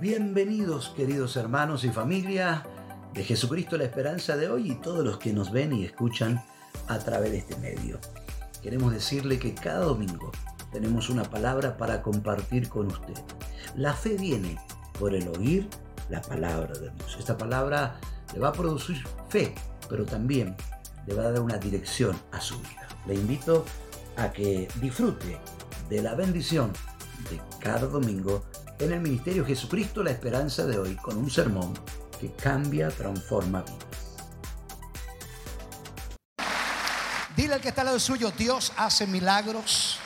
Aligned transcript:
Bienvenidos 0.00 0.94
queridos 0.96 1.36
hermanos 1.36 1.84
y 1.84 1.90
familia 1.90 2.64
de 3.12 3.22
Jesucristo 3.22 3.76
la 3.76 3.84
esperanza 3.84 4.34
de 4.34 4.48
hoy 4.48 4.70
y 4.70 4.74
todos 4.76 5.04
los 5.04 5.18
que 5.18 5.34
nos 5.34 5.52
ven 5.52 5.74
y 5.74 5.84
escuchan 5.84 6.42
a 6.88 6.98
través 7.00 7.32
de 7.32 7.38
este 7.38 7.54
medio. 7.58 7.98
Queremos 8.62 8.94
decirle 8.94 9.38
que 9.38 9.54
cada 9.54 9.80
domingo 9.84 10.32
tenemos 10.72 11.10
una 11.10 11.24
palabra 11.24 11.76
para 11.76 12.00
compartir 12.00 12.70
con 12.70 12.86
usted. 12.86 13.12
La 13.76 13.92
fe 13.92 14.16
viene 14.16 14.58
por 14.98 15.14
el 15.14 15.28
oír 15.28 15.68
la 16.08 16.22
palabra 16.22 16.72
de 16.78 16.88
Dios. 16.88 17.16
Esta 17.18 17.36
palabra 17.36 18.00
le 18.32 18.40
va 18.40 18.48
a 18.48 18.52
producir 18.52 19.04
fe, 19.28 19.54
pero 19.90 20.06
también 20.06 20.56
le 21.06 21.12
va 21.12 21.24
a 21.24 21.32
dar 21.32 21.42
una 21.42 21.58
dirección 21.58 22.16
a 22.32 22.40
su 22.40 22.58
vida. 22.60 22.88
Le 23.06 23.16
invito 23.16 23.66
a 24.16 24.32
que 24.32 24.66
disfrute 24.80 25.38
de 25.90 26.00
la 26.00 26.14
bendición 26.14 26.72
de 27.28 27.40
cada 27.58 27.86
domingo 27.86 28.44
en 28.78 28.92
el 28.92 29.00
Ministerio 29.00 29.44
Jesucristo 29.44 30.02
la 30.02 30.10
Esperanza 30.10 30.64
de 30.66 30.78
hoy 30.78 30.96
con 30.96 31.16
un 31.18 31.30
sermón 31.30 31.74
que 32.20 32.32
cambia, 32.32 32.88
transforma 32.88 33.62
vidas. 33.62 34.00
Dile 37.36 37.54
al 37.54 37.60
que 37.60 37.68
está 37.68 37.82
al 37.82 37.86
lado 37.86 38.00
suyo, 38.00 38.32
Dios 38.36 38.72
hace 38.76 39.06
milagros. 39.06 39.98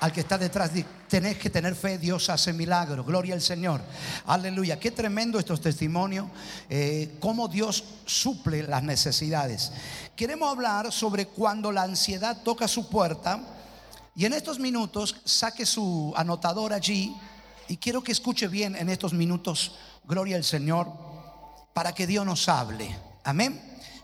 Al 0.00 0.12
que 0.12 0.20
está 0.20 0.36
detrás, 0.36 0.72
tenés 1.08 1.38
que 1.38 1.48
tener 1.48 1.76
fe, 1.76 1.96
Dios 1.96 2.28
hace 2.28 2.52
milagros. 2.52 3.06
Gloria 3.06 3.34
al 3.34 3.40
Señor. 3.40 3.80
Aleluya. 4.26 4.80
Qué 4.80 4.90
tremendo 4.90 5.38
estos 5.38 5.60
testimonios. 5.60 6.26
Eh, 6.68 7.16
cómo 7.20 7.46
Dios 7.46 7.84
suple 8.04 8.64
las 8.64 8.82
necesidades. 8.82 9.72
Queremos 10.16 10.50
hablar 10.50 10.90
sobre 10.90 11.26
cuando 11.26 11.70
la 11.70 11.84
ansiedad 11.84 12.42
toca 12.42 12.66
su 12.66 12.88
puerta. 12.88 13.40
Y 14.14 14.26
en 14.26 14.34
estos 14.34 14.58
minutos 14.58 15.16
saque 15.24 15.64
su 15.64 16.12
anotador 16.16 16.72
allí 16.72 17.14
y 17.68 17.78
quiero 17.78 18.02
que 18.02 18.12
escuche 18.12 18.48
bien 18.48 18.76
en 18.76 18.90
estos 18.90 19.14
minutos, 19.14 19.72
gloria 20.04 20.36
al 20.36 20.44
Señor, 20.44 20.92
para 21.72 21.94
que 21.94 22.06
Dios 22.06 22.26
nos 22.26 22.48
hable. 22.48 22.94
Amén. 23.24 23.60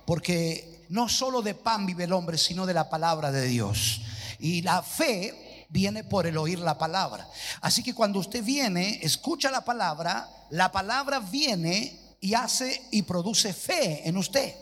Porque 0.07 0.87
no 0.89 1.09
solo 1.09 1.43
de 1.43 1.55
pan 1.55 1.85
vive 1.85 2.05
el 2.05 2.13
hombre, 2.13 2.39
sino 2.39 2.65
de 2.65 2.73
la 2.73 2.89
palabra 2.89 3.31
de 3.31 3.47
Dios. 3.47 4.01
Y 4.39 4.63
la 4.63 4.83
fe 4.83 5.67
viene 5.69 6.05
por 6.05 6.27
el 6.27 6.39
oír 6.39 6.61
la 6.61 6.79
palabra. 6.79 7.29
Así 7.61 7.83
que 7.83 7.95
cuando 7.95 8.21
usted 8.21 8.43
viene, 8.43 9.01
escucha 9.03 9.51
la 9.51 9.65
palabra, 9.65 10.27
la 10.51 10.73
palabra 10.73 11.21
viene 11.21 12.17
y 12.21 12.33
hace 12.33 12.89
y 12.91 13.03
produce 13.03 13.53
fe 13.53 14.09
en 14.09 14.17
usted. 14.17 14.55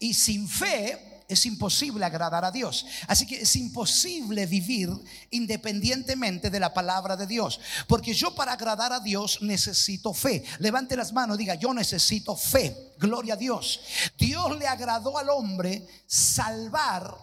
Y 0.00 0.14
sin 0.14 0.48
fe 0.48 1.07
es 1.28 1.44
imposible 1.44 2.04
agradar 2.06 2.44
a 2.44 2.50
Dios. 2.50 2.86
Así 3.06 3.26
que 3.26 3.42
es 3.42 3.56
imposible 3.56 4.46
vivir 4.46 4.88
independientemente 5.30 6.48
de 6.48 6.58
la 6.58 6.72
palabra 6.72 7.16
de 7.16 7.26
Dios. 7.26 7.60
Porque 7.86 8.14
yo 8.14 8.34
para 8.34 8.54
agradar 8.54 8.94
a 8.94 9.00
Dios 9.00 9.42
necesito 9.42 10.14
fe. 10.14 10.42
Levante 10.58 10.96
las 10.96 11.12
manos, 11.12 11.36
diga, 11.36 11.54
yo 11.54 11.74
necesito 11.74 12.34
fe. 12.34 12.94
Gloria 12.98 13.34
a 13.34 13.36
Dios. 13.36 13.80
Dios 14.18 14.58
le 14.58 14.66
agradó 14.66 15.18
al 15.18 15.28
hombre 15.28 15.86
salvar 16.06 17.14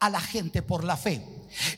a 0.00 0.10
la 0.10 0.20
gente 0.20 0.62
por 0.62 0.82
la 0.82 0.96
fe. 0.96 1.24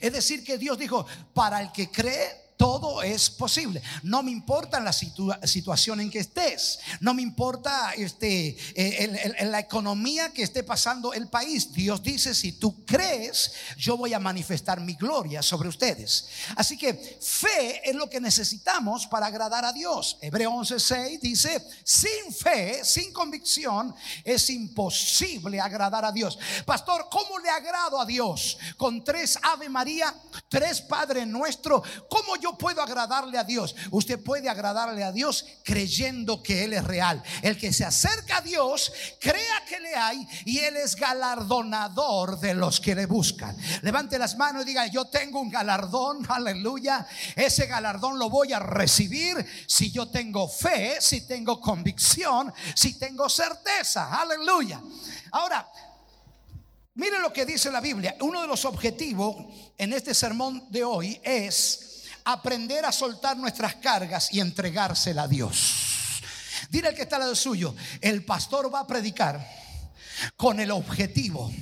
Es 0.01 0.13
decir, 0.13 0.43
que 0.43 0.57
Dios 0.57 0.79
dijo, 0.79 1.07
para 1.35 1.61
el 1.61 1.71
que 1.71 1.91
cree, 1.91 2.44
todo 2.57 3.03
es 3.03 3.31
posible. 3.31 3.83
No 4.03 4.23
me 4.23 4.31
importa 4.31 4.81
la 4.81 4.93
situación 4.93 6.01
en 6.01 6.11
que 6.11 6.21
estés. 6.21 6.79
No 7.01 7.15
me 7.15 7.23
importa 7.23 7.93
este, 7.97 8.57
eh, 8.75 9.35
la 9.45 9.59
economía 9.59 10.33
que 10.33 10.43
esté 10.43 10.63
pasando 10.63 11.13
el 11.13 11.29
país. 11.29 11.73
Dios 11.73 12.03
dice, 12.03 12.35
si 12.35 12.53
tú 12.53 12.85
crees, 12.85 13.53
yo 13.77 13.97
voy 13.97 14.13
a 14.13 14.19
manifestar 14.19 14.81
mi 14.81 14.95
gloria 14.95 15.43
sobre 15.43 15.69
ustedes. 15.69 16.29
Así 16.57 16.77
que 16.77 16.95
fe 17.21 17.89
es 17.89 17.95
lo 17.95 18.09
que 18.09 18.21
necesitamos 18.21 19.07
para 19.07 19.27
agradar 19.27 19.65
a 19.65 19.73
Dios. 19.73 20.19
Hebreo 20.21 20.53
11:6 20.53 21.21
dice, 21.21 21.63
sin 21.85 22.33
fe, 22.33 22.85
sin 22.85 23.13
convicción, 23.13 23.95
es 24.23 24.49
imposible 24.51 25.61
agradar 25.61 26.05
a 26.05 26.13
Dios. 26.13 26.39
Pastor, 26.64 27.09
¿cómo 27.11 27.39
le 27.39 27.51
agrado 27.51 28.01
a 28.01 28.07
Dios? 28.07 28.59
Con 28.77 29.03
tres 29.03 29.39
Ave 29.43 29.69
María, 29.69 30.14
tres 30.48 30.81
Padre 30.81 31.27
Nuestro. 31.27 31.83
¿Cómo 32.09 32.37
yo 32.37 32.44
puedo 32.53 32.83
agradarle 32.83 33.39
a 33.39 33.45
Dios. 33.45 33.75
Usted 33.91 34.23
puede 34.23 34.49
agradarle 34.49 35.03
a 35.03 35.11
Dios 35.11 35.47
creyendo 35.65 36.43
que 36.43 36.65
Él 36.65 36.75
es 36.75 36.85
real. 36.85 37.23
El 37.43 37.57
que 37.57 37.73
se 37.73 37.85
acerca 37.85 38.39
a 38.39 38.41
Dios, 38.43 38.93
crea 39.19 39.65
que 39.67 39.81
le 39.81 39.95
hay 39.97 40.29
y 40.45 40.59
Él 40.59 40.77
es 40.77 40.95
galardonador 40.95 42.39
de 42.39 42.55
los 42.55 42.81
que 42.81 42.95
le 42.95 43.07
buscan. 43.07 43.57
Levante 43.83 44.19
las 44.19 44.37
manos 44.37 44.63
y 44.63 44.67
diga, 44.67 44.87
yo 44.87 45.07
tengo 45.07 45.41
un 45.41 45.51
galardón, 45.51 46.27
aleluya. 46.29 47.07
Ese 47.35 47.67
galardón 47.67 48.19
lo 48.19 48.29
voy 48.29 48.53
a 48.53 48.59
recibir 48.59 49.45
si 49.67 49.91
yo 49.91 50.09
tengo 50.09 50.47
fe, 50.47 50.99
si 51.01 51.27
tengo 51.27 51.61
convicción, 51.61 52.53
si 52.75 52.99
tengo 52.99 53.29
certeza, 53.29 54.21
aleluya. 54.21 54.81
Ahora, 55.33 55.67
Mire 56.97 57.19
lo 57.19 57.33
que 57.33 57.45
dice 57.45 57.73
la 57.73 57.81
Biblia. 57.81 58.17
Uno 58.21 58.41
de 58.41 58.47
los 58.47 58.65
objetivos 58.65 59.35
en 59.77 59.93
este 59.93 60.15
sermón 60.15 60.65
de 60.71 60.85
hoy 60.85 61.21
es 61.25 61.94
aprender 62.24 62.85
a 62.85 62.92
soltar 62.92 63.36
nuestras 63.36 63.77
cargas 63.77 64.33
y 64.33 64.40
entregársela 64.40 65.23
a 65.23 65.29
Dios. 65.29 66.20
Dile 66.70 66.89
al 66.89 66.95
que 66.95 67.02
está 67.02 67.17
al 67.17 67.23
lado 67.23 67.36
suyo, 67.36 67.74
el 68.01 68.24
pastor 68.24 68.73
va 68.74 68.80
a 68.80 68.86
predicar 68.86 69.46
con 70.36 70.61
el 70.61 70.70
objetivo 70.70 71.52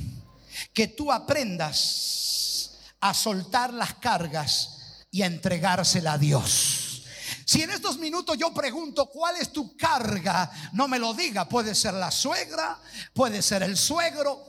que 0.73 0.89
tú 0.89 1.11
aprendas 1.11 2.79
a 3.01 3.13
soltar 3.15 3.73
las 3.73 3.95
cargas 3.95 5.05
y 5.11 5.23
a 5.23 5.27
entregársela 5.27 6.15
a 6.15 6.19
Dios. 6.19 7.03
Si 7.45 7.61
en 7.61 7.71
estos 7.71 7.99
minutos 7.99 8.39
yo 8.39 8.55
pregunto 8.55 9.07
cuál 9.07 9.37
es 9.37 9.53
tu 9.53 9.77
carga, 9.77 10.51
no 10.73 10.89
me 10.89 10.99
lo 10.99 11.13
diga. 11.13 11.49
Puede 11.49 11.75
ser 11.75 11.95
la 11.95 12.11
suegra, 12.11 12.79
puede 13.13 13.43
ser 13.43 13.63
el 13.63 13.77
suegro, 13.77 14.43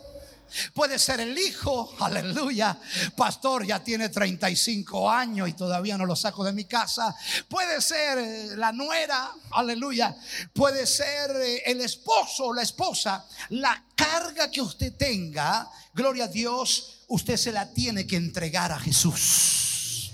Puede 0.74 1.00
ser 1.00 1.19
el 1.19 1.38
hijo, 1.38 1.96
aleluya. 2.00 2.78
Pastor, 3.16 3.66
ya 3.66 3.84
tiene 3.84 4.09
35 4.09 5.09
años 5.09 5.50
y 5.50 5.53
todavía 5.53 5.97
no 5.97 6.06
lo 6.06 6.16
saco 6.16 6.44
de 6.44 6.53
mi 6.53 6.66
casa. 6.66 7.16
Puede 7.47 7.81
ser 7.81 8.18
eh, 8.18 8.58
la 8.58 8.72
nuera, 8.72 9.31
aleluya. 9.52 10.16
Puede 10.53 10.86
ser 10.86 11.31
eh, 11.31 11.64
el 11.66 11.81
esposo 11.81 12.47
o 12.47 12.53
la 12.53 12.62
esposa. 12.62 13.25
La 13.50 13.84
carga 13.96 14.50
que 14.50 14.62
usted 14.62 14.94
tenga, 14.96 15.69
gloria 15.94 16.25
a 16.25 16.28
Dios, 16.28 17.03
usted 17.08 17.38
se 17.38 17.52
la 17.52 17.72
tiene 17.72 18.06
que 18.06 18.16
entregar 18.16 18.72
a 18.72 18.80
Jesús. 18.80 20.12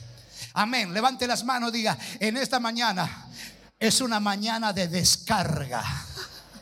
Amén. 0.54 0.94
Levante 0.94 1.28
las 1.28 1.44
manos, 1.44 1.72
diga, 1.72 1.98
en 2.20 2.38
esta 2.38 2.60
mañana 2.60 3.28
es 3.80 4.02
una 4.02 4.20
mañana 4.20 4.74
de 4.74 4.88
descarga. 4.88 5.84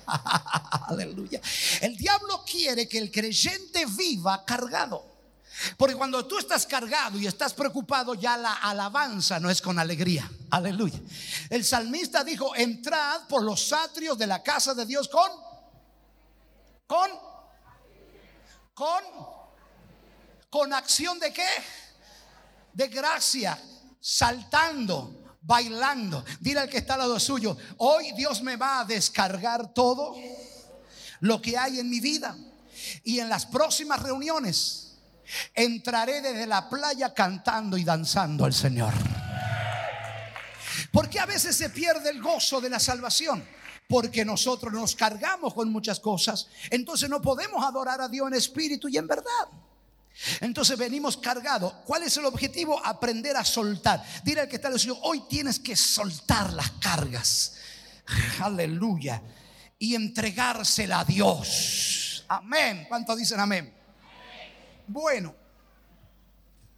Aleluya. 0.87 1.41
El 1.81 1.97
diablo 1.97 2.43
quiere 2.49 2.87
que 2.87 2.97
el 2.97 3.11
creyente 3.11 3.85
viva 3.85 4.43
cargado. 4.45 5.17
Porque 5.75 5.95
cuando 5.95 6.25
tú 6.25 6.37
estás 6.37 6.67
cargado 6.67 7.17
y 7.17 7.25
estás 7.25 7.53
preocupado, 7.53 8.13
ya 8.13 8.37
la 8.37 8.53
alabanza 8.53 9.39
no 9.39 9.49
es 9.49 9.61
con 9.61 9.79
alegría. 9.79 10.29
Aleluya. 10.51 10.99
El 11.49 11.65
salmista 11.65 12.23
dijo, 12.23 12.55
entrad 12.55 13.27
por 13.27 13.43
los 13.43 13.73
atrios 13.73 14.17
de 14.17 14.27
la 14.27 14.43
casa 14.43 14.75
de 14.75 14.85
Dios 14.85 15.09
con, 15.09 15.31
con, 16.85 17.09
con, 18.73 19.03
con 20.49 20.73
acción 20.73 21.19
de 21.19 21.33
qué? 21.33 21.49
De 22.73 22.87
gracia, 22.87 23.59
saltando, 23.99 25.26
bailando. 25.47 26.23
Dile 26.41 26.59
al 26.59 26.69
que 26.69 26.77
está 26.77 26.93
al 26.93 26.99
lado 26.99 27.19
suyo, 27.19 27.57
hoy 27.77 28.11
Dios 28.11 28.43
me 28.43 28.57
va 28.57 28.81
a 28.81 28.85
descargar 28.85 29.73
todo 29.73 30.15
lo 31.21 31.41
que 31.41 31.57
hay 31.57 31.79
en 31.79 31.89
mi 31.89 32.01
vida. 32.01 32.37
Y 33.03 33.19
en 33.19 33.29
las 33.29 33.45
próximas 33.45 34.03
reuniones 34.03 34.97
entraré 35.55 36.21
desde 36.21 36.45
la 36.45 36.69
playa 36.69 37.13
cantando 37.13 37.77
y 37.77 37.83
danzando 37.83 38.45
al 38.45 38.53
Señor. 38.53 38.93
Porque 40.91 41.19
a 41.19 41.25
veces 41.25 41.55
se 41.55 41.69
pierde 41.69 42.09
el 42.09 42.21
gozo 42.21 42.61
de 42.61 42.69
la 42.69 42.79
salvación? 42.79 43.43
Porque 43.87 44.25
nosotros 44.25 44.73
nos 44.73 44.95
cargamos 44.95 45.53
con 45.53 45.71
muchas 45.71 45.99
cosas. 45.99 46.47
Entonces 46.69 47.09
no 47.09 47.21
podemos 47.21 47.63
adorar 47.63 48.01
a 48.01 48.09
Dios 48.09 48.27
en 48.27 48.33
espíritu 48.33 48.89
y 48.89 48.97
en 48.97 49.07
verdad. 49.07 49.47
Entonces 50.41 50.77
venimos 50.77 51.17
cargados. 51.17 51.73
¿Cuál 51.85 52.03
es 52.03 52.17
el 52.17 52.25
objetivo? 52.25 52.83
Aprender 52.83 53.37
a 53.37 53.45
soltar. 53.45 54.03
Dile 54.23 54.41
al 54.41 54.49
que 54.49 54.55
está 54.55 54.69
diciendo, 54.69 54.99
hoy 55.03 55.21
tienes 55.29 55.59
que 55.59 55.75
soltar 55.75 56.53
las 56.53 56.71
cargas. 56.71 57.53
Aleluya. 58.41 59.21
Y 59.79 59.95
entregársela 59.95 61.01
a 61.01 61.05
Dios. 61.05 62.25
Amén. 62.27 62.85
¿Cuántos 62.89 63.17
dicen 63.17 63.39
amén? 63.39 63.73
Bueno, 64.87 65.35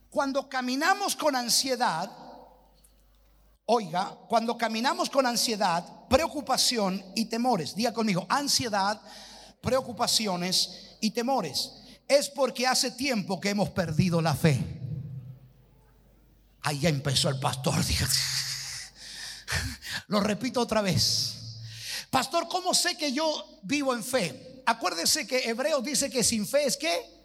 cuando 0.09 0.49
caminamos 0.49 1.15
con 1.15 1.35
ansiedad, 1.35 2.11
oiga, 3.65 4.17
cuando 4.27 4.57
caminamos 4.57 5.09
con 5.09 5.25
ansiedad, 5.25 5.85
preocupación 6.09 7.03
y 7.15 7.25
temores, 7.25 7.75
diga 7.75 7.93
conmigo, 7.93 8.25
ansiedad, 8.27 8.99
preocupaciones 9.61 10.97
y 10.99 11.11
temores 11.11 11.78
es 12.09 12.29
porque 12.29 12.67
hace 12.67 12.91
tiempo 12.91 13.39
que 13.39 13.51
hemos 13.51 13.69
perdido 13.69 14.21
la 14.21 14.35
fe. 14.35 14.59
Ahí 16.61 16.79
ya 16.79 16.89
empezó 16.89 17.29
el 17.29 17.39
pastor. 17.39 17.75
Lo 20.07 20.19
repito 20.19 20.59
otra 20.59 20.81
vez. 20.81 21.35
Pastor, 22.09 22.47
¿cómo 22.49 22.73
sé 22.73 22.97
que 22.97 23.13
yo 23.13 23.59
vivo 23.61 23.93
en 23.93 24.03
fe? 24.03 24.63
Acuérdese 24.65 25.27
que 25.27 25.47
Hebreo 25.49 25.81
dice 25.81 26.09
que 26.09 26.23
sin 26.23 26.47
fe 26.47 26.65
es 26.65 26.75
que 26.75 27.19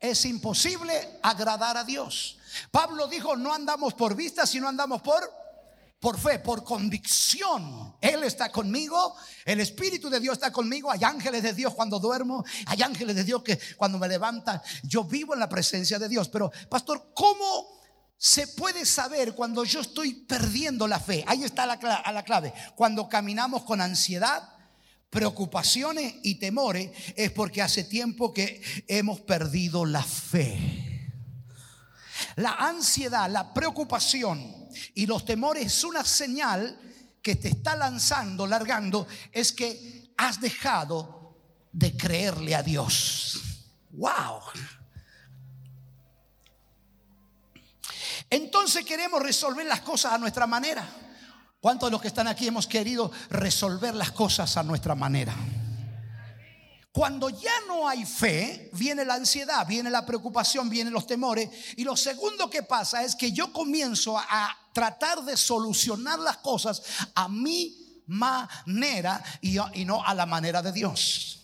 es 0.00 0.24
imposible 0.24 1.18
agradar 1.22 1.76
a 1.76 1.84
Dios. 1.84 2.36
Pablo 2.72 3.06
dijo, 3.06 3.36
no 3.36 3.54
andamos 3.54 3.94
por 3.94 4.16
vista, 4.16 4.46
sino 4.46 4.68
andamos 4.68 5.00
por 5.00 5.43
por 6.04 6.18
fe, 6.18 6.38
por 6.38 6.62
convicción. 6.62 7.96
Él 7.98 8.24
está 8.24 8.52
conmigo, 8.52 9.16
el 9.46 9.58
Espíritu 9.60 10.10
de 10.10 10.20
Dios 10.20 10.34
está 10.34 10.52
conmigo. 10.52 10.90
Hay 10.90 11.02
ángeles 11.02 11.42
de 11.42 11.54
Dios 11.54 11.72
cuando 11.72 11.98
duermo, 11.98 12.44
hay 12.66 12.82
ángeles 12.82 13.16
de 13.16 13.24
Dios 13.24 13.42
que 13.42 13.58
cuando 13.78 13.98
me 13.98 14.06
levantan, 14.06 14.60
yo 14.82 15.04
vivo 15.04 15.32
en 15.32 15.40
la 15.40 15.48
presencia 15.48 15.98
de 15.98 16.10
Dios. 16.10 16.28
Pero, 16.28 16.52
pastor, 16.68 17.12
¿cómo 17.14 17.80
se 18.18 18.48
puede 18.48 18.84
saber 18.84 19.34
cuando 19.34 19.64
yo 19.64 19.80
estoy 19.80 20.12
perdiendo 20.12 20.86
la 20.86 21.00
fe? 21.00 21.24
Ahí 21.26 21.42
está 21.42 21.64
la, 21.64 21.76
la 22.12 22.22
clave. 22.22 22.52
Cuando 22.76 23.08
caminamos 23.08 23.62
con 23.62 23.80
ansiedad, 23.80 24.46
preocupaciones 25.08 26.16
y 26.22 26.34
temores, 26.34 26.90
es 27.16 27.30
porque 27.30 27.62
hace 27.62 27.82
tiempo 27.82 28.34
que 28.34 28.60
hemos 28.88 29.22
perdido 29.22 29.86
la 29.86 30.02
fe. 30.02 31.08
La 32.36 32.50
ansiedad, 32.50 33.30
la 33.30 33.54
preocupación 33.54 34.63
y 34.94 35.06
los 35.06 35.24
temores 35.24 35.66
es 35.66 35.84
una 35.84 36.04
señal 36.04 36.78
que 37.22 37.36
te 37.36 37.48
está 37.48 37.74
lanzando, 37.74 38.46
largando, 38.46 39.06
es 39.32 39.52
que 39.52 40.12
has 40.16 40.40
dejado 40.40 41.36
de 41.72 41.96
creerle 41.96 42.54
a 42.54 42.62
Dios. 42.62 43.40
Wow. 43.90 44.40
Entonces 48.30 48.84
queremos 48.84 49.22
resolver 49.22 49.66
las 49.66 49.80
cosas 49.80 50.12
a 50.12 50.18
nuestra 50.18 50.46
manera. 50.46 50.86
¿Cuántos 51.60 51.86
de 51.86 51.92
los 51.92 52.02
que 52.02 52.08
están 52.08 52.28
aquí 52.28 52.46
hemos 52.46 52.66
querido 52.66 53.10
resolver 53.30 53.94
las 53.94 54.12
cosas 54.12 54.56
a 54.56 54.62
nuestra 54.62 54.94
manera? 54.94 55.34
Cuando 56.92 57.28
ya 57.28 57.52
no 57.66 57.88
hay 57.88 58.04
fe, 58.04 58.70
viene 58.72 59.04
la 59.04 59.14
ansiedad, 59.14 59.66
viene 59.66 59.90
la 59.90 60.06
preocupación, 60.06 60.68
vienen 60.68 60.92
los 60.92 61.06
temores. 61.06 61.48
Y 61.76 61.82
lo 61.82 61.96
segundo 61.96 62.48
que 62.48 62.62
pasa 62.62 63.02
es 63.02 63.16
que 63.16 63.32
yo 63.32 63.52
comienzo 63.52 64.16
a 64.16 64.56
tratar 64.74 65.24
de 65.24 65.36
solucionar 65.36 66.18
las 66.18 66.38
cosas 66.38 66.82
a 67.14 67.28
mi 67.28 68.02
manera 68.08 69.22
y, 69.40 69.84
no 69.86 70.04
a 70.04 70.12
la 70.12 70.26
manera 70.26 70.60
de 70.60 70.72
Dios. 70.72 71.40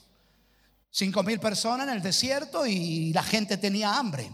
Cinco 0.91 1.23
mil 1.23 1.41
personas 1.41 1.88
en 1.88 1.94
el 1.94 2.03
desierto 2.03 2.67
y 2.67 3.12
la 3.15 3.23
gente 3.23 3.56
tenía 3.56 3.97
hambre. 3.97 4.31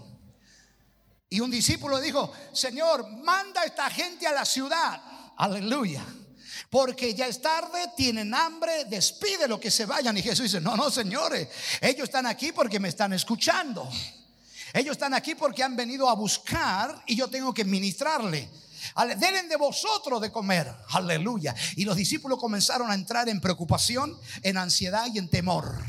Y 1.28 1.40
un 1.40 1.50
discípulo 1.50 2.00
dijo, 2.00 2.32
Señor, 2.52 3.08
manda 3.08 3.60
a 3.60 3.64
esta 3.64 3.90
gente 3.90 4.26
a 4.26 4.32
la 4.32 4.44
ciudad. 4.44 5.00
Aleluya 5.36 6.04
porque 6.70 7.14
ya 7.14 7.26
es 7.26 7.40
tarde, 7.40 7.78
tienen 7.96 8.34
hambre, 8.34 8.84
despide 8.86 9.46
lo 9.46 9.60
que 9.60 9.70
se 9.70 9.86
vayan. 9.86 10.16
Y 10.16 10.22
Jesús 10.22 10.44
dice, 10.44 10.60
no, 10.60 10.76
no, 10.76 10.90
señores, 10.90 11.48
ellos 11.80 12.04
están 12.04 12.26
aquí 12.26 12.52
porque 12.52 12.80
me 12.80 12.88
están 12.88 13.12
escuchando. 13.12 13.88
Ellos 14.72 14.92
están 14.92 15.14
aquí 15.14 15.34
porque 15.34 15.62
han 15.62 15.76
venido 15.76 16.08
a 16.08 16.14
buscar 16.14 17.02
y 17.06 17.16
yo 17.16 17.28
tengo 17.28 17.54
que 17.54 17.64
ministrarle. 17.64 18.50
Deben 19.18 19.48
de 19.48 19.56
vosotros 19.56 20.20
de 20.20 20.30
comer. 20.30 20.72
Aleluya. 20.90 21.54
Y 21.76 21.84
los 21.84 21.96
discípulos 21.96 22.38
comenzaron 22.38 22.90
a 22.90 22.94
entrar 22.94 23.28
en 23.28 23.40
preocupación, 23.40 24.16
en 24.42 24.56
ansiedad 24.56 25.06
y 25.12 25.18
en 25.18 25.28
temor. 25.28 25.82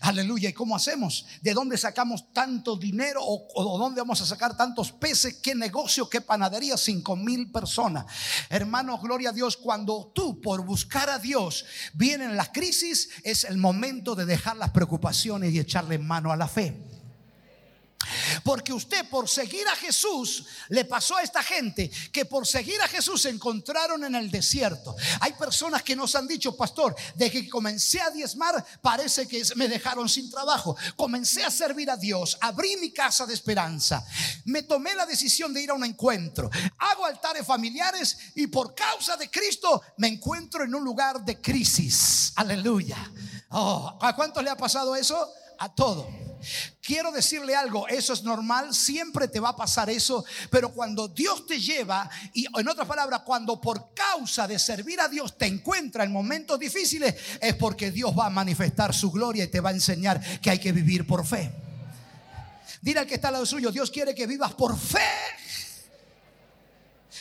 Aleluya. 0.00 0.48
¿Y 0.48 0.52
cómo 0.52 0.76
hacemos? 0.76 1.26
¿De 1.42 1.52
dónde 1.52 1.76
sacamos 1.76 2.32
tanto 2.32 2.76
dinero 2.76 3.20
o, 3.22 3.78
dónde 3.78 4.00
vamos 4.00 4.20
a 4.20 4.26
sacar 4.26 4.56
tantos 4.56 4.92
peces? 4.92 5.34
¿Qué 5.42 5.54
negocio? 5.54 6.08
¿Qué 6.08 6.20
panadería? 6.20 6.76
Cinco 6.76 7.16
mil 7.16 7.50
personas. 7.50 8.06
Hermanos, 8.48 9.00
gloria 9.02 9.30
a 9.30 9.32
Dios. 9.32 9.56
Cuando 9.56 10.12
tú 10.14 10.40
por 10.40 10.64
buscar 10.64 11.10
a 11.10 11.18
Dios 11.18 11.64
vienen 11.92 12.36
las 12.36 12.50
crisis, 12.50 13.08
es 13.22 13.44
el 13.44 13.58
momento 13.58 14.14
de 14.14 14.26
dejar 14.26 14.56
las 14.56 14.70
preocupaciones 14.70 15.52
y 15.52 15.58
echarle 15.58 15.98
mano 15.98 16.32
a 16.32 16.36
la 16.36 16.48
fe. 16.48 16.83
Porque 18.44 18.72
usted 18.72 19.08
por 19.08 19.28
seguir 19.28 19.66
a 19.66 19.74
Jesús 19.74 20.44
le 20.68 20.84
pasó 20.84 21.16
a 21.16 21.22
esta 21.22 21.42
gente 21.42 21.90
que 22.12 22.26
por 22.26 22.46
seguir 22.46 22.80
a 22.82 22.88
Jesús 22.88 23.22
se 23.22 23.30
encontraron 23.30 24.04
en 24.04 24.14
el 24.14 24.30
desierto. 24.30 24.94
Hay 25.20 25.32
personas 25.32 25.82
que 25.82 25.96
nos 25.96 26.14
han 26.14 26.28
dicho, 26.28 26.54
pastor, 26.54 26.94
de 27.14 27.30
que 27.30 27.48
comencé 27.48 28.00
a 28.02 28.10
diezmar, 28.10 28.64
parece 28.82 29.26
que 29.26 29.42
me 29.56 29.66
dejaron 29.66 30.08
sin 30.08 30.30
trabajo. 30.30 30.76
Comencé 30.94 31.42
a 31.42 31.50
servir 31.50 31.90
a 31.90 31.96
Dios, 31.96 32.36
abrí 32.40 32.76
mi 32.76 32.92
casa 32.92 33.24
de 33.26 33.34
esperanza, 33.34 34.04
me 34.44 34.62
tomé 34.62 34.94
la 34.94 35.06
decisión 35.06 35.54
de 35.54 35.62
ir 35.62 35.70
a 35.70 35.74
un 35.74 35.84
encuentro, 35.84 36.50
hago 36.78 37.06
altares 37.06 37.46
familiares 37.46 38.16
y 38.34 38.46
por 38.46 38.74
causa 38.74 39.16
de 39.16 39.30
Cristo 39.30 39.82
me 39.96 40.08
encuentro 40.08 40.64
en 40.64 40.74
un 40.74 40.84
lugar 40.84 41.24
de 41.24 41.40
crisis. 41.40 42.32
Aleluya. 42.36 43.10
Oh, 43.50 43.98
¿A 44.00 44.14
cuántos 44.14 44.44
le 44.44 44.50
ha 44.50 44.56
pasado 44.56 44.94
eso? 44.94 45.32
A 45.58 45.74
todo. 45.74 46.23
Quiero 46.80 47.10
decirle 47.12 47.54
algo, 47.54 47.88
eso 47.88 48.12
es 48.12 48.22
normal, 48.22 48.74
siempre 48.74 49.28
te 49.28 49.40
va 49.40 49.50
a 49.50 49.56
pasar 49.56 49.90
eso, 49.90 50.24
pero 50.50 50.72
cuando 50.72 51.08
Dios 51.08 51.46
te 51.46 51.60
lleva, 51.60 52.08
y 52.32 52.46
en 52.58 52.68
otras 52.68 52.86
palabras, 52.86 53.22
cuando 53.24 53.60
por 53.60 53.94
causa 53.94 54.46
de 54.46 54.58
servir 54.58 55.00
a 55.00 55.08
Dios 55.08 55.36
te 55.38 55.46
encuentra 55.46 56.04
en 56.04 56.12
momentos 56.12 56.58
difíciles, 56.58 57.14
es 57.40 57.54
porque 57.54 57.90
Dios 57.90 58.12
va 58.18 58.26
a 58.26 58.30
manifestar 58.30 58.94
su 58.94 59.10
gloria 59.10 59.44
y 59.44 59.48
te 59.48 59.60
va 59.60 59.70
a 59.70 59.74
enseñar 59.74 60.20
que 60.40 60.50
hay 60.50 60.58
que 60.58 60.72
vivir 60.72 61.06
por 61.06 61.26
fe. 61.26 61.50
Dile 62.80 63.00
al 63.00 63.06
que 63.06 63.14
está 63.14 63.28
al 63.28 63.34
lado 63.34 63.46
suyo, 63.46 63.70
Dios 63.70 63.90
quiere 63.90 64.14
que 64.14 64.26
vivas 64.26 64.52
por 64.52 64.78
fe. 64.78 65.00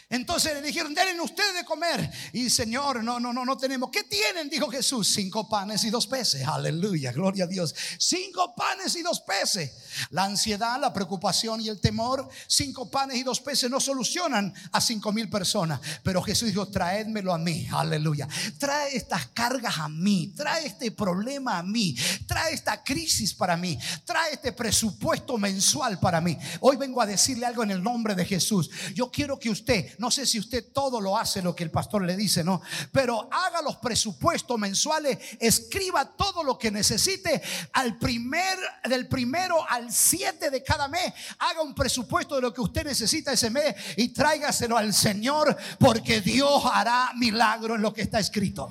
Entonces 0.10 0.54
le 0.54 0.62
dijeron, 0.62 0.94
denle 0.94 1.20
ustedes 1.22 1.54
de 1.56 1.66
comer. 1.66 2.10
Y 2.34 2.50
Señor, 2.50 3.04
no, 3.04 3.20
no, 3.20 3.34
no, 3.34 3.46
no 3.46 3.58
tenemos. 3.58 3.90
¿Qué 3.90 4.04
tienen? 4.04 4.50
Dijo 4.50 4.70
Jesús, 4.70 5.08
cinco 5.08 5.48
panes 5.48 5.84
y 5.84 5.90
dos 5.90 6.08
peces. 6.08 6.46
Aleluya, 6.48 7.12
gloria 7.12 7.46
a 7.46 7.48
Dios. 7.48 7.74
Cinco 7.98 8.54
panes 8.56 8.96
y 8.96 9.02
dos 9.02 9.22
peces. 9.22 9.72
La 10.10 10.26
ansiedad, 10.26 10.80
la 10.80 10.94
preocupación 10.94 11.62
y 11.62 11.70
el 11.70 11.80
temor, 11.80 12.28
cinco 12.48 12.90
panes 12.90 13.18
y 13.18 13.24
dos 13.24 13.40
peces 13.40 13.70
no 13.70 13.80
solucionan 13.80 14.54
a 14.72 14.82
cinco 14.82 15.12
mil 15.12 15.30
personas. 15.30 15.80
Pero 16.04 16.22
Jesús 16.22 16.50
dijo, 16.50 16.68
traédmelo 16.68 17.34
a 17.34 17.38
mí. 17.38 17.68
Aleluya. 17.72 18.28
Trae 18.58 18.96
estas 18.96 19.28
cargas 19.28 19.78
a 19.78 19.90
mí. 19.90 20.34
Trae 20.36 20.68
este 20.68 20.92
problema 20.92 21.58
a 21.58 21.64
mí. 21.64 21.96
Trae 22.28 22.54
esta 22.54 22.84
crisis 22.84 23.34
para 23.34 23.58
mí. 23.58 23.78
Trae 24.06 24.34
este 24.34 24.52
presupuesto 24.52 25.38
mensual 25.38 26.00
para 26.00 26.22
mí. 26.22 26.38
Hoy 26.60 26.76
vengo 26.76 27.02
a 27.02 27.06
decirle 27.06 27.46
algo 27.46 27.64
en 27.64 27.72
el 27.72 27.82
nombre 27.82 28.16
de 28.16 28.26
Jesús. 28.26 28.70
Yo 28.94 29.12
quiero 29.12 29.40
que 29.40 29.50
usted 29.50 29.93
no 29.98 30.12
sé 30.12 30.26
si 30.26 30.40
usted 30.40 30.72
todo 30.74 31.00
lo 31.00 31.18
hace 31.18 31.42
lo 31.42 31.56
que 31.56 31.64
el 31.64 31.72
pastor 31.72 32.04
le 32.04 32.16
dice, 32.16 32.44
¿no? 32.44 32.62
Pero 32.92 33.28
haga 33.32 33.62
los 33.62 33.78
presupuestos 33.78 34.58
mensuales, 34.58 35.18
escriba 35.40 36.06
todo 36.16 36.44
lo 36.44 36.58
que 36.58 36.72
necesite 36.72 37.42
al 37.74 37.98
primer, 37.98 38.58
del 38.84 39.08
primero 39.08 39.66
al 39.70 39.92
siete 39.92 40.50
de 40.50 40.64
cada 40.64 40.88
mes. 40.88 41.14
Haga 41.40 41.62
un 41.62 41.74
presupuesto 41.74 42.36
de 42.36 42.42
lo 42.42 42.54
que 42.54 42.62
usted 42.62 42.86
necesita 42.86 43.32
ese 43.32 43.50
mes 43.50 43.76
y 43.98 44.10
tráigaselo 44.10 44.78
al 44.78 44.94
Señor 44.94 45.56
porque 45.80 46.22
Dios 46.22 46.64
hará 46.72 47.12
milagro 47.16 47.76
en 47.76 47.82
lo 47.82 47.94
que 47.94 48.02
está 48.02 48.20
escrito. 48.20 48.70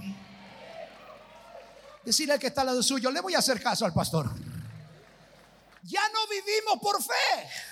Decirle 2.05 2.35
al 2.35 2.41
que 2.41 2.49
está 2.49 2.62
al 2.62 2.69
lado 2.69 2.83
suyo, 2.83 3.11
le 3.11 3.21
voy 3.21 3.35
a 3.35 3.38
hacer 3.38 3.62
caso 3.62 3.85
al 3.85 3.93
pastor. 3.93 4.31
Ya 5.85 6.02
no 6.12 6.26
vivimos 6.29 6.79
por 6.81 7.02
fe. 7.02 7.72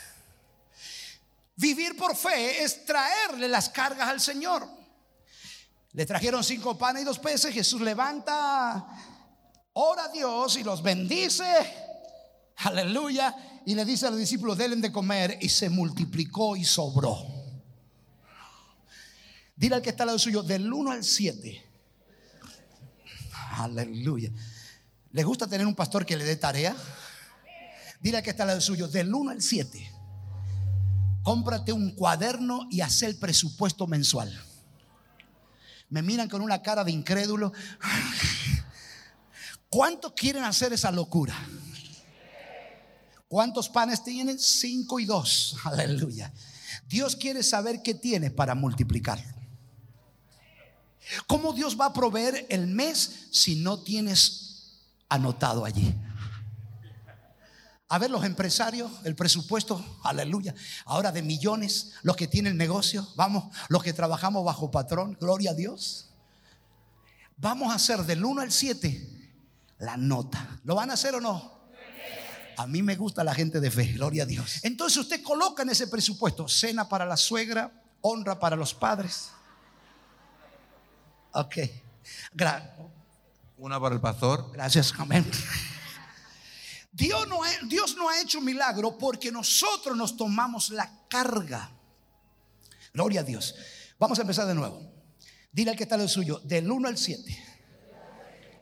Vivir 1.61 1.95
por 1.95 2.17
fe 2.17 2.65
es 2.65 2.87
traerle 2.87 3.47
las 3.47 3.69
cargas 3.69 4.09
al 4.09 4.19
Señor. 4.19 4.67
Le 5.93 6.07
trajeron 6.07 6.43
cinco 6.43 6.79
panes 6.79 7.03
y 7.03 7.05
dos 7.05 7.19
peces. 7.19 7.53
Jesús 7.53 7.83
levanta, 7.83 8.89
ora 9.75 10.05
a 10.05 10.09
Dios 10.09 10.57
y 10.57 10.63
los 10.63 10.83
bendice. 10.83 11.45
Aleluya. 12.57 13.63
Y 13.67 13.75
le 13.75 13.85
dice 13.85 14.07
a 14.07 14.11
los 14.11 14.19
discípulos, 14.19 14.57
deben 14.57 14.81
de 14.81 14.91
comer. 14.91 15.37
Y 15.43 15.51
se 15.51 15.69
multiplicó 15.69 16.57
y 16.57 16.65
sobró. 16.65 17.27
Dile 19.55 19.75
al 19.75 19.83
que 19.83 19.91
está 19.91 20.05
al 20.05 20.09
lado 20.09 20.19
suyo, 20.19 20.43
del 20.43 20.73
1 20.73 20.93
al 20.93 21.05
7. 21.05 21.63
Aleluya. 23.59 24.31
¿Le 25.13 25.25
gusta 25.25 25.47
tener 25.47 25.67
un 25.67 25.75
pastor 25.75 26.07
que 26.07 26.17
le 26.17 26.25
dé 26.25 26.37
tarea? 26.37 26.75
Dile 28.01 28.17
al 28.17 28.23
que 28.23 28.31
está 28.31 28.45
al 28.45 28.49
lado 28.49 28.61
suyo, 28.63 28.89
del 28.89 29.15
1 29.15 29.33
al 29.33 29.43
7 29.43 29.90
cómprate 31.23 31.73
un 31.73 31.91
cuaderno 31.93 32.67
y 32.71 32.81
haz 32.81 33.03
el 33.03 33.17
presupuesto 33.17 33.87
mensual. 33.87 34.33
Me 35.89 36.03
miran 36.03 36.29
con 36.29 36.41
una 36.41 36.63
cara 36.63 36.85
de 36.85 36.93
incrédulo. 36.93 37.53
¿Cuántos 39.69 40.13
quieren 40.13 40.45
hacer 40.45 40.73
esa 40.73 40.91
locura? 40.91 41.35
¿Cuántos 43.29 43.69
panes 43.69 44.03
tienen? 44.03 44.39
Cinco 44.39 44.99
y 44.99 45.05
dos. 45.05 45.57
Aleluya. 45.65 46.33
Dios 46.89 47.17
quiere 47.17 47.43
saber 47.43 47.83
qué 47.83 47.95
tiene 47.95 48.31
para 48.31 48.55
multiplicar. 48.55 49.23
¿Cómo 51.27 51.53
Dios 51.53 51.79
va 51.79 51.87
a 51.87 51.93
proveer 51.93 52.47
el 52.51 52.67
mes 52.67 53.29
si 53.31 53.57
no 53.57 53.81
tienes 53.81 54.79
anotado 55.09 55.65
allí? 55.65 55.95
A 57.93 57.99
ver, 57.99 58.09
los 58.09 58.25
empresarios, 58.25 58.89
el 59.03 59.17
presupuesto, 59.17 59.85
aleluya. 60.05 60.55
Ahora 60.85 61.11
de 61.11 61.23
millones, 61.23 61.91
los 62.03 62.15
que 62.15 62.29
tienen 62.29 62.57
negocio, 62.57 63.07
vamos, 63.17 63.53
los 63.69 63.83
que 63.83 63.93
trabajamos 63.93 64.45
bajo 64.45 64.71
patrón, 64.71 65.17
gloria 65.21 65.51
a 65.51 65.55
Dios. 65.55 66.09
Vamos 67.37 67.73
a 67.73 67.75
hacer 67.75 68.05
del 68.05 68.25
1 68.25 68.43
al 68.43 68.53
7 68.53 69.09
la 69.79 69.97
nota. 69.97 70.61
¿Lo 70.63 70.77
van 70.77 70.91
a 70.91 70.95
hacer 70.95 71.17
o 71.17 71.21
no? 71.21 71.59
A 72.57 72.67
mí 72.69 72.81
me 72.81 72.95
gusta 72.95 73.25
la 73.25 73.35
gente 73.35 73.59
de 73.59 73.73
fe, 73.73 73.87
gloria 73.87 74.23
a 74.23 74.27
Dios. 74.27 74.61
Entonces 74.63 74.99
usted 74.99 75.21
coloca 75.25 75.65
en 75.65 75.71
ese 75.71 75.89
presupuesto 75.89 76.47
cena 76.47 76.89
para 76.89 77.05
la 77.05 77.17
suegra, 77.17 77.73
honra 78.03 78.39
para 78.39 78.55
los 78.55 78.73
padres. 78.73 79.31
Ok. 81.33 81.57
Una 83.59 83.81
para 83.81 83.97
el 83.97 84.01
pastor. 84.01 84.53
Gracias, 84.53 84.95
amén. 84.97 85.29
Dios 86.93 87.29
no, 87.29 87.43
ha, 87.43 87.49
Dios 87.67 87.97
no 87.97 88.09
ha 88.09 88.21
hecho 88.21 88.41
milagro 88.41 88.99
porque 88.99 89.31
nosotros 89.31 89.97
nos 89.97 90.17
tomamos 90.17 90.71
la 90.71 91.07
carga. 91.09 91.71
Gloria 92.93 93.21
a 93.21 93.25
Dios. 93.25 93.55
Vamos 93.99 94.19
a 94.19 94.23
empezar 94.23 94.47
de 94.47 94.55
nuevo. 94.55 94.81
Dile 95.53 95.71
al 95.71 95.77
que 95.77 95.85
está 95.85 95.97
lo 95.97 96.09
suyo, 96.09 96.41
del 96.45 96.71
1 96.71 96.89
al 96.89 96.97
7. 96.97 97.45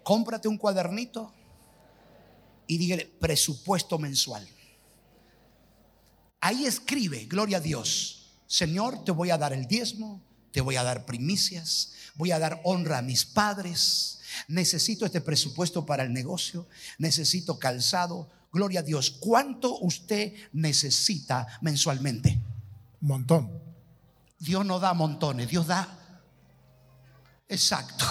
Cómprate 0.02 0.48
un 0.48 0.58
cuadernito 0.58 1.32
y 2.66 2.78
dígale 2.78 3.06
presupuesto 3.06 3.98
mensual. 3.98 4.46
Ahí 6.40 6.66
escribe, 6.66 7.24
gloria 7.26 7.58
a 7.58 7.60
Dios, 7.60 8.30
Señor, 8.46 9.04
te 9.04 9.10
voy 9.10 9.30
a 9.30 9.38
dar 9.38 9.52
el 9.52 9.66
diezmo, 9.66 10.22
te 10.52 10.60
voy 10.60 10.76
a 10.76 10.82
dar 10.82 11.04
primicias, 11.04 11.92
voy 12.14 12.30
a 12.30 12.38
dar 12.38 12.60
honra 12.64 12.98
a 12.98 13.02
mis 13.02 13.24
padres, 13.24 14.17
necesito 14.46 15.04
este 15.04 15.20
presupuesto 15.20 15.84
para 15.84 16.04
el 16.04 16.12
negocio, 16.12 16.68
necesito 16.98 17.58
calzado. 17.58 18.30
Gloria 18.52 18.80
a 18.80 18.82
Dios. 18.82 19.10
¿Cuánto 19.10 19.78
usted 19.80 20.32
necesita 20.52 21.46
mensualmente? 21.60 22.40
Un 23.00 23.08
montón. 23.08 23.62
Dios 24.38 24.64
no 24.64 24.78
da 24.78 24.94
montones, 24.94 25.48
Dios 25.48 25.66
da. 25.66 25.98
Exacto. 27.48 28.04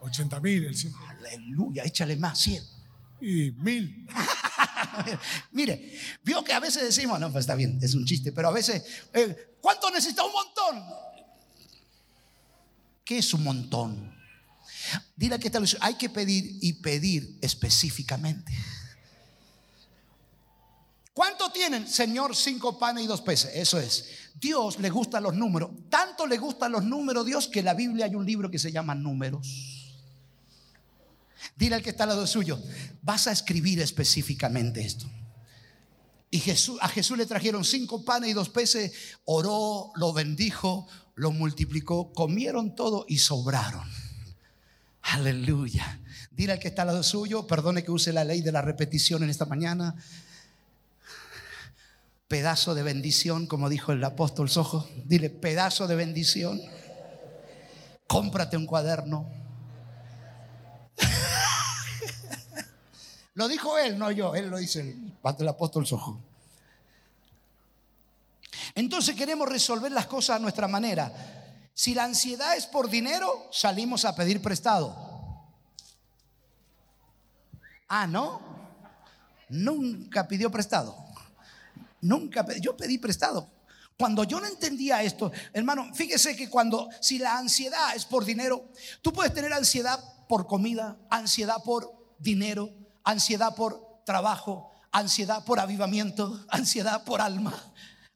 80 0.00 0.40
mil. 0.40 0.70
Aleluya, 1.08 1.84
échale 1.84 2.16
más, 2.16 2.38
100. 2.38 2.64
Y 3.20 3.50
mil. 3.52 4.06
Mire, 5.52 5.92
vio 6.22 6.42
que 6.42 6.52
a 6.52 6.60
veces 6.60 6.82
decimos, 6.82 7.20
no, 7.20 7.30
pues 7.30 7.42
está 7.42 7.54
bien, 7.54 7.78
es 7.82 7.94
un 7.94 8.04
chiste, 8.04 8.32
pero 8.32 8.48
a 8.48 8.52
veces, 8.52 8.82
eh, 9.12 9.56
¿cuánto 9.60 9.90
necesita 9.90 10.24
un 10.24 10.32
montón? 10.32 10.84
¿Qué 13.04 13.18
es 13.18 13.34
un 13.34 13.44
montón? 13.44 14.19
Dile 15.16 15.38
que 15.38 15.50
tal 15.50 15.64
hay 15.80 15.94
que 15.94 16.08
pedir 16.08 16.58
y 16.60 16.74
pedir 16.74 17.38
específicamente. 17.40 18.52
¿Cuánto 21.12 21.50
tienen? 21.50 21.86
Señor, 21.86 22.34
cinco 22.34 22.78
panes 22.78 23.04
y 23.04 23.06
dos 23.06 23.20
peces. 23.20 23.50
Eso 23.54 23.78
es. 23.78 24.06
Dios 24.40 24.78
le 24.78 24.88
gustan 24.88 25.22
los 25.22 25.34
números. 25.34 25.70
Tanto 25.90 26.26
le 26.26 26.38
gustan 26.38 26.72
los 26.72 26.84
números 26.84 27.26
Dios 27.26 27.48
que 27.48 27.58
en 27.58 27.66
la 27.66 27.74
Biblia 27.74 28.06
hay 28.06 28.14
un 28.14 28.24
libro 28.24 28.50
que 28.50 28.58
se 28.58 28.72
llama 28.72 28.94
Números. 28.94 29.80
Dile 31.56 31.74
al 31.74 31.82
que 31.82 31.90
está 31.90 32.04
al 32.04 32.10
lado 32.10 32.26
suyo, 32.26 32.58
vas 33.02 33.26
a 33.26 33.32
escribir 33.32 33.80
específicamente 33.80 34.80
esto. 34.82 35.06
Y 36.30 36.38
Jesús, 36.38 36.78
a 36.80 36.88
Jesús 36.88 37.18
le 37.18 37.26
trajeron 37.26 37.64
cinco 37.64 38.04
panes 38.04 38.30
y 38.30 38.32
dos 38.34 38.48
peces, 38.48 38.92
oró, 39.24 39.90
lo 39.96 40.12
bendijo, 40.12 40.86
lo 41.16 41.32
multiplicó, 41.32 42.12
comieron 42.12 42.74
todo 42.74 43.04
y 43.08 43.18
sobraron. 43.18 43.86
Aleluya. 45.02 46.00
Dile 46.30 46.54
al 46.54 46.58
que 46.58 46.68
está 46.68 46.82
al 46.82 46.88
lado 46.88 47.02
suyo, 47.02 47.46
perdone 47.46 47.82
que 47.82 47.90
use 47.90 48.12
la 48.12 48.24
ley 48.24 48.42
de 48.42 48.52
la 48.52 48.62
repetición 48.62 49.22
en 49.22 49.30
esta 49.30 49.46
mañana. 49.46 49.94
Pedazo 52.28 52.74
de 52.74 52.82
bendición, 52.82 53.46
como 53.46 53.68
dijo 53.68 53.92
el 53.92 54.04
apóstol 54.04 54.48
Sojo. 54.48 54.88
Dile, 55.04 55.30
pedazo 55.30 55.86
de 55.86 55.96
bendición. 55.96 56.60
Cómprate 58.06 58.56
un 58.56 58.66
cuaderno. 58.66 59.28
lo 63.34 63.48
dijo 63.48 63.78
él, 63.78 63.98
no 63.98 64.10
yo. 64.10 64.34
Él 64.34 64.48
lo 64.48 64.58
dice 64.58 64.80
el, 64.80 65.12
el 65.38 65.48
apóstol 65.48 65.86
Sojo. 65.86 66.20
Entonces 68.74 69.16
queremos 69.16 69.48
resolver 69.48 69.90
las 69.90 70.06
cosas 70.06 70.36
a 70.36 70.38
nuestra 70.38 70.68
manera. 70.68 71.39
Si 71.74 71.94
la 71.94 72.04
ansiedad 72.04 72.56
es 72.56 72.66
por 72.66 72.90
dinero, 72.90 73.48
salimos 73.52 74.04
a 74.04 74.14
pedir 74.14 74.42
prestado. 74.42 74.94
Ah, 77.88 78.06
¿no? 78.06 78.40
Nunca 79.48 80.28
pidió 80.28 80.50
prestado. 80.50 80.96
Nunca, 82.02 82.46
yo 82.60 82.76
pedí 82.76 82.98
prestado. 82.98 83.50
Cuando 83.98 84.24
yo 84.24 84.40
no 84.40 84.46
entendía 84.46 85.02
esto, 85.02 85.30
hermano, 85.52 85.92
fíjese 85.92 86.34
que 86.34 86.48
cuando, 86.48 86.88
si 87.00 87.18
la 87.18 87.36
ansiedad 87.36 87.94
es 87.94 88.06
por 88.06 88.24
dinero, 88.24 88.64
tú 89.02 89.12
puedes 89.12 89.34
tener 89.34 89.52
ansiedad 89.52 90.00
por 90.26 90.46
comida, 90.46 90.96
ansiedad 91.10 91.62
por 91.62 91.92
dinero, 92.18 92.70
ansiedad 93.04 93.54
por 93.54 94.02
trabajo, 94.06 94.70
ansiedad 94.90 95.44
por 95.44 95.60
avivamiento, 95.60 96.46
ansiedad 96.48 97.04
por 97.04 97.20
alma, 97.20 97.54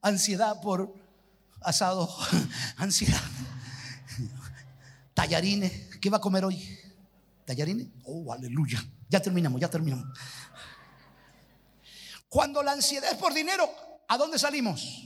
ansiedad 0.01 0.59
por 0.61 0.95
asado, 1.65 2.09
ansiedad 2.77 3.21
tallarines. 5.15 5.97
¿Qué 5.99 6.11
va 6.11 6.17
a 6.17 6.21
comer 6.21 6.45
hoy? 6.45 6.61
¿Tallarines? 7.45 7.87
Oh, 8.03 8.31
aleluya. 8.31 8.85
Ya 9.09 9.19
terminamos, 9.19 9.59
ya 9.59 9.69
terminamos. 9.69 10.05
Cuando 12.29 12.61
la 12.61 12.73
ansiedad 12.73 13.11
es 13.11 13.17
por 13.17 13.33
dinero, 13.33 13.67
¿a 14.07 14.17
dónde 14.17 14.37
salimos? 14.37 15.03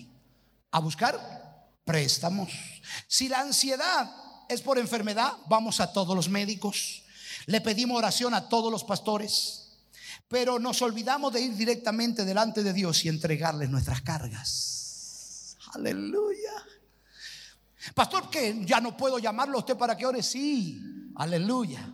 A 0.72 0.80
buscar 0.80 1.70
préstamos. 1.86 2.50
Si 3.08 3.30
la 3.30 3.40
ansiedad 3.40 4.12
es 4.50 4.62
por 4.62 4.80
enfermedad, 4.80 5.34
vamos 5.48 5.80
a 5.80 5.94
todos 5.94 6.16
los 6.16 6.28
médicos. 6.28 7.04
Le 7.46 7.62
pedimos 7.62 7.98
oración 7.98 8.34
a 8.34 8.50
todos 8.50 8.72
los 8.72 8.84
pastores. 8.84 9.78
Pero 10.28 10.60
nos 10.60 10.82
olvidamos 10.82 11.34
de 11.34 11.42
ir 11.42 11.56
directamente 11.56 12.26
delante 12.26 12.64
de 12.64 12.74
Dios 12.74 13.06
y 13.06 13.10
entregarles 13.10 13.70
nuestras 13.70 14.02
cargas. 14.02 14.79
Aleluya. 15.70 16.66
Pastor, 17.94 18.30
que 18.30 18.66
ya 18.66 18.80
no 18.82 18.96
puedo 18.96 19.20
llamarlo 19.20 19.58
a 19.58 19.60
usted 19.60 19.78
para 19.78 19.96
que 19.96 20.06
ore. 20.06 20.22
Sí, 20.24 20.82
aleluya. 21.16 21.94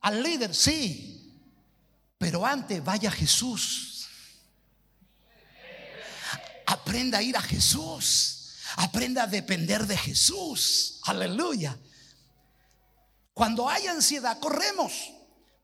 Al 0.00 0.22
líder, 0.22 0.54
sí. 0.54 1.38
Pero 2.18 2.44
antes 2.44 2.82
vaya 2.84 3.10
Jesús. 3.10 4.08
Aprenda 6.66 7.18
a 7.18 7.22
ir 7.22 7.36
a 7.36 7.42
Jesús. 7.42 8.56
Aprenda 8.76 9.24
a 9.24 9.26
depender 9.26 9.86
de 9.86 9.96
Jesús. 9.96 11.00
Aleluya. 11.04 11.76
Cuando 13.34 13.68
hay 13.68 13.86
ansiedad, 13.86 14.38
corremos. 14.38 14.92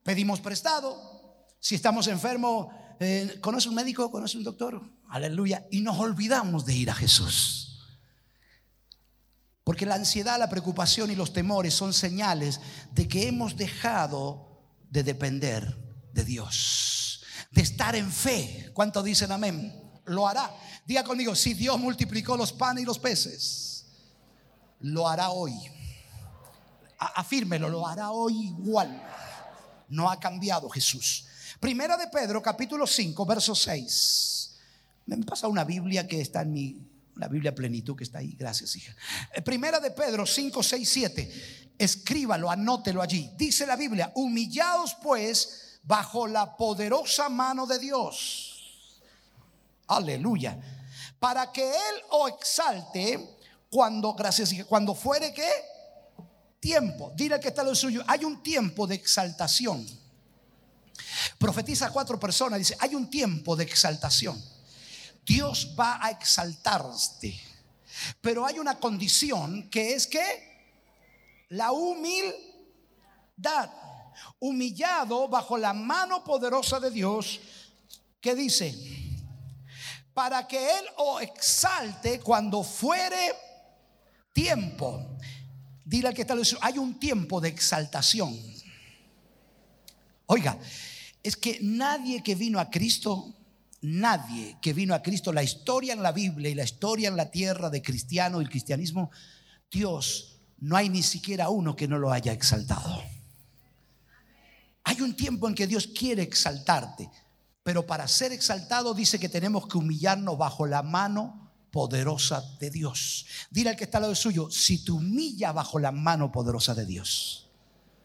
Pedimos 0.03 0.41
prestado. 0.41 1.47
Si 1.61 1.75
estamos 1.75 2.07
enfermos, 2.07 2.69
eh, 3.01 3.39
¿conoce 3.41 3.69
un 3.69 3.75
médico? 3.75 4.11
¿Conoce 4.11 4.37
un 4.37 4.45
doctor? 4.45 4.96
Aleluya. 5.09 5.67
Y 5.71 5.81
nos 5.81 5.99
olvidamos 5.99 6.65
de 6.67 6.75
ir 6.75 6.91
a 6.91 6.95
Jesús. 6.95 7.67
Porque 9.67 9.85
la 9.85 9.97
ansiedad, 9.97 10.39
la 10.39 10.49
preocupación 10.49 11.11
y 11.11 11.17
los 11.17 11.33
temores 11.33 11.75
son 11.75 11.93
señales 11.93 12.61
de 12.93 13.09
que 13.09 13.27
hemos 13.27 13.57
dejado 13.57 14.63
de 14.91 15.03
depender 15.03 15.77
de 16.13 16.25
Dios, 16.25 17.25
de 17.51 17.63
estar 17.63 17.97
en 17.97 18.13
fe. 18.13 18.71
¿Cuánto 18.75 19.03
dicen 19.03 19.33
amén? 19.33 19.75
Lo 20.05 20.29
hará. 20.29 20.55
Diga 20.87 21.03
conmigo, 21.03 21.35
si 21.35 21.55
Dios 21.55 21.81
multiplicó 21.81 22.37
los 22.37 22.53
panes 22.53 22.85
y 22.85 22.87
los 22.87 23.01
peces, 23.01 23.87
lo 24.81 25.09
hará 25.09 25.31
hoy. 25.31 25.53
Afírmelo, 26.99 27.69
lo 27.69 27.87
hará 27.87 28.13
hoy 28.13 28.47
igual. 28.47 29.03
No 29.89 30.09
ha 30.09 30.21
cambiado 30.21 30.69
Jesús. 30.69 31.27
Primera 31.59 31.97
de 31.97 32.07
Pedro, 32.07 32.41
capítulo 32.41 32.87
5, 32.87 33.27
verso 33.27 33.55
6. 33.55 34.36
Me 35.07 35.17
pasa 35.19 35.49
una 35.49 35.65
Biblia 35.65 36.07
que 36.07 36.21
está 36.21 36.43
en 36.43 36.53
mi 36.53 36.87
la 37.17 37.29
Biblia 37.29 37.55
plenitud 37.55 37.97
que 37.97 38.05
está 38.05 38.19
ahí. 38.19 38.37
Gracias, 38.39 38.77
hija. 38.77 38.95
Eh, 39.35 39.43
primera 39.43 39.81
de 39.81 39.91
Pedro 39.91 40.27
5, 40.27 40.63
6, 40.63 40.89
7. 40.89 41.73
Escríbalo, 41.79 42.51
anótelo 42.51 43.03
allí. 43.03 43.31
Dice 43.37 43.67
la 43.67 43.77
Biblia, 43.77 44.13
humillados 44.15 44.97
pues 45.03 45.81
bajo 45.83 46.27
la 46.27 46.57
poderosa 46.57 47.29
mano 47.29 47.67
de 47.67 47.79
Dios. 47.79 49.01
Aleluya. 49.89 50.59
Para 51.19 51.51
que 51.51 51.67
Él 51.67 52.03
os 52.11 52.31
exalte 52.31 53.39
cuando, 53.71 54.15
gracias, 54.15 54.53
hija, 54.53 54.65
cuando 54.65 54.95
fuere 54.95 55.33
que 55.33 55.49
tiempo. 56.61 57.13
Dile 57.15 57.41
que 57.41 57.49
está 57.49 57.63
lo 57.63 57.75
suyo. 57.75 58.03
Hay 58.07 58.25
un 58.25 58.43
tiempo 58.43 58.87
de 58.87 58.97
exaltación. 58.97 59.87
Profetiza 61.39 61.87
a 61.87 61.91
cuatro 61.91 62.21
personas. 62.21 62.59
Dice, 62.59 62.77
hay 62.79 62.95
un 62.95 63.09
tiempo 63.09 63.57
de 63.57 63.65
exaltación. 63.65 64.56
Dios 65.27 65.75
va 65.79 65.99
a 66.01 66.11
exaltarte. 66.11 67.39
Pero 68.21 68.47
hay 68.47 68.59
una 68.59 68.79
condición 68.79 69.69
que 69.69 69.95
es 69.95 70.07
que 70.07 70.25
la 71.49 71.73
humildad, 71.73 73.71
humillado 74.39 75.29
bajo 75.29 75.59
la 75.59 75.73
mano 75.73 76.23
poderosa 76.23 76.79
de 76.79 76.91
Dios, 76.91 77.41
que 78.21 78.35
dice, 78.35 78.75
para 80.15 80.47
que 80.47 80.79
Él 80.79 80.87
os 80.97 81.23
exalte 81.23 82.21
cuando 82.21 82.63
fuere 82.63 83.35
tiempo. 84.33 85.19
Dile 85.85 86.09
al 86.09 86.15
que 86.15 86.23
está 86.23 86.35
hay 86.61 86.79
un 86.79 86.99
tiempo 86.99 87.41
de 87.41 87.49
exaltación. 87.49 88.37
Oiga, 90.27 90.59
es 91.23 91.37
que 91.37 91.59
nadie 91.63 92.23
que 92.23 92.35
vino 92.35 92.59
a 92.59 92.71
Cristo, 92.71 93.35
nadie 93.83 94.57
que 94.61 94.73
vino 94.73 94.95
a 94.95 95.03
Cristo, 95.03 95.33
la 95.33 95.43
historia 95.43 95.93
en 95.93 96.03
la 96.03 96.13
Biblia 96.13 96.51
y 96.51 96.55
la 96.55 96.65
historia 96.65 97.09
en 97.09 97.17
la 97.17 97.31
tierra 97.31 97.71
de 97.71 97.83
cristiano 97.83 98.41
y 98.41 98.45
el 98.45 98.51
cristianismo, 98.51 99.11
Dios, 99.71 100.41
no 100.59 100.77
hay 100.77 100.89
ni 100.89 101.03
siquiera 101.03 101.49
uno 101.49 101.77
que 101.77 101.89
no 101.89 101.99
lo 101.99 102.13
haya 102.13 102.33
exaltado. 102.33 103.03
Hay 104.85 105.01
un 105.01 105.17
tiempo 105.17 105.49
en 105.49 105.55
que 105.55 105.67
Dios 105.67 105.89
quiere 105.89 106.23
exaltarte, 106.23 107.11
pero 107.63 107.87
para 107.87 108.07
ser 108.07 108.33
exaltado 108.33 108.95
dice 108.95 109.19
que 109.19 109.29
tenemos 109.29 109.67
que 109.67 109.79
humillarnos 109.79 110.39
bajo 110.39 110.67
la 110.67 110.83
mano 110.83 111.53
poderosa 111.73 112.43
de 112.61 112.71
Dios. 112.71 113.27
Dile 113.51 113.71
al 113.71 113.77
que 113.77 113.85
está 113.85 113.99
al 113.99 114.03
lado 114.03 114.15
suyo, 114.15 114.51
si 114.51 114.85
te 114.85 114.93
humilla 114.93 115.53
bajo 115.53 115.79
la 115.79 115.93
mano 115.93 116.31
poderosa 116.31 116.75
de 116.75 116.87
Dios. 116.87 117.51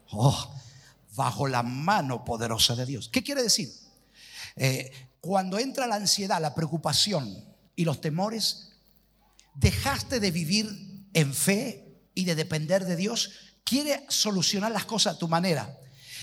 Oh, 0.10 0.54
bajo 1.16 1.48
la 1.48 1.64
mano 1.64 2.26
poderosa 2.26 2.76
de 2.76 2.86
Dios. 2.86 3.08
¿Qué 3.10 3.24
quiere 3.24 3.44
decir? 3.44 3.72
Eh, 4.56 4.92
cuando 5.22 5.60
entra 5.60 5.88
la 5.88 5.96
ansiedad, 5.96 6.42
la 6.42 6.56
preocupación 6.56 7.46
y 7.76 7.86
los 7.86 8.02
temores, 8.02 8.72
dejaste 9.54 10.20
de 10.20 10.32
vivir 10.32 11.08
en 11.14 11.34
fe 11.34 12.02
y 12.16 12.26
de 12.26 12.36
depender 12.36 12.86
de 12.86 12.96
Dios. 12.96 13.32
Quiere 13.64 14.04
solucionar 14.10 14.72
las 14.72 14.86
cosas 14.86 15.16
a 15.16 15.20
tu 15.20 15.28
manera. 15.28 15.78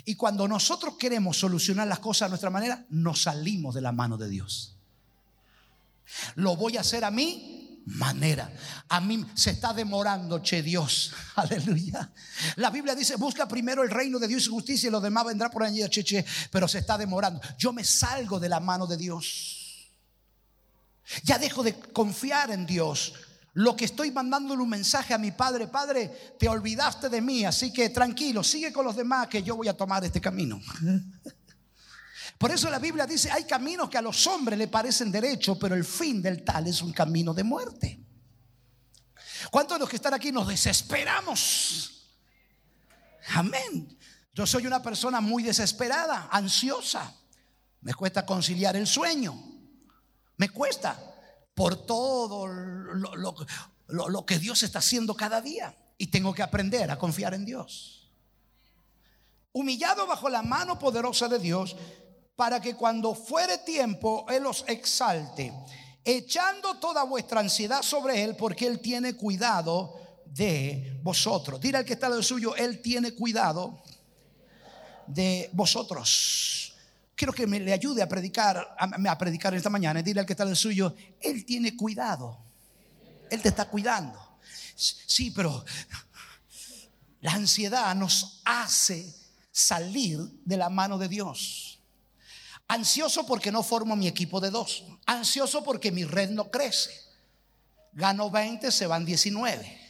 Y 0.05 0.17
cuando 0.17 0.49
nosotros 0.49 0.97
queremos 0.99 1.39
solucionar 1.39 1.87
las 1.87 2.01
cosas 2.01 2.27
a 2.27 2.29
nuestra 2.29 2.51
manera, 2.51 2.85
nos 2.91 3.23
salimos 3.23 3.75
de 3.75 3.81
la 3.81 3.93
mano 3.93 4.17
de 4.17 4.29
Dios. 4.29 4.77
Lo 6.35 6.57
voy 6.57 6.77
a 6.77 6.81
hacer 6.81 7.05
a 7.05 7.11
mi 7.11 7.58
manera. 7.89 8.51
A 8.89 9.01
mí 9.01 9.25
se 9.35 9.51
está 9.51 9.73
demorando, 9.73 10.41
che 10.43 10.63
Dios. 10.63 11.13
Aleluya. 11.37 12.11
La 12.57 12.71
Biblia 12.71 12.95
dice, 12.95 13.17
busca 13.17 13.47
primero 13.49 13.83
el 13.83 13.91
reino 13.91 14.19
de 14.19 14.29
Dios 14.29 14.47
y 14.47 14.51
justicia 14.51 14.89
y 14.89 14.91
lo 14.91 15.01
demás 15.01 15.25
vendrá 15.27 15.51
por 15.51 15.63
allí, 15.63 15.87
che, 15.89 16.05
che, 16.05 16.25
pero 16.51 16.69
se 16.69 16.79
está 16.79 16.99
demorando. 16.99 17.41
Yo 17.59 17.73
me 17.73 17.85
salgo 17.85 18.39
de 18.39 18.49
la 18.49 18.61
mano 18.61 18.87
de 18.87 18.97
Dios. 18.97 19.91
Ya 21.25 21.39
dejo 21.39 21.63
de 21.63 21.79
confiar 21.79 22.51
en 22.51 22.67
Dios. 22.67 23.15
Lo 23.55 23.75
que 23.75 23.87
estoy 23.87 24.11
mandándole 24.11 24.63
un 24.63 24.69
mensaje 24.69 25.15
a 25.15 25.19
mi 25.19 25.33
padre, 25.33 25.67
padre, 25.67 26.37
te 26.39 26.49
olvidaste 26.49 27.09
de 27.09 27.21
mí, 27.21 27.45
así 27.45 27.73
que 27.73 27.89
tranquilo, 27.89 28.45
sigue 28.45 28.73
con 28.73 28.85
los 28.85 28.95
demás 28.95 29.27
que 29.27 29.43
yo 29.43 29.57
voy 29.57 29.69
a 29.69 29.77
tomar 29.77 30.05
este 30.05 30.21
camino. 30.21 30.61
Por 32.39 32.53
eso 32.53 32.71
la 32.71 32.79
Biblia 32.79 33.05
dice, 33.05 33.31
hay 33.33 33.45
caminos 33.45 33.91
que 33.91 33.99
a 33.99 34.03
los 34.03 34.27
hombres 34.29 34.57
le 34.57 34.69
parecen 34.69 35.11
derechos, 35.11 35.59
pero 35.61 35.75
el 35.75 35.85
fin 35.85 36.23
del 36.23 36.45
tal 36.45 36.69
es 36.69 36.81
un 36.81 36.93
camino 36.93 37.35
de 37.35 37.43
muerte. 37.43 38.01
¿Cuántos 39.51 39.77
de 39.77 39.81
los 39.81 39.89
que 39.89 39.97
están 39.97 40.15
aquí 40.15 40.31
nos 40.31 40.47
desesperamos? 40.47 42.07
Amén. 43.35 43.99
Yo 44.33 44.47
soy 44.47 44.67
una 44.67 44.81
persona 44.81 45.21
muy 45.21 45.43
desesperada, 45.43 46.29
ansiosa. 46.31 47.13
Me 47.81 47.93
cuesta 47.93 48.25
conciliar 48.25 48.77
el 48.77 48.87
sueño. 48.87 49.35
Me 50.37 50.49
cuesta 50.49 50.97
por 51.55 51.87
todo 51.87 52.47
lo, 52.47 54.27
que 54.27 54.39
Dios 54.39 54.63
está 54.63 54.79
haciendo 54.79 55.17
cada 55.17 55.41
día. 55.41 55.77
Y 55.97 56.07
tengo 56.07 56.33
que 56.33 56.45
aprender 56.45 56.89
a 56.93 56.99
confiar 56.99 57.35
en 57.35 57.45
Dios. 57.45 58.13
Humillado 59.51 60.07
bajo 60.07 60.29
la 60.29 60.43
mano 60.43 60.79
poderosa 60.79 61.27
de 61.27 61.41
Dios, 61.41 61.77
para 62.39 62.61
que 62.61 62.77
cuando 62.77 63.17
fuere 63.17 63.59
tiempo 63.59 64.25
Él 64.29 64.47
os 64.47 64.65
exalte, 64.69 65.53
echando 66.05 66.79
toda 66.79 67.03
vuestra 67.03 67.41
ansiedad 67.41 67.83
sobre 67.83 68.23
Él, 68.23 68.37
porque 68.37 68.65
Él 68.65 68.79
tiene 68.79 69.15
cuidado 69.15 70.23
de 70.25 71.01
vosotros. 71.03 71.61
Dile 71.61 71.79
al 71.79 71.85
que 71.85 71.95
está 71.95 72.07
al 72.07 72.23
suyo, 72.23 72.55
Él 72.55 72.81
tiene 72.81 73.11
cuidado 73.11 73.83
de 75.09 75.51
vosotros. 75.53 76.77
Quiero 77.17 77.33
que 77.33 77.45
me 77.49 77.59
le 77.59 77.73
ayude 77.73 78.03
a 78.03 78.09
predicar, 78.09 78.77
a, 78.79 79.19
predicar 79.19 79.53
esta 79.55 79.69
mañana. 79.69 80.01
Dile 80.01 80.21
al 80.21 80.27
que 80.27 80.35
está 80.35 80.45
al 80.45 80.55
suyo, 80.55 80.95
Él 81.21 81.45
tiene 81.45 81.77
cuidado. 81.77 82.39
Él 83.33 83.43
te 83.43 83.49
está 83.49 83.69
cuidando. 83.69 84.39
Sí, 84.77 85.33
pero 85.33 85.65
la 87.21 87.33
ansiedad 87.33 87.93
nos 87.97 88.43
hace 88.45 89.13
salir 89.51 90.21
de 90.45 90.57
la 90.57 90.69
mano 90.69 90.99
de 90.99 91.09
Dios. 91.09 91.68
Ansioso 92.69 93.25
porque 93.25 93.51
no 93.51 93.63
formo 93.63 93.97
mi 93.97 94.07
equipo 94.07 94.41
de 94.41 94.51
dos. 94.51 94.85
Ansioso 95.07 95.65
porque 95.65 95.91
mi 95.91 96.05
red 96.05 96.31
no 96.31 96.51
crece. 96.51 96.93
Gano 97.93 98.31
20, 98.31 98.71
se 98.71 98.87
van 98.87 99.07
19. 99.07 99.89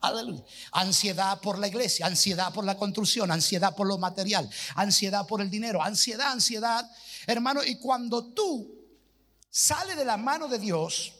Aleluya. 0.00 0.44
Ansiedad 0.72 1.40
por 1.40 1.58
la 1.58 1.66
iglesia, 1.66 2.06
ansiedad 2.06 2.54
por 2.54 2.64
la 2.64 2.76
construcción, 2.76 3.30
ansiedad 3.30 3.74
por 3.74 3.86
lo 3.86 3.98
material, 3.98 4.48
ansiedad 4.76 5.26
por 5.26 5.40
el 5.40 5.50
dinero, 5.50 5.82
ansiedad, 5.82 6.30
ansiedad. 6.30 6.88
Hermano, 7.26 7.62
y 7.64 7.78
cuando 7.78 8.32
tú 8.32 8.80
sales 9.50 9.96
de 9.96 10.04
la 10.04 10.16
mano 10.16 10.48
de 10.48 10.58
Dios, 10.58 11.12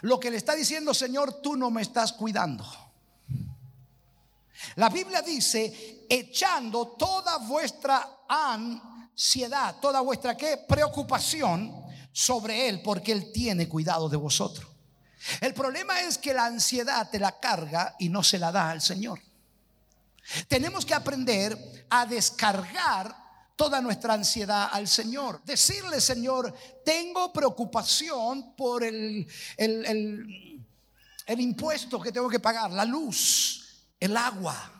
lo 0.00 0.18
que 0.18 0.30
le 0.30 0.38
está 0.38 0.54
diciendo, 0.54 0.94
Señor, 0.94 1.42
tú 1.42 1.56
no 1.56 1.70
me 1.70 1.82
estás 1.82 2.12
cuidando. 2.14 2.66
La 4.76 4.88
Biblia 4.88 5.22
dice, 5.22 6.06
echando 6.08 6.96
toda 6.98 7.36
vuestra 7.38 8.24
ansiedad, 9.14 9.76
toda 9.80 10.00
vuestra 10.00 10.36
¿qué? 10.36 10.58
preocupación 10.68 11.72
sobre 12.12 12.68
Él, 12.68 12.82
porque 12.82 13.12
Él 13.12 13.30
tiene 13.32 13.68
cuidado 13.68 14.08
de 14.08 14.16
vosotros. 14.16 14.68
El 15.40 15.54
problema 15.54 16.00
es 16.00 16.18
que 16.18 16.34
la 16.34 16.46
ansiedad 16.46 17.08
te 17.10 17.18
la 17.18 17.38
carga 17.38 17.94
y 17.98 18.08
no 18.08 18.22
se 18.22 18.38
la 18.38 18.52
da 18.52 18.70
al 18.70 18.82
Señor. 18.82 19.20
Tenemos 20.48 20.84
que 20.84 20.94
aprender 20.94 21.86
a 21.88 22.06
descargar 22.06 23.14
toda 23.56 23.80
nuestra 23.80 24.14
ansiedad 24.14 24.68
al 24.72 24.88
Señor. 24.88 25.42
Decirle, 25.44 26.00
Señor, 26.00 26.52
tengo 26.84 27.32
preocupación 27.32 28.54
por 28.56 28.82
el, 28.82 29.26
el, 29.56 29.86
el, 29.86 30.66
el 31.26 31.40
impuesto 31.40 32.00
que 32.00 32.12
tengo 32.12 32.28
que 32.28 32.40
pagar, 32.40 32.70
la 32.72 32.84
luz, 32.84 33.86
el 34.00 34.16
agua. 34.16 34.72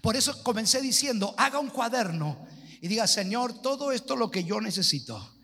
Por 0.00 0.16
eso 0.16 0.42
comencé 0.42 0.80
diciendo, 0.80 1.34
haga 1.36 1.58
un 1.58 1.70
cuaderno 1.70 2.46
y 2.80 2.88
diga, 2.88 3.06
Señor, 3.06 3.60
todo 3.60 3.92
esto 3.92 4.14
es 4.14 4.20
lo 4.20 4.30
que 4.30 4.44
yo 4.44 4.60
necesito. 4.60 5.34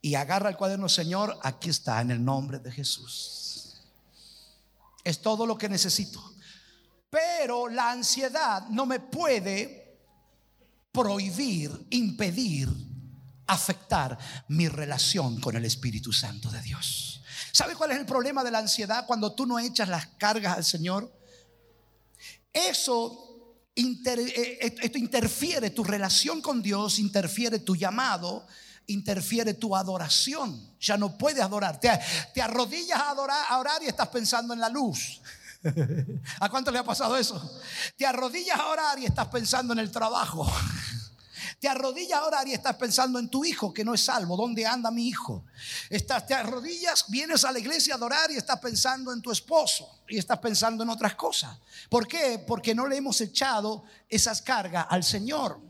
Y 0.00 0.14
agarra 0.14 0.50
el 0.50 0.56
cuaderno, 0.56 0.88
Señor, 0.88 1.38
aquí 1.42 1.70
está, 1.70 2.00
en 2.00 2.10
el 2.10 2.24
nombre 2.24 2.58
de 2.58 2.72
Jesús. 2.72 3.80
Es 5.04 5.20
todo 5.20 5.46
lo 5.46 5.56
que 5.56 5.68
necesito. 5.68 6.34
Pero 7.08 7.68
la 7.68 7.90
ansiedad 7.90 8.66
no 8.68 8.86
me 8.86 9.00
puede 9.00 9.98
prohibir, 10.90 11.86
impedir, 11.90 12.68
afectar 13.46 14.18
mi 14.48 14.68
relación 14.68 15.40
con 15.40 15.56
el 15.56 15.64
Espíritu 15.64 16.12
Santo 16.12 16.50
de 16.50 16.62
Dios. 16.62 17.22
¿Sabe 17.52 17.76
cuál 17.76 17.92
es 17.92 17.98
el 17.98 18.06
problema 18.06 18.42
de 18.42 18.50
la 18.50 18.58
ansiedad 18.58 19.06
cuando 19.06 19.34
tú 19.34 19.46
no 19.46 19.58
echas 19.58 19.88
las 19.88 20.06
cargas 20.06 20.56
al 20.56 20.64
Señor? 20.64 21.12
Eso 22.52 23.31
eh, 23.74 24.76
esto 24.82 24.98
interfiere 24.98 25.70
tu 25.70 25.84
relación 25.84 26.40
con 26.42 26.62
Dios, 26.62 26.98
interfiere 26.98 27.60
tu 27.60 27.74
llamado, 27.74 28.46
interfiere 28.86 29.54
tu 29.54 29.74
adoración. 29.74 30.76
Ya 30.80 30.96
no 30.96 31.16
puedes 31.16 31.42
adorar. 31.42 31.80
Te, 31.80 31.90
te 32.34 32.42
arrodillas 32.42 32.98
a, 32.98 33.10
adorar, 33.10 33.44
a 33.48 33.58
orar 33.58 33.82
y 33.82 33.86
estás 33.86 34.08
pensando 34.08 34.52
en 34.52 34.60
la 34.60 34.68
luz. 34.68 35.20
¿A 36.40 36.48
cuánto 36.48 36.70
le 36.70 36.78
ha 36.78 36.84
pasado 36.84 37.16
eso? 37.16 37.60
Te 37.96 38.04
arrodillas 38.04 38.58
a 38.58 38.66
orar 38.66 38.98
y 38.98 39.06
estás 39.06 39.28
pensando 39.28 39.72
en 39.72 39.78
el 39.78 39.90
trabajo. 39.90 40.50
Te 41.58 41.68
arrodillas 41.68 42.18
a 42.18 42.26
orar 42.26 42.48
y 42.48 42.52
estás 42.52 42.76
pensando 42.76 43.18
en 43.18 43.28
tu 43.28 43.44
hijo 43.44 43.72
que 43.72 43.84
no 43.84 43.94
es 43.94 44.04
salvo. 44.04 44.36
¿Dónde 44.36 44.66
anda 44.66 44.90
mi 44.90 45.08
hijo? 45.08 45.44
Estás, 45.90 46.26
te 46.26 46.34
arrodillas, 46.34 47.06
vienes 47.08 47.44
a 47.44 47.52
la 47.52 47.58
iglesia 47.58 47.94
a 47.94 47.96
adorar 47.96 48.30
y 48.30 48.36
estás 48.36 48.58
pensando 48.58 49.12
en 49.12 49.20
tu 49.22 49.30
esposo 49.30 50.02
y 50.08 50.18
estás 50.18 50.38
pensando 50.38 50.82
en 50.82 50.90
otras 50.90 51.14
cosas. 51.14 51.58
¿Por 51.88 52.06
qué? 52.06 52.42
Porque 52.46 52.74
no 52.74 52.86
le 52.86 52.96
hemos 52.96 53.20
echado 53.20 53.84
esas 54.08 54.42
cargas 54.42 54.86
al 54.88 55.04
Señor. 55.04 55.60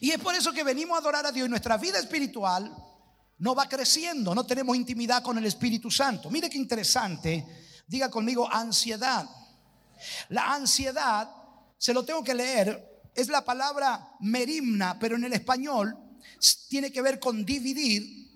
Y 0.00 0.10
es 0.10 0.18
por 0.18 0.34
eso 0.34 0.52
que 0.52 0.64
venimos 0.64 0.96
a 0.96 1.00
adorar 1.00 1.26
a 1.26 1.32
Dios 1.32 1.46
y 1.46 1.50
nuestra 1.50 1.76
vida 1.76 1.98
espiritual 1.98 2.74
no 3.38 3.54
va 3.54 3.68
creciendo, 3.68 4.34
no 4.34 4.46
tenemos 4.46 4.76
intimidad 4.76 5.22
con 5.22 5.36
el 5.36 5.46
Espíritu 5.46 5.90
Santo. 5.90 6.30
Mire 6.30 6.48
qué 6.48 6.56
interesante, 6.56 7.46
diga 7.86 8.10
conmigo 8.10 8.50
ansiedad. 8.50 9.28
La 10.30 10.54
ansiedad, 10.54 11.30
se 11.76 11.92
lo 11.92 12.04
tengo 12.04 12.24
que 12.24 12.34
leer 12.34 12.95
es 13.16 13.28
la 13.28 13.44
palabra 13.44 14.12
merimna, 14.20 14.98
pero 14.98 15.16
en 15.16 15.24
el 15.24 15.32
español 15.32 15.96
tiene 16.68 16.92
que 16.92 17.02
ver 17.02 17.18
con 17.18 17.44
dividir 17.44 18.26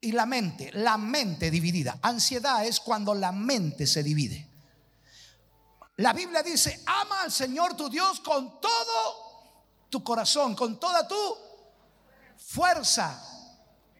y 0.00 0.12
la 0.12 0.26
mente, 0.26 0.70
la 0.72 0.96
mente 0.96 1.50
dividida. 1.50 1.98
Ansiedad 2.02 2.64
es 2.64 2.80
cuando 2.80 3.14
la 3.14 3.32
mente 3.32 3.86
se 3.86 4.02
divide. 4.02 4.48
La 5.96 6.12
Biblia 6.12 6.42
dice, 6.42 6.82
ama 6.86 7.22
al 7.22 7.32
Señor 7.32 7.76
tu 7.76 7.88
Dios 7.88 8.20
con 8.20 8.60
todo 8.60 9.86
tu 9.88 10.02
corazón, 10.02 10.54
con 10.54 10.78
toda 10.78 11.06
tu 11.06 11.16
fuerza, 12.36 13.22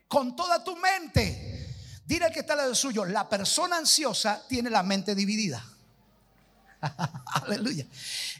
con 0.09 0.37
toda 0.37 0.63
tu 0.63 0.77
mente. 0.77 1.75
Dile 2.05 2.27
al 2.27 2.33
que 2.33 2.41
está 2.41 2.53
al 2.53 2.61
lado 2.61 2.75
suyo, 2.75 3.05
la 3.05 3.29
persona 3.29 3.79
ansiosa 3.79 4.47
tiene 4.47 4.71
la 4.71 4.83
mente 4.83 5.15
dividida. 5.15 5.65
Aleluya. 7.27 7.87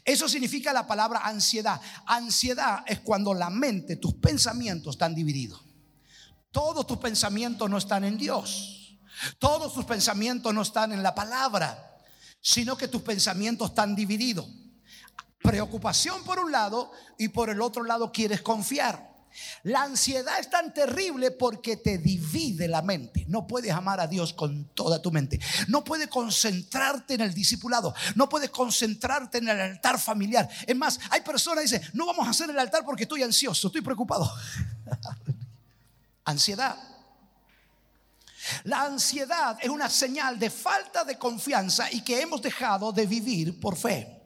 Eso 0.03 0.27
significa 0.27 0.73
la 0.73 0.87
palabra 0.87 1.21
ansiedad. 1.23 1.79
Ansiedad 2.05 2.83
es 2.85 2.99
cuando 2.99 3.33
la 3.33 3.49
mente, 3.49 3.95
tus 3.95 4.15
pensamientos 4.15 4.95
están 4.95 5.15
divididos. 5.15 5.61
Todos 6.51 6.87
tus 6.87 6.97
pensamientos 6.97 7.69
no 7.69 7.77
están 7.77 8.03
en 8.03 8.17
Dios. 8.17 8.97
Todos 9.39 9.73
tus 9.73 9.85
pensamientos 9.85 10.53
no 10.53 10.61
están 10.61 10.91
en 10.91 11.03
la 11.03 11.15
palabra, 11.15 11.97
sino 12.41 12.77
que 12.77 12.87
tus 12.87 13.01
pensamientos 13.01 13.69
están 13.69 13.95
divididos. 13.95 14.47
Preocupación 15.39 16.23
por 16.23 16.39
un 16.39 16.51
lado 16.51 16.91
y 17.17 17.29
por 17.29 17.49
el 17.49 17.61
otro 17.61 17.83
lado 17.83 18.11
quieres 18.11 18.41
confiar. 18.41 19.06
La 19.63 19.83
ansiedad 19.83 20.39
es 20.39 20.49
tan 20.49 20.73
terrible 20.73 21.31
porque 21.31 21.77
te 21.77 21.97
divide 21.97 22.67
la 22.67 22.81
mente. 22.81 23.25
No 23.27 23.47
puedes 23.47 23.71
amar 23.71 23.99
a 23.99 24.07
Dios 24.07 24.33
con 24.33 24.65
toda 24.73 25.01
tu 25.01 25.11
mente. 25.11 25.39
No 25.67 25.83
puedes 25.83 26.07
concentrarte 26.07 27.15
en 27.15 27.21
el 27.21 27.33
discipulado. 27.33 27.93
No 28.15 28.29
puedes 28.29 28.49
concentrarte 28.49 29.39
en 29.39 29.49
el 29.49 29.59
altar 29.59 29.99
familiar. 29.99 30.47
Es 30.65 30.75
más, 30.75 30.99
hay 31.09 31.21
personas 31.21 31.63
que 31.63 31.77
dicen, 31.77 31.91
no 31.93 32.05
vamos 32.05 32.27
a 32.27 32.31
hacer 32.31 32.49
el 32.49 32.59
altar 32.59 32.83
porque 32.85 33.03
estoy 33.03 33.23
ansioso, 33.23 33.67
estoy 33.67 33.81
preocupado. 33.81 34.31
ansiedad. 36.25 36.77
La 38.63 38.83
ansiedad 38.83 39.57
es 39.61 39.69
una 39.69 39.89
señal 39.89 40.39
de 40.39 40.49
falta 40.49 41.03
de 41.03 41.17
confianza 41.17 41.91
y 41.91 42.01
que 42.01 42.21
hemos 42.21 42.41
dejado 42.41 42.91
de 42.91 43.05
vivir 43.05 43.59
por 43.59 43.75
fe. 43.75 44.16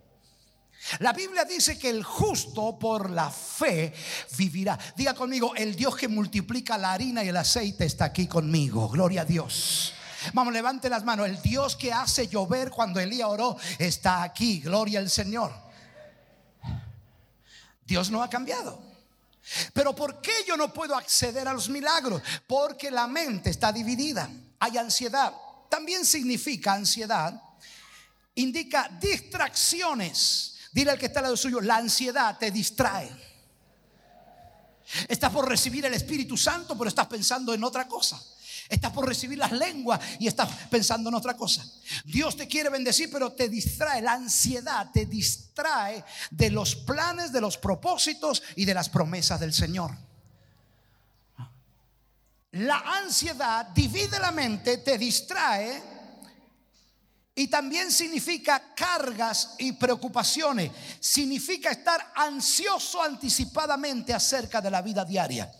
La 0.99 1.13
Biblia 1.13 1.45
dice 1.45 1.77
que 1.77 1.89
el 1.89 2.03
justo 2.03 2.77
por 2.77 3.09
la 3.09 3.29
fe 3.29 3.93
vivirá. 4.37 4.77
Diga 4.95 5.13
conmigo, 5.13 5.53
el 5.55 5.75
Dios 5.75 5.95
que 5.95 6.07
multiplica 6.07 6.77
la 6.77 6.93
harina 6.93 7.23
y 7.23 7.29
el 7.29 7.37
aceite 7.37 7.85
está 7.85 8.05
aquí 8.05 8.27
conmigo. 8.27 8.89
Gloria 8.89 9.21
a 9.21 9.25
Dios. 9.25 9.93
Vamos, 10.33 10.53
levante 10.53 10.89
las 10.89 11.03
manos. 11.03 11.27
El 11.27 11.41
Dios 11.41 11.75
que 11.75 11.93
hace 11.93 12.27
llover 12.27 12.71
cuando 12.71 12.99
Elías 12.99 13.27
oró 13.27 13.57
está 13.77 14.23
aquí. 14.23 14.59
Gloria 14.59 14.99
al 14.99 15.09
Señor. 15.09 15.53
Dios 17.85 18.09
no 18.09 18.23
ha 18.23 18.29
cambiado. 18.29 18.81
Pero 19.73 19.95
¿por 19.95 20.21
qué 20.21 20.31
yo 20.47 20.55
no 20.55 20.73
puedo 20.73 20.95
acceder 20.95 21.47
a 21.47 21.53
los 21.53 21.69
milagros? 21.69 22.21
Porque 22.47 22.89
la 22.89 23.07
mente 23.07 23.49
está 23.49 23.71
dividida. 23.71 24.29
Hay 24.59 24.77
ansiedad. 24.77 25.33
También 25.69 26.05
significa 26.05 26.73
ansiedad. 26.73 27.39
Indica 28.35 28.89
distracciones. 28.99 30.50
Dile 30.71 30.91
al 30.91 30.97
que 30.97 31.07
está 31.07 31.19
al 31.19 31.23
lado 31.23 31.37
suyo, 31.37 31.59
la 31.61 31.77
ansiedad 31.77 32.37
te 32.37 32.51
distrae. 32.51 33.09
Estás 35.07 35.31
por 35.31 35.47
recibir 35.47 35.85
el 35.85 35.93
Espíritu 35.93 36.37
Santo, 36.37 36.77
pero 36.77 36.89
estás 36.89 37.07
pensando 37.07 37.53
en 37.53 37.63
otra 37.63 37.87
cosa. 37.87 38.21
Estás 38.69 38.91
por 38.91 39.05
recibir 39.05 39.37
las 39.37 39.51
lenguas 39.51 39.99
y 40.19 40.27
estás 40.27 40.49
pensando 40.69 41.09
en 41.09 41.15
otra 41.15 41.35
cosa. 41.35 41.65
Dios 42.05 42.37
te 42.37 42.47
quiere 42.47 42.69
bendecir, 42.69 43.11
pero 43.11 43.33
te 43.33 43.49
distrae. 43.49 44.01
La 44.01 44.13
ansiedad 44.13 44.89
te 44.93 45.05
distrae 45.05 46.03
de 46.29 46.49
los 46.49 46.75
planes, 46.77 47.33
de 47.33 47.41
los 47.41 47.57
propósitos 47.57 48.41
y 48.55 48.63
de 48.63 48.73
las 48.73 48.87
promesas 48.87 49.41
del 49.41 49.53
Señor. 49.53 49.91
La 52.51 52.79
ansiedad 52.79 53.67
divide 53.67 54.19
la 54.19 54.31
mente, 54.31 54.77
te 54.77 54.97
distrae 54.97 55.90
y 57.33 57.47
también 57.47 57.91
significa 57.91 58.73
cargas 58.75 59.55
y 59.57 59.71
preocupaciones. 59.73 60.71
Significa 60.99 61.71
estar 61.71 62.11
ansioso 62.15 63.01
anticipadamente 63.01 64.13
acerca 64.13 64.59
de 64.61 64.69
la 64.69 64.81
vida 64.81 65.05
diaria. 65.05 65.51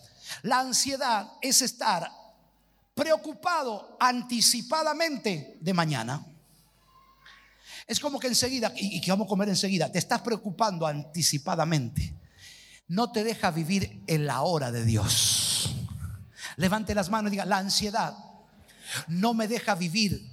La 0.42 0.60
ansiedad 0.60 1.32
es 1.40 1.62
estar 1.62 2.10
preocupado 2.94 3.96
anticipadamente 3.98 5.56
de 5.60 5.74
mañana. 5.74 6.24
Es 7.86 7.98
como 7.98 8.20
que 8.20 8.28
enseguida, 8.28 8.72
y 8.76 9.00
que 9.00 9.10
vamos 9.10 9.26
a 9.26 9.28
comer 9.28 9.48
enseguida, 9.48 9.90
te 9.90 9.98
estás 9.98 10.20
preocupando 10.20 10.86
anticipadamente. 10.86 12.14
No 12.88 13.10
te 13.10 13.24
deja 13.24 13.50
vivir 13.50 14.02
en 14.06 14.26
la 14.26 14.42
hora 14.42 14.70
de 14.70 14.84
Dios. 14.84 15.74
Levante 16.56 16.94
las 16.94 17.08
manos 17.08 17.30
y 17.30 17.32
diga, 17.32 17.46
la 17.46 17.58
ansiedad 17.58 18.14
no 19.08 19.32
me 19.32 19.48
deja 19.48 19.74
vivir 19.74 20.31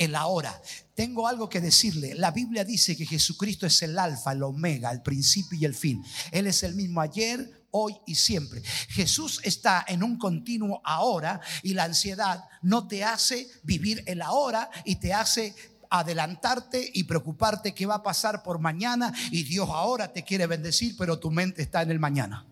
en 0.00 0.12
la 0.12 0.26
hora. 0.26 0.60
Tengo 0.94 1.28
algo 1.28 1.50
que 1.50 1.60
decirle. 1.60 2.14
La 2.14 2.30
Biblia 2.30 2.64
dice 2.64 2.96
que 2.96 3.04
Jesucristo 3.04 3.66
es 3.66 3.82
el 3.82 3.98
alfa, 3.98 4.32
el 4.32 4.42
omega, 4.42 4.90
el 4.90 5.02
principio 5.02 5.58
y 5.58 5.66
el 5.66 5.74
fin. 5.74 6.02
Él 6.32 6.46
es 6.46 6.62
el 6.62 6.74
mismo 6.74 7.02
ayer, 7.02 7.66
hoy 7.70 7.94
y 8.06 8.14
siempre. 8.14 8.62
Jesús 8.88 9.40
está 9.44 9.84
en 9.86 10.02
un 10.02 10.16
continuo 10.16 10.80
ahora 10.84 11.42
y 11.62 11.74
la 11.74 11.84
ansiedad 11.84 12.44
no 12.62 12.88
te 12.88 13.04
hace 13.04 13.46
vivir 13.62 14.02
el 14.06 14.22
ahora 14.22 14.70
y 14.86 14.96
te 14.96 15.12
hace 15.12 15.54
adelantarte 15.90 16.90
y 16.94 17.04
preocuparte 17.04 17.74
qué 17.74 17.84
va 17.84 17.96
a 17.96 18.02
pasar 18.02 18.42
por 18.42 18.58
mañana 18.58 19.12
y 19.30 19.42
Dios 19.42 19.68
ahora 19.68 20.14
te 20.14 20.24
quiere 20.24 20.46
bendecir, 20.46 20.96
pero 20.96 21.18
tu 21.18 21.30
mente 21.30 21.60
está 21.60 21.82
en 21.82 21.90
el 21.90 21.98
mañana. 21.98 22.49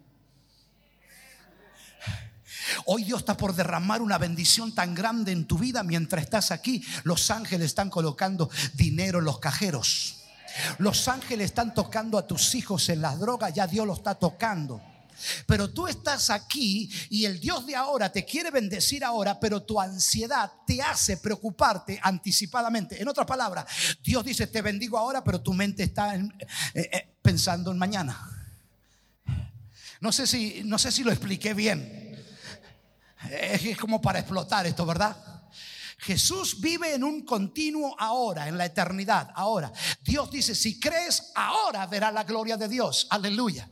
Hoy 2.87 3.04
Dios 3.04 3.20
está 3.20 3.37
por 3.37 3.54
derramar 3.54 4.02
una 4.02 4.18
bendición 4.18 4.74
tan 4.74 4.94
grande 4.94 5.33
en 5.33 5.46
tu 5.46 5.59
vida 5.59 5.83
mientras 5.83 6.22
estás 6.22 6.50
aquí. 6.50 6.85
Los 7.04 7.31
ángeles 7.31 7.66
están 7.66 7.90
colocando 7.90 8.50
dinero 8.74 9.18
en 9.18 9.24
los 9.24 9.38
cajeros. 9.38 10.16
Los 10.78 11.09
ángeles 11.09 11.46
están 11.46 11.74
tocando 11.74 12.18
a 12.18 12.26
tus 12.26 12.54
hijos 12.54 12.88
en 12.88 13.00
las 13.00 13.18
drogas, 13.18 13.52
ya 13.54 13.66
Dios 13.66 13.87
lo 13.87 13.94
está 13.94 14.14
tocando. 14.14 14.81
Pero 15.46 15.70
tú 15.70 15.87
estás 15.88 16.31
aquí 16.31 16.90
y 17.11 17.24
el 17.24 17.40
Dios 17.40 17.66
de 17.66 17.74
ahora 17.74 18.11
te 18.11 18.24
quiere 18.24 18.50
bendecir 18.50 19.04
ahora, 19.04 19.38
pero 19.40 19.62
tu 19.62 19.81
ansiedad 19.81 20.50
te 20.66 20.81
hace 20.81 21.16
preocuparte 21.16 21.98
anticipadamente. 22.02 23.00
En 23.00 23.09
otras 23.09 23.26
palabras, 23.26 23.66
Dios 24.02 24.24
dice, 24.24 24.46
te 24.46 24.62
bendigo 24.62 24.96
ahora, 24.96 25.24
pero 25.24 25.40
tu 25.40 25.52
mente 25.52 25.83
está 25.83 26.14
eh, 26.14 26.31
eh, 26.74 27.09
pensando 27.20 27.72
en 27.72 27.78
mañana. 27.78 28.38
No 30.00 30.12
sé, 30.12 30.26
si, 30.28 30.62
no 30.64 30.78
sé 30.78 30.92
si 30.92 31.02
lo 31.02 31.11
expliqué 31.11 31.54
bien. 31.54 32.07
Es 33.31 33.76
como 33.76 34.00
para 34.00 34.20
explotar 34.20 34.66
esto, 34.66 34.87
¿verdad? 34.87 35.16
Jesús 35.98 36.61
vive 36.61 36.94
en 36.94 37.02
un 37.02 37.22
continuo 37.22 37.96
ahora, 37.98 38.46
en 38.46 38.57
la 38.57 38.66
eternidad, 38.66 39.31
ahora. 39.35 39.72
Dios 40.02 40.31
dice, 40.31 40.54
si 40.54 40.78
crees, 40.78 41.33
ahora 41.35 41.87
verás 41.87 42.14
la 42.14 42.22
gloria 42.22 42.57
de 42.57 42.68
Dios. 42.68 43.09
Aleluya. 43.11 43.68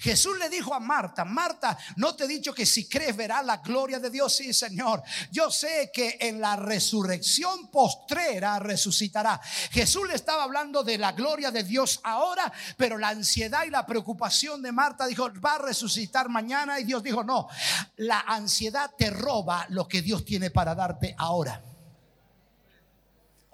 Jesús 0.00 0.38
le 0.38 0.48
dijo 0.48 0.74
a 0.74 0.80
Marta, 0.80 1.24
Marta, 1.24 1.78
no 1.96 2.14
te 2.14 2.24
he 2.24 2.28
dicho 2.28 2.52
que 2.52 2.66
si 2.66 2.88
crees 2.88 3.16
verás 3.16 3.44
la 3.44 3.58
gloria 3.58 3.98
de 3.98 4.10
Dios, 4.10 4.34
sí 4.34 4.52
Señor. 4.52 5.02
Yo 5.30 5.50
sé 5.50 5.90
que 5.92 6.18
en 6.20 6.40
la 6.40 6.56
resurrección 6.56 7.70
postrera 7.70 8.58
resucitará. 8.58 9.40
Jesús 9.70 10.08
le 10.08 10.14
estaba 10.14 10.44
hablando 10.44 10.82
de 10.82 10.98
la 10.98 11.12
gloria 11.12 11.50
de 11.50 11.62
Dios 11.62 12.00
ahora, 12.02 12.52
pero 12.76 12.98
la 12.98 13.08
ansiedad 13.10 13.64
y 13.64 13.70
la 13.70 13.86
preocupación 13.86 14.62
de 14.62 14.72
Marta 14.72 15.06
dijo, 15.06 15.30
va 15.40 15.54
a 15.54 15.58
resucitar 15.58 16.28
mañana 16.28 16.80
y 16.80 16.84
Dios 16.84 17.02
dijo, 17.02 17.22
no, 17.22 17.48
la 17.96 18.20
ansiedad 18.20 18.90
te 18.96 19.10
roba 19.10 19.66
lo 19.68 19.86
que 19.86 20.02
Dios 20.02 20.24
tiene 20.24 20.50
para 20.50 20.74
darte 20.74 21.14
ahora. 21.18 21.62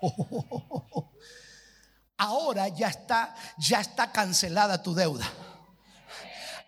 Ahora 2.19 2.69
ya 2.69 2.89
está, 2.89 3.35
ya 3.59 3.81
está 3.81 4.11
cancelada 4.11 4.83
tu 4.83 4.95
deuda 4.95 5.31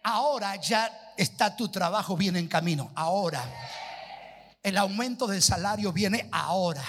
ahora 0.03 0.57
ya 0.57 1.13
está 1.17 1.55
tu 1.57 1.69
trabajo 1.69 2.17
bien 2.17 2.37
en 2.37 2.49
camino, 2.49 2.91
ahora. 2.95 3.43
El 4.63 4.77
aumento 4.77 5.27
del 5.27 5.43
salario 5.43 5.93
viene 5.93 6.29
ahora. 6.33 6.85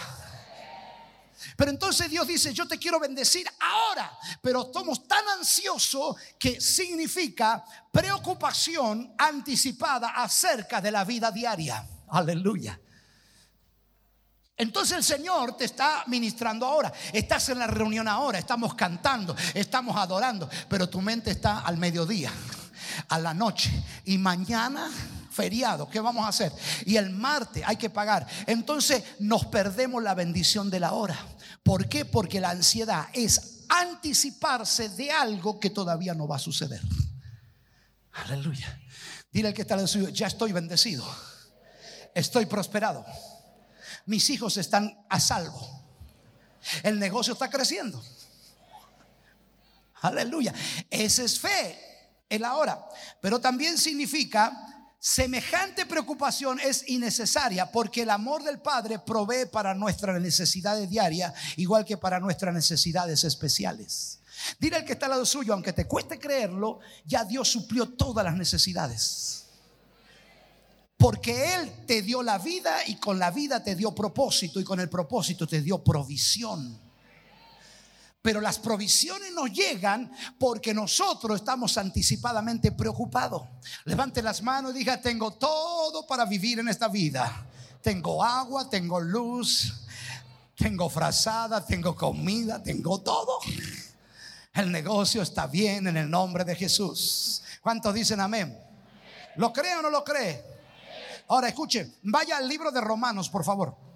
Pero 1.55 1.71
entonces 1.71 2.09
Dios 2.09 2.27
dice, 2.27 2.53
yo 2.53 2.67
te 2.67 2.77
quiero 2.77 2.99
bendecir 2.99 3.47
ahora, 3.59 4.17
pero 4.41 4.71
somos 4.73 5.07
tan 5.07 5.27
ansiosos 5.29 6.15
que 6.37 6.59
significa 6.59 7.63
preocupación 7.91 9.13
anticipada 9.17 10.09
acerca 10.09 10.81
de 10.81 10.91
la 10.91 11.03
vida 11.05 11.31
diaria. 11.31 11.85
Aleluya. 12.09 12.79
Entonces 14.57 14.97
el 14.97 15.03
Señor 15.03 15.55
te 15.55 15.65
está 15.65 16.03
ministrando 16.07 16.65
ahora. 16.65 16.91
Estás 17.13 17.47
en 17.49 17.59
la 17.59 17.67
reunión 17.67 18.09
ahora, 18.09 18.39
estamos 18.39 18.73
cantando, 18.75 19.35
estamos 19.53 19.95
adorando, 19.95 20.49
pero 20.67 20.89
tu 20.89 21.01
mente 21.01 21.31
está 21.31 21.59
al 21.59 21.77
mediodía 21.77 22.31
a 23.07 23.19
la 23.19 23.33
noche. 23.33 23.71
Y 24.05 24.17
mañana 24.17 24.89
feriado, 25.31 25.89
¿qué 25.89 25.99
vamos 25.99 26.25
a 26.25 26.29
hacer? 26.29 26.51
Y 26.85 26.97
el 26.97 27.11
martes 27.11 27.63
hay 27.65 27.77
que 27.77 27.89
pagar. 27.89 28.27
Entonces 28.45 29.03
nos 29.19 29.45
perdemos 29.45 30.03
la 30.03 30.13
bendición 30.13 30.69
de 30.69 30.79
la 30.79 30.93
hora. 30.93 31.17
¿Por 31.63 31.87
qué? 31.87 32.05
Porque 32.05 32.39
la 32.39 32.49
ansiedad 32.49 33.07
es 33.13 33.63
anticiparse 33.69 34.89
de 34.89 35.11
algo 35.11 35.59
que 35.59 35.69
todavía 35.69 36.13
no 36.13 36.27
va 36.27 36.37
a 36.37 36.39
suceder. 36.39 36.81
Aleluya. 38.11 38.81
Dile 39.31 39.49
al 39.49 39.53
que 39.53 39.61
está 39.61 39.75
el 39.75 39.87
suyo, 39.87 40.09
ya 40.09 40.27
estoy 40.27 40.51
bendecido. 40.51 41.07
Estoy 42.13 42.45
prosperado. 42.47 43.05
Mis 44.07 44.29
hijos 44.31 44.57
están 44.57 45.05
a 45.07 45.19
salvo. 45.19 45.83
El 46.83 46.99
negocio 46.99 47.33
está 47.33 47.49
creciendo. 47.49 48.03
Aleluya. 50.01 50.53
Esa 50.89 51.23
es 51.23 51.39
fe 51.39 51.88
el 52.29 52.45
ahora. 52.45 52.85
Pero 53.21 53.39
también 53.39 53.77
significa 53.77 54.79
Semejante 55.01 55.85
preocupación 55.85 56.59
es 56.59 56.83
innecesaria 56.89 57.71
porque 57.71 58.01
el 58.01 58.09
amor 58.09 58.43
del 58.43 58.59
Padre 58.59 58.99
provee 58.99 59.45
para 59.49 59.73
nuestras 59.73 60.21
necesidades 60.21 60.89
diarias, 60.89 61.33
igual 61.55 61.85
que 61.85 61.95
para 61.95 62.19
nuestras 62.19 62.53
necesidades 62.53 63.23
especiales. 63.23 64.19
Dile 64.59 64.75
al 64.75 64.85
que 64.85 64.93
está 64.93 65.05
al 65.05 65.11
lado 65.11 65.25
suyo, 65.25 65.53
aunque 65.53 65.71
te 65.71 65.87
cueste 65.87 66.19
creerlo, 66.19 66.79
ya 67.05 67.23
Dios 67.23 67.47
suplió 67.47 67.87
todas 67.87 68.25
las 68.25 68.35
necesidades. 68.35 69.45
Porque 70.97 71.55
Él 71.55 71.85
te 71.85 72.01
dio 72.01 72.21
la 72.21 72.37
vida 72.37 72.85
y 72.85 72.97
con 72.97 73.19
la 73.19 73.31
vida 73.31 73.63
te 73.63 73.75
dio 73.75 73.95
propósito 73.95 74.59
y 74.59 74.65
con 74.65 74.81
el 74.81 74.89
propósito 74.89 75.47
te 75.47 75.61
dio 75.61 75.81
provisión. 75.81 76.77
Pero 78.21 78.41
las 78.41 78.59
provisiones 78.59 79.31
nos 79.33 79.51
llegan 79.51 80.11
porque 80.37 80.73
nosotros 80.73 81.39
estamos 81.39 81.77
anticipadamente 81.77 82.73
preocupados. 82.73 83.43
Levante 83.85 84.21
las 84.21 84.41
manos 84.41 84.75
y 84.75 84.79
diga, 84.79 84.99
tengo 84.99 85.31
todo 85.31 86.05
para 86.05 86.25
vivir 86.25 86.59
en 86.59 86.67
esta 86.67 86.89
vida. 86.89 87.47
Tengo 87.81 88.21
agua, 88.21 88.69
tengo 88.69 88.99
luz, 88.99 89.73
tengo 90.55 90.89
frazada, 90.89 91.65
tengo 91.65 91.95
comida, 91.95 92.61
tengo 92.61 92.99
todo. 92.99 93.39
El 94.53 94.69
negocio 94.69 95.21
está 95.21 95.47
bien 95.47 95.87
en 95.87 95.95
el 95.95 96.09
nombre 96.09 96.43
de 96.43 96.55
Jesús. 96.55 97.41
¿Cuántos 97.61 97.93
dicen 97.93 98.19
amén? 98.19 98.59
¿Lo 99.37 99.53
cree 99.53 99.75
o 99.77 99.81
no 99.81 99.89
lo 99.89 100.03
cree? 100.03 100.43
Ahora 101.29 101.47
escuche, 101.47 101.93
vaya 102.03 102.35
al 102.35 102.49
libro 102.49 102.69
de 102.71 102.81
Romanos, 102.81 103.29
por 103.29 103.45
favor. 103.45 103.88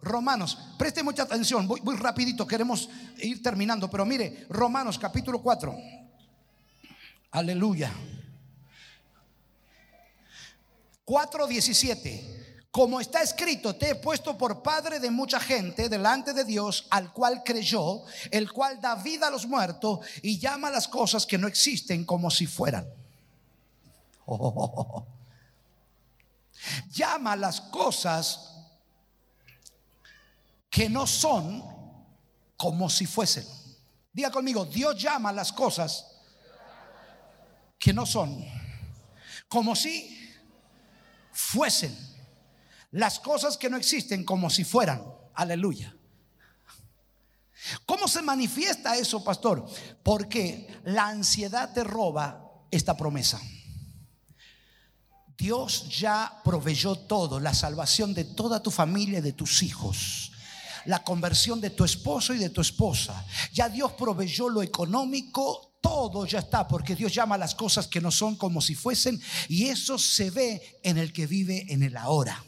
Romanos, 0.00 0.56
preste 0.78 1.02
mucha 1.02 1.24
atención, 1.24 1.66
voy, 1.66 1.96
rapidito, 1.96 2.46
queremos 2.46 2.88
ir 3.18 3.42
terminando, 3.42 3.90
pero 3.90 4.06
mire, 4.06 4.46
Romanos 4.48 4.98
capítulo 4.98 5.42
4. 5.42 5.76
Aleluya. 7.32 7.92
4:17. 11.04 12.46
Como 12.70 13.00
está 13.00 13.22
escrito, 13.22 13.74
te 13.74 13.90
he 13.90 13.94
puesto 13.96 14.36
por 14.38 14.62
padre 14.62 15.00
de 15.00 15.10
mucha 15.10 15.40
gente 15.40 15.88
delante 15.88 16.32
de 16.32 16.44
Dios, 16.44 16.86
al 16.90 17.12
cual 17.12 17.42
creyó, 17.42 18.02
el 18.30 18.52
cual 18.52 18.80
da 18.80 18.94
vida 18.94 19.26
a 19.28 19.30
los 19.30 19.46
muertos 19.46 20.00
y 20.22 20.38
llama 20.38 20.70
las 20.70 20.86
cosas 20.86 21.26
que 21.26 21.38
no 21.38 21.48
existen 21.48 22.04
como 22.04 22.30
si 22.30 22.46
fueran. 22.46 22.86
Llama 26.90 27.36
las 27.36 27.60
cosas 27.60 28.57
que 30.78 30.88
no 30.88 31.08
son 31.08 31.60
como 32.56 32.88
si 32.88 33.04
fuesen. 33.04 33.44
Diga 34.12 34.30
conmigo, 34.30 34.64
Dios 34.64 34.96
llama 35.02 35.32
las 35.32 35.52
cosas 35.52 36.06
que 37.76 37.92
no 37.92 38.06
son 38.06 38.44
como 39.48 39.74
si 39.74 40.08
fuesen. 41.32 41.98
Las 42.92 43.18
cosas 43.18 43.56
que 43.56 43.68
no 43.68 43.76
existen 43.76 44.22
como 44.22 44.48
si 44.50 44.62
fueran. 44.62 45.02
Aleluya. 45.34 45.96
¿Cómo 47.84 48.06
se 48.06 48.22
manifiesta 48.22 48.96
eso, 48.96 49.24
pastor? 49.24 49.68
Porque 50.04 50.80
la 50.84 51.08
ansiedad 51.08 51.72
te 51.72 51.82
roba 51.82 52.52
esta 52.70 52.96
promesa. 52.96 53.40
Dios 55.36 55.88
ya 55.98 56.40
proveyó 56.44 56.94
todo, 56.94 57.40
la 57.40 57.52
salvación 57.52 58.14
de 58.14 58.22
toda 58.22 58.62
tu 58.62 58.70
familia 58.70 59.20
de 59.20 59.32
tus 59.32 59.64
hijos 59.64 60.30
la 60.86 61.02
conversión 61.02 61.60
de 61.60 61.70
tu 61.70 61.84
esposo 61.84 62.34
y 62.34 62.38
de 62.38 62.50
tu 62.50 62.60
esposa. 62.60 63.24
Ya 63.52 63.68
Dios 63.68 63.92
proveyó 63.92 64.48
lo 64.48 64.62
económico, 64.62 65.74
todo 65.80 66.26
ya 66.26 66.40
está, 66.40 66.66
porque 66.66 66.96
Dios 66.96 67.14
llama 67.14 67.38
las 67.38 67.54
cosas 67.54 67.86
que 67.86 68.00
no 68.00 68.10
son 68.10 68.36
como 68.36 68.60
si 68.60 68.74
fuesen, 68.74 69.20
y 69.48 69.66
eso 69.66 69.98
se 69.98 70.30
ve 70.30 70.80
en 70.82 70.98
el 70.98 71.12
que 71.12 71.26
vive 71.26 71.66
en 71.68 71.82
el 71.82 71.96
ahora. 71.96 72.44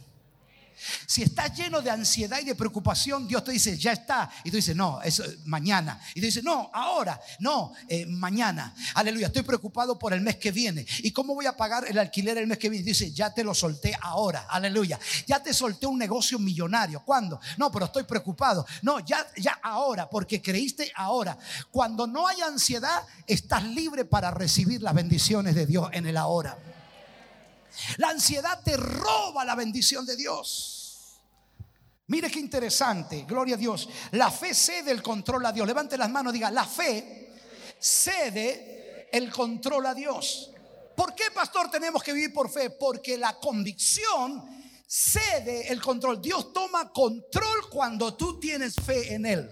Si 1.07 1.23
estás 1.23 1.57
lleno 1.57 1.81
de 1.83 1.91
ansiedad 1.91 2.39
y 2.41 2.45
de 2.45 2.55
preocupación, 2.55 3.27
Dios 3.27 3.45
te 3.45 3.53
dice, 3.53 3.77
ya 3.77 3.93
está. 3.93 4.31
Y 4.45 4.51
tú 4.51 4.57
dices, 4.57 4.77
no, 4.77 5.01
es 5.03 5.23
mañana. 5.47 6.01
Y 6.15 6.21
tú 6.21 6.27
dices, 6.27 6.43
no, 6.43 6.71
ahora, 6.73 7.21
no, 7.39 7.73
eh, 7.89 8.07
mañana. 8.07 8.75
Aleluya, 8.95 9.29
estoy 9.29 9.43
preocupado 9.43 9.99
por 9.99 10.13
el 10.13 10.21
mes 10.21 10.37
que 10.37 10.53
viene. 10.53 10.87
¿Y 10.99 11.11
cómo 11.13 11.35
voy 11.35 11.47
a 11.47 11.57
pagar 11.57 11.85
el 11.89 11.99
alquiler 11.99 12.39
el 12.39 12.47
mes 12.47 12.59
que 12.59 12.69
viene? 12.69 12.85
Dice, 12.85 13.13
ya 13.13 13.33
te 13.33 13.45
lo 13.45 13.55
solté 13.55 13.97
ahora. 14.01 14.47
Aleluya. 14.49 14.99
Ya 15.27 15.43
te 15.43 15.53
solté 15.53 15.87
un 15.87 15.99
negocio 15.99 16.39
millonario. 16.39 17.03
¿Cuándo? 17.05 17.41
No, 17.57 17.71
pero 17.71 17.87
estoy 17.87 18.05
preocupado. 18.05 18.67
No, 18.83 19.01
ya, 19.01 19.27
ya 19.37 19.59
ahora, 19.63 20.09
porque 20.09 20.41
creíste 20.41 20.91
ahora. 20.95 21.37
Cuando 21.71 22.07
no 22.07 22.27
hay 22.27 22.41
ansiedad, 22.41 23.03
estás 23.27 23.65
libre 23.65 24.05
para 24.05 24.31
recibir 24.31 24.83
las 24.83 24.95
bendiciones 24.95 25.55
de 25.55 25.67
Dios 25.67 25.89
en 25.93 26.07
el 26.07 26.17
ahora. 26.17 26.57
La 27.97 28.11
ansiedad 28.11 28.63
te 28.65 28.77
roba 28.77 29.45
la 29.45 29.55
bendición 29.55 30.05
de 30.07 30.17
Dios. 30.17 31.21
Mire 32.07 32.31
qué 32.31 32.41
interesante, 32.41 33.25
gloria 33.27 33.55
a 33.55 33.59
Dios. 33.59 33.89
La 34.13 34.31
fe 34.31 34.53
cede 34.53 34.91
el 34.91 35.03
control 35.03 35.47
a 35.47 35.53
Dios. 35.53 35.67
Levante 35.67 35.97
las 35.97 36.11
manos, 36.11 36.33
diga, 36.33 36.51
la 36.51 36.65
fe 36.65 37.39
cede 37.79 39.09
el 39.13 39.31
control 39.31 39.87
a 39.87 39.95
Dios. 39.95 40.51
¿Por 40.97 41.15
qué, 41.15 41.31
pastor, 41.33 41.71
tenemos 41.71 42.03
que 42.03 42.13
vivir 42.13 42.33
por 42.33 42.51
fe? 42.51 42.71
Porque 42.71 43.17
la 43.17 43.39
convicción 43.39 44.45
cede 44.87 45.69
el 45.69 45.81
control. 45.81 46.21
Dios 46.21 46.53
toma 46.53 46.91
control 46.91 47.71
cuando 47.71 48.15
tú 48.15 48.41
tienes 48.41 48.75
fe 48.75 49.15
en 49.15 49.25
Él. 49.25 49.51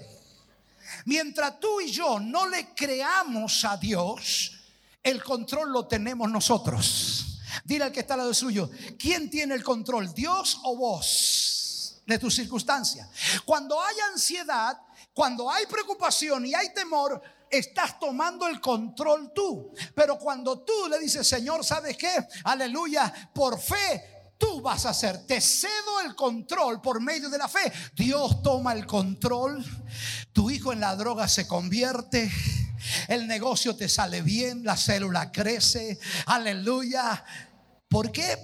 Mientras 1.04 1.60
tú 1.60 1.80
y 1.80 1.90
yo 1.90 2.18
no 2.18 2.48
le 2.48 2.74
creamos 2.74 3.64
a 3.64 3.76
Dios, 3.76 4.52
el 5.02 5.22
control 5.22 5.70
lo 5.70 5.86
tenemos 5.86 6.28
nosotros. 6.28 7.37
Dile 7.64 7.84
al 7.84 7.92
que 7.92 8.00
está 8.00 8.14
al 8.14 8.20
lado 8.20 8.34
suyo, 8.34 8.70
¿quién 8.98 9.30
tiene 9.30 9.54
el 9.54 9.62
control? 9.62 10.12
¿Dios 10.14 10.60
o 10.64 10.76
vos? 10.76 12.02
De 12.06 12.18
tus 12.18 12.34
circunstancias. 12.34 13.08
Cuando 13.44 13.80
hay 13.80 13.96
ansiedad, 14.12 14.78
cuando 15.12 15.50
hay 15.50 15.66
preocupación 15.66 16.46
y 16.46 16.54
hay 16.54 16.72
temor, 16.72 17.20
estás 17.50 17.98
tomando 17.98 18.46
el 18.46 18.60
control 18.60 19.32
tú. 19.34 19.72
Pero 19.94 20.18
cuando 20.18 20.60
tú 20.60 20.88
le 20.88 20.98
dices, 20.98 21.26
Señor, 21.26 21.64
¿sabes 21.64 21.96
qué? 21.96 22.14
Aleluya, 22.44 23.30
por 23.34 23.60
fe 23.60 24.18
tú 24.38 24.60
vas 24.60 24.86
a 24.86 24.90
hacer. 24.90 25.26
Te 25.26 25.40
cedo 25.40 26.00
el 26.04 26.14
control 26.14 26.80
por 26.80 27.00
medio 27.00 27.28
de 27.28 27.38
la 27.38 27.48
fe. 27.48 27.72
Dios 27.94 28.42
toma 28.42 28.72
el 28.72 28.86
control. 28.86 29.64
Tu 30.32 30.50
hijo 30.50 30.72
en 30.72 30.80
la 30.80 30.94
droga 30.96 31.28
se 31.28 31.46
convierte. 31.46 32.30
El 33.08 33.26
negocio 33.26 33.76
te 33.76 33.88
sale 33.88 34.22
bien. 34.22 34.64
La 34.64 34.76
célula 34.76 35.32
crece. 35.32 35.98
Aleluya. 36.26 37.24
¿Por 37.88 38.12
qué? 38.12 38.36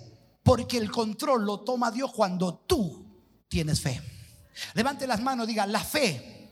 Porque 0.43 0.79
el 0.79 0.91
control 0.91 1.45
lo 1.45 1.61
toma 1.61 1.91
Dios 1.91 2.13
cuando 2.13 2.65
tú 2.67 3.47
tienes 3.49 3.81
fe. 3.81 4.01
Levante 4.75 5.07
las 5.07 5.21
manos, 5.21 5.47
diga, 5.47 5.67
la 5.67 5.83
fe 5.83 6.51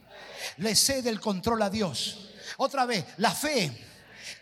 le 0.59 0.75
cede 0.75 1.09
el 1.09 1.21
control 1.21 1.63
a 1.63 1.71
Dios. 1.71 2.31
Otra 2.59 2.85
vez, 2.85 3.05
la 3.19 3.31
fe 3.31 3.71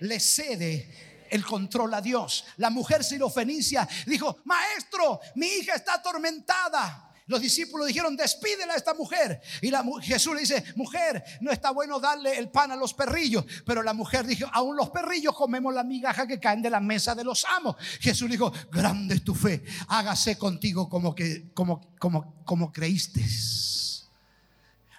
le 0.01 0.19
cede 0.19 1.27
el 1.31 1.45
control 1.45 1.95
a 1.95 2.01
Dios. 2.01 2.45
La 2.57 2.71
mujer 2.71 3.05
sirofenicia 3.05 3.89
dijo, 4.07 4.39
maestro, 4.45 5.21
mi 5.37 5.47
hija 5.47 5.75
está 5.75 5.95
atormentada. 5.95 7.10
Los 7.31 7.41
discípulos 7.41 7.87
dijeron, 7.87 8.17
despídela 8.17 8.75
a 8.75 8.77
esta 8.77 8.93
mujer. 8.93 9.41
Y 9.63 9.71
la, 9.71 9.85
Jesús 10.03 10.35
le 10.35 10.41
dice, 10.41 10.65
mujer, 10.75 11.23
no 11.41 11.53
está 11.53 11.71
bueno 11.71 12.01
darle 12.01 12.37
el 12.37 12.51
pan 12.51 12.73
a 12.73 12.77
los 12.77 12.93
perrillos. 12.93 13.45
Pero 13.65 13.85
la 13.85 13.93
mujer 13.93 14.27
dijo, 14.27 14.49
aún 14.53 14.75
los 14.75 14.91
perrillos 14.91 15.33
comemos 15.37 15.73
la 15.73 15.85
migaja 15.85 16.27
que 16.27 16.41
caen 16.41 16.61
de 16.61 16.71
la 16.71 16.81
mesa 16.81 17.15
de 17.15 17.23
los 17.23 17.45
amos. 17.45 17.77
Jesús 18.01 18.29
dijo, 18.29 18.53
grande 18.73 19.15
es 19.15 19.23
tu 19.23 19.37
fe, 19.37 19.63
hágase 19.87 20.37
contigo 20.37 20.89
como, 20.89 21.15
que, 21.15 21.53
como, 21.55 21.95
como, 22.01 22.43
como 22.45 22.73
creíste. 22.73 23.25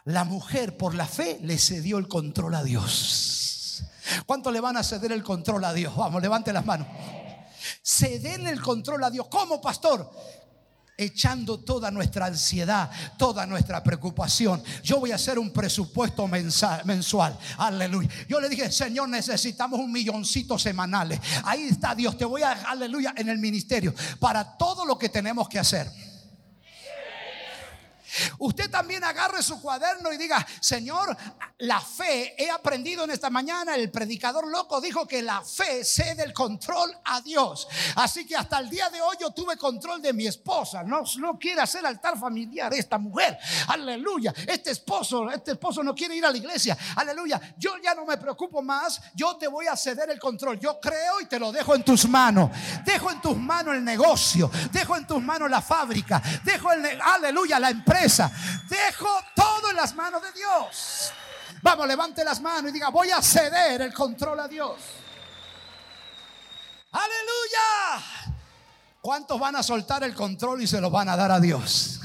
La 0.06 0.24
mujer 0.24 0.78
por 0.78 0.96
la 0.96 1.08
fe 1.08 1.38
le 1.42 1.58
cedió 1.58 1.98
el 1.98 2.08
control 2.08 2.56
a 2.56 2.64
Dios. 2.64 3.84
¿Cuánto 4.26 4.52
le 4.52 4.62
van 4.62 4.78
a 4.78 4.84
ceder 4.84 5.12
el 5.12 5.22
control 5.22 5.66
a 5.66 5.74
Dios? 5.74 5.94
Vamos, 5.98 6.22
levante 6.22 6.54
las 6.54 6.66
manos. 6.66 6.88
Cederle 7.84 8.52
el 8.52 8.62
control 8.62 9.04
a 9.04 9.10
Dios. 9.12 9.28
¿Cómo, 9.28 9.60
pastor? 9.60 10.10
Echando 11.02 11.60
toda 11.60 11.92
nuestra 11.92 12.28
ansiedad, 12.28 12.90
toda 13.18 13.46
nuestra 13.46 13.84
preocupación. 13.84 14.64
Yo 14.84 15.00
voy 15.00 15.12
a 15.12 15.16
hacer 15.16 15.40
un 15.40 15.52
presupuesto 15.52 16.28
mensual. 16.28 17.38
Aleluya. 17.58 18.10
Yo 18.28 18.40
le 18.40 18.50
dije, 18.50 18.72
Señor, 18.72 19.10
necesitamos 19.10 19.80
un 19.80 19.92
milloncito 19.92 20.58
semanales. 20.60 21.20
Ahí 21.44 21.64
está 21.64 21.96
Dios. 21.96 22.18
Te 22.18 22.26
voy 22.26 22.44
a, 22.44 22.52
aleluya, 22.52 23.14
en 23.18 23.30
el 23.30 23.38
ministerio 23.38 23.94
para 24.20 24.58
todo 24.58 24.86
lo 24.86 24.98
que 24.98 25.10
tenemos 25.10 25.50
que 25.50 25.60
hacer. 25.60 26.11
Usted 28.40 28.70
también 28.70 29.04
agarre 29.04 29.44
su 29.44 29.62
cuaderno 29.62 30.12
y 30.12 30.18
diga, 30.18 30.46
Señor, 30.60 31.16
la 31.60 31.80
fe, 31.80 32.36
he 32.42 32.50
aprendido 32.50 33.04
en 33.04 33.12
esta 33.12 33.30
mañana, 33.30 33.76
el 33.76 33.92
predicador 33.92 34.48
loco 34.48 34.82
dijo 34.82 35.08
que 35.08 35.22
la 35.22 35.42
fe 35.42 35.84
cede 35.84 36.24
el 36.24 36.34
control 36.34 36.92
a 37.06 37.22
Dios. 37.22 37.68
Así 37.96 38.26
que 38.26 38.36
hasta 38.36 38.60
el 38.60 38.70
día 38.70 38.90
de 38.90 39.02
hoy 39.02 39.16
yo 39.20 39.32
tuve 39.32 39.58
control 39.58 40.02
de 40.02 40.14
mi 40.14 40.28
esposa. 40.28 40.84
No, 40.84 41.04
no 41.20 41.38
quiere 41.38 41.62
hacer 41.62 41.86
altar 41.86 42.18
familiar 42.18 42.74
esta 42.74 42.98
mujer. 42.98 43.38
Aleluya. 43.68 44.34
Este 44.48 44.72
esposo, 44.72 45.30
este 45.30 45.52
esposo 45.52 45.84
no 45.84 45.94
quiere 45.94 46.16
ir 46.16 46.26
a 46.26 46.32
la 46.32 46.38
iglesia. 46.38 46.78
Aleluya. 46.96 47.40
Yo 47.58 47.76
ya 47.84 47.94
no 47.94 48.06
me 48.06 48.18
preocupo 48.18 48.62
más. 48.62 49.02
Yo 49.14 49.38
te 49.38 49.48
voy 49.48 49.68
a 49.68 49.76
ceder 49.76 50.10
el 50.10 50.20
control. 50.20 50.60
Yo 50.60 50.80
creo 50.80 51.22
y 51.22 51.26
te 51.26 51.40
lo 51.40 51.52
dejo 51.52 51.76
en 51.76 51.84
tus 51.84 52.08
manos. 52.08 52.50
Dejo 52.86 53.12
en 53.12 53.22
tus 53.22 53.38
manos 53.38 53.76
el 53.76 53.84
negocio. 53.84 54.50
Dejo 54.72 54.98
en 54.98 55.06
tus 55.06 55.22
manos 55.22 55.50
la 55.50 55.62
fábrica. 55.62 56.22
Dejo 56.44 56.72
el, 56.72 57.00
aleluya, 57.02 57.60
la 57.60 57.70
empresa. 57.70 58.11
Dejo 58.70 59.10
todo 59.36 59.70
en 59.70 59.76
las 59.76 59.96
manos 59.96 60.22
de 60.22 60.32
Dios. 60.34 61.12
Vamos, 61.62 61.88
levante 61.88 62.24
las 62.24 62.42
manos 62.42 62.72
y 62.72 62.74
diga, 62.74 62.90
voy 62.90 63.12
a 63.12 63.22
ceder 63.22 63.82
el 63.82 63.94
control 63.94 64.40
a 64.40 64.48
Dios. 64.48 64.78
Aleluya. 66.92 68.38
¿Cuántos 69.02 69.40
van 69.40 69.56
a 69.56 69.64
soltar 69.64 70.04
el 70.04 70.14
control 70.14 70.62
y 70.62 70.68
se 70.68 70.82
lo 70.82 70.90
van 70.90 71.10
a 71.10 71.16
dar 71.16 71.32
a 71.32 71.40
Dios? 71.40 72.00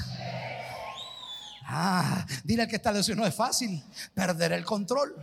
Ah, 1.65 2.25
dile 2.43 2.63
al 2.63 2.67
que 2.67 2.77
está 2.77 2.93
diciendo, 2.93 3.23
no 3.23 3.27
es 3.27 3.35
fácil 3.35 3.83
perder 4.13 4.53
el 4.53 4.63
control. 4.63 5.15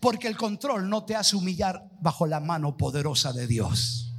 Porque 0.00 0.28
el 0.28 0.36
control 0.36 0.88
no 0.88 1.04
te 1.04 1.16
hace 1.16 1.36
humillar 1.36 1.84
bajo 2.00 2.26
la 2.26 2.40
mano 2.40 2.76
poderosa 2.76 3.32
de 3.32 3.46
Dios. 3.46 4.13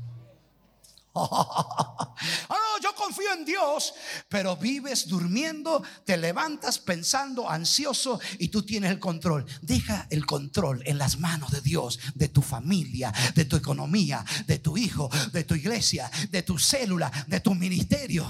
Ah, 2.47 2.57
no, 2.57 2.81
yo 2.81 2.95
confío 2.95 3.33
en 3.33 3.45
Dios, 3.45 3.93
pero 4.29 4.55
vives 4.55 5.07
durmiendo, 5.07 5.83
te 6.05 6.17
levantas 6.17 6.79
pensando 6.79 7.49
ansioso 7.49 8.19
y 8.39 8.47
tú 8.49 8.63
tienes 8.63 8.91
el 8.91 8.99
control. 8.99 9.45
Deja 9.61 10.07
el 10.09 10.25
control 10.25 10.81
en 10.85 10.97
las 10.97 11.19
manos 11.19 11.51
de 11.51 11.61
Dios, 11.61 11.99
de 12.13 12.29
tu 12.29 12.41
familia, 12.41 13.13
de 13.33 13.45
tu 13.45 13.55
economía, 13.55 14.23
de 14.47 14.59
tu 14.59 14.77
hijo, 14.77 15.09
de 15.33 15.43
tu 15.43 15.55
iglesia, 15.55 16.09
de 16.29 16.43
tu 16.43 16.57
célula, 16.57 17.11
de 17.27 17.39
tu 17.39 17.53
ministerio. 17.53 18.29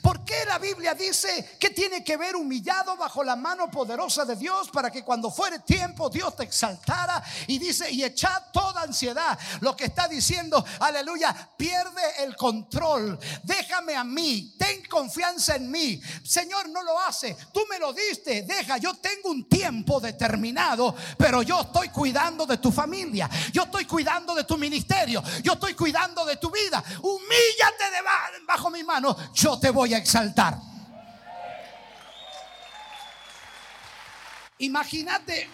¿Por 0.00 0.24
qué 0.24 0.44
la 0.46 0.58
Biblia 0.58 0.94
dice 0.94 1.56
que 1.58 1.70
tiene 1.70 2.04
que 2.04 2.16
ver 2.16 2.36
humillado 2.36 2.96
bajo 2.96 3.24
la 3.24 3.36
mano 3.36 3.70
poderosa 3.70 4.24
de 4.24 4.36
Dios 4.36 4.70
para 4.70 4.90
que 4.90 5.02
cuando 5.02 5.30
fuere 5.30 5.58
tiempo 5.60 6.08
Dios 6.08 6.36
te 6.36 6.44
exaltara? 6.44 7.22
Y 7.48 7.58
dice, 7.58 7.90
y 7.90 8.04
echad 8.04 8.42
toda 8.52 8.82
ansiedad. 8.82 9.38
Lo 9.60 9.76
que 9.76 9.86
está 9.86 10.06
diciendo, 10.06 10.64
aleluya, 10.80 11.34
pierde 11.56 12.02
el 12.20 12.36
control. 12.36 13.18
Déjame 13.42 13.96
a 13.96 14.04
mí, 14.04 14.54
ten 14.58 14.84
confianza 14.86 15.56
en 15.56 15.70
mí. 15.70 16.00
Señor, 16.24 16.68
no 16.68 16.82
lo 16.82 17.00
hace. 17.00 17.36
Tú 17.52 17.60
me 17.68 17.78
lo 17.78 17.92
diste, 17.92 18.42
deja. 18.42 18.78
Yo 18.78 18.94
tengo 18.94 19.30
un 19.30 19.48
tiempo 19.48 20.00
determinado, 20.00 20.94
pero 21.18 21.42
yo 21.42 21.60
estoy 21.62 21.88
cuidando 21.88 22.46
de 22.46 22.58
tu 22.58 22.70
familia. 22.70 23.28
Yo 23.52 23.64
estoy 23.64 23.84
cuidando 23.84 24.34
de 24.34 24.44
tu 24.44 24.56
ministerio. 24.56 25.22
Yo 25.42 25.54
estoy 25.54 25.74
cuidando 25.74 26.24
de 26.24 26.36
tu 26.36 26.50
vida. 26.50 26.82
Humíllate 27.02 27.90
de 27.90 28.02
bajo 28.46 28.70
mi 28.70 28.84
mano 28.84 29.16
yo 29.42 29.58
te 29.58 29.70
voy 29.70 29.92
a 29.92 29.98
exaltar. 29.98 30.56
Imagínate, 34.58 35.50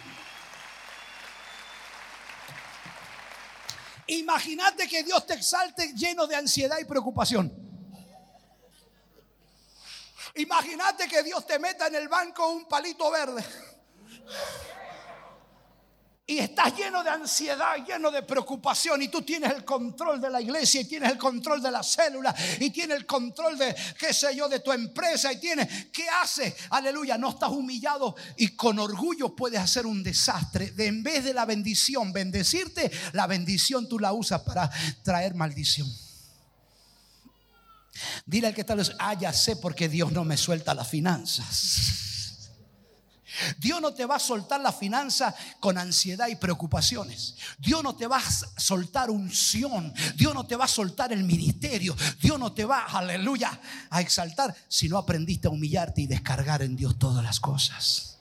imagínate 4.08 4.86
que 4.86 5.02
Dios 5.02 5.26
te 5.26 5.32
exalte 5.32 5.94
lleno 5.94 6.26
de 6.26 6.36
ansiedad 6.36 6.76
y 6.78 6.84
preocupación. 6.84 7.50
Imagínate 10.34 11.08
que 11.08 11.22
Dios 11.22 11.46
te 11.46 11.58
meta 11.58 11.86
en 11.86 11.94
el 11.94 12.08
banco 12.08 12.46
un 12.48 12.68
palito 12.68 13.10
verde 13.10 13.42
y 16.28 16.40
estás 16.40 16.76
lleno 16.76 17.02
de 17.02 17.08
ansiedad, 17.08 17.74
lleno 17.86 18.10
de 18.10 18.22
preocupación 18.22 19.00
y 19.00 19.08
tú 19.08 19.22
tienes 19.22 19.50
el 19.50 19.64
control 19.64 20.20
de 20.20 20.28
la 20.28 20.42
iglesia 20.42 20.82
y 20.82 20.84
tienes 20.84 21.10
el 21.10 21.16
control 21.16 21.62
de 21.62 21.70
la 21.70 21.82
célula 21.82 22.34
y 22.60 22.68
tienes 22.68 22.98
el 22.98 23.06
control 23.06 23.56
de, 23.56 23.74
qué 23.98 24.12
sé 24.12 24.36
yo, 24.36 24.46
de 24.46 24.60
tu 24.60 24.70
empresa 24.70 25.32
y 25.32 25.40
tienes, 25.40 25.86
¿qué 25.90 26.06
hace? 26.22 26.54
Aleluya, 26.68 27.16
no 27.16 27.30
estás 27.30 27.48
humillado 27.48 28.14
y 28.36 28.48
con 28.48 28.78
orgullo 28.78 29.34
puedes 29.34 29.58
hacer 29.58 29.86
un 29.86 30.02
desastre. 30.02 30.72
De, 30.72 30.86
en 30.88 31.02
vez 31.02 31.24
de 31.24 31.32
la 31.32 31.46
bendición, 31.46 32.12
bendecirte, 32.12 32.90
la 33.14 33.26
bendición 33.26 33.88
tú 33.88 33.98
la 33.98 34.12
usas 34.12 34.42
para 34.42 34.70
traer 35.02 35.34
maldición. 35.34 35.90
Dile 38.26 38.48
al 38.48 38.54
que 38.54 38.64
vez, 38.64 38.92
ah, 38.98 39.14
ya 39.14 39.32
sé 39.32 39.56
porque 39.56 39.88
Dios 39.88 40.12
no 40.12 40.26
me 40.26 40.36
suelta 40.36 40.74
las 40.74 40.88
finanzas. 40.88 42.17
Dios 43.58 43.80
no 43.80 43.94
te 43.94 44.04
va 44.04 44.16
a 44.16 44.20
soltar 44.20 44.60
la 44.60 44.72
finanza 44.72 45.34
con 45.60 45.78
ansiedad 45.78 46.28
y 46.28 46.36
preocupaciones. 46.36 47.36
Dios 47.58 47.82
no 47.82 47.94
te 47.96 48.06
va 48.06 48.18
a 48.18 48.60
soltar 48.60 49.10
unción. 49.10 49.92
Dios 50.16 50.34
no 50.34 50.46
te 50.46 50.56
va 50.56 50.64
a 50.64 50.68
soltar 50.68 51.12
el 51.12 51.24
ministerio. 51.24 51.96
Dios 52.20 52.38
no 52.38 52.52
te 52.52 52.64
va, 52.64 52.84
aleluya, 52.84 53.60
a 53.90 54.00
exaltar 54.00 54.54
si 54.68 54.88
no 54.88 54.98
aprendiste 54.98 55.48
a 55.48 55.50
humillarte 55.50 56.02
y 56.02 56.06
descargar 56.06 56.62
en 56.62 56.76
Dios 56.76 56.98
todas 56.98 57.22
las 57.22 57.40
cosas. 57.40 58.18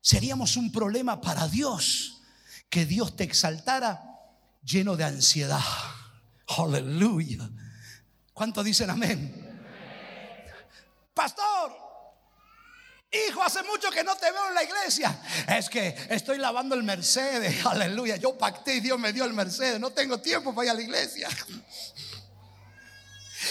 Seríamos 0.00 0.56
un 0.56 0.70
problema 0.70 1.20
para 1.20 1.48
Dios 1.48 2.22
que 2.68 2.86
Dios 2.86 3.16
te 3.16 3.24
exaltara 3.24 4.02
lleno 4.62 4.96
de 4.96 5.04
ansiedad. 5.04 5.62
Aleluya. 6.58 7.48
¿Cuánto 8.32 8.62
dicen 8.62 8.90
amén? 8.90 9.44
Pastor, 11.14 11.83
Hijo, 13.14 13.42
hace 13.42 13.62
mucho 13.62 13.90
que 13.90 14.02
no 14.02 14.16
te 14.16 14.30
veo 14.30 14.48
en 14.48 14.54
la 14.54 14.64
iglesia. 14.64 15.20
Es 15.46 15.68
que 15.68 15.94
estoy 16.10 16.38
lavando 16.38 16.74
el 16.74 16.82
Mercedes. 16.82 17.64
Aleluya. 17.66 18.16
Yo 18.16 18.36
pacté 18.36 18.76
y 18.76 18.80
Dios 18.80 18.98
me 18.98 19.12
dio 19.12 19.24
el 19.24 19.32
Mercedes. 19.32 19.78
No 19.78 19.90
tengo 19.90 20.18
tiempo 20.20 20.54
para 20.54 20.66
ir 20.66 20.70
a 20.72 20.74
la 20.74 20.82
iglesia. 20.82 21.28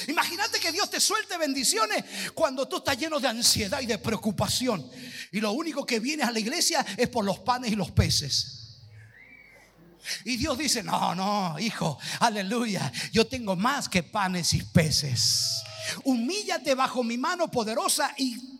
Imagínate 0.07 0.59
que 0.59 0.71
Dios 0.71 0.89
te 0.89 0.99
suelte 0.99 1.37
bendiciones 1.37 2.03
cuando 2.33 2.67
tú 2.67 2.77
estás 2.77 2.97
lleno 2.97 3.19
de 3.19 3.27
ansiedad 3.27 3.79
y 3.79 3.85
de 3.85 3.99
preocupación. 3.99 4.89
Y 5.31 5.39
lo 5.39 5.51
único 5.51 5.85
que 5.85 5.99
vienes 5.99 6.27
a 6.27 6.31
la 6.31 6.39
iglesia 6.39 6.85
es 6.97 7.07
por 7.09 7.23
los 7.23 7.39
panes 7.39 7.71
y 7.71 7.75
los 7.75 7.91
peces. 7.91 8.59
Y 10.25 10.35
Dios 10.35 10.57
dice, 10.57 10.83
no, 10.83 11.15
no, 11.15 11.57
hijo, 11.59 11.97
aleluya. 12.19 12.91
Yo 13.11 13.27
tengo 13.27 13.55
más 13.55 13.87
que 13.87 14.03
panes 14.03 14.53
y 14.53 14.63
peces. 14.63 15.61
Humíllate 16.03 16.75
bajo 16.75 17.03
mi 17.03 17.17
mano 17.17 17.49
poderosa 17.49 18.13
y 18.17 18.52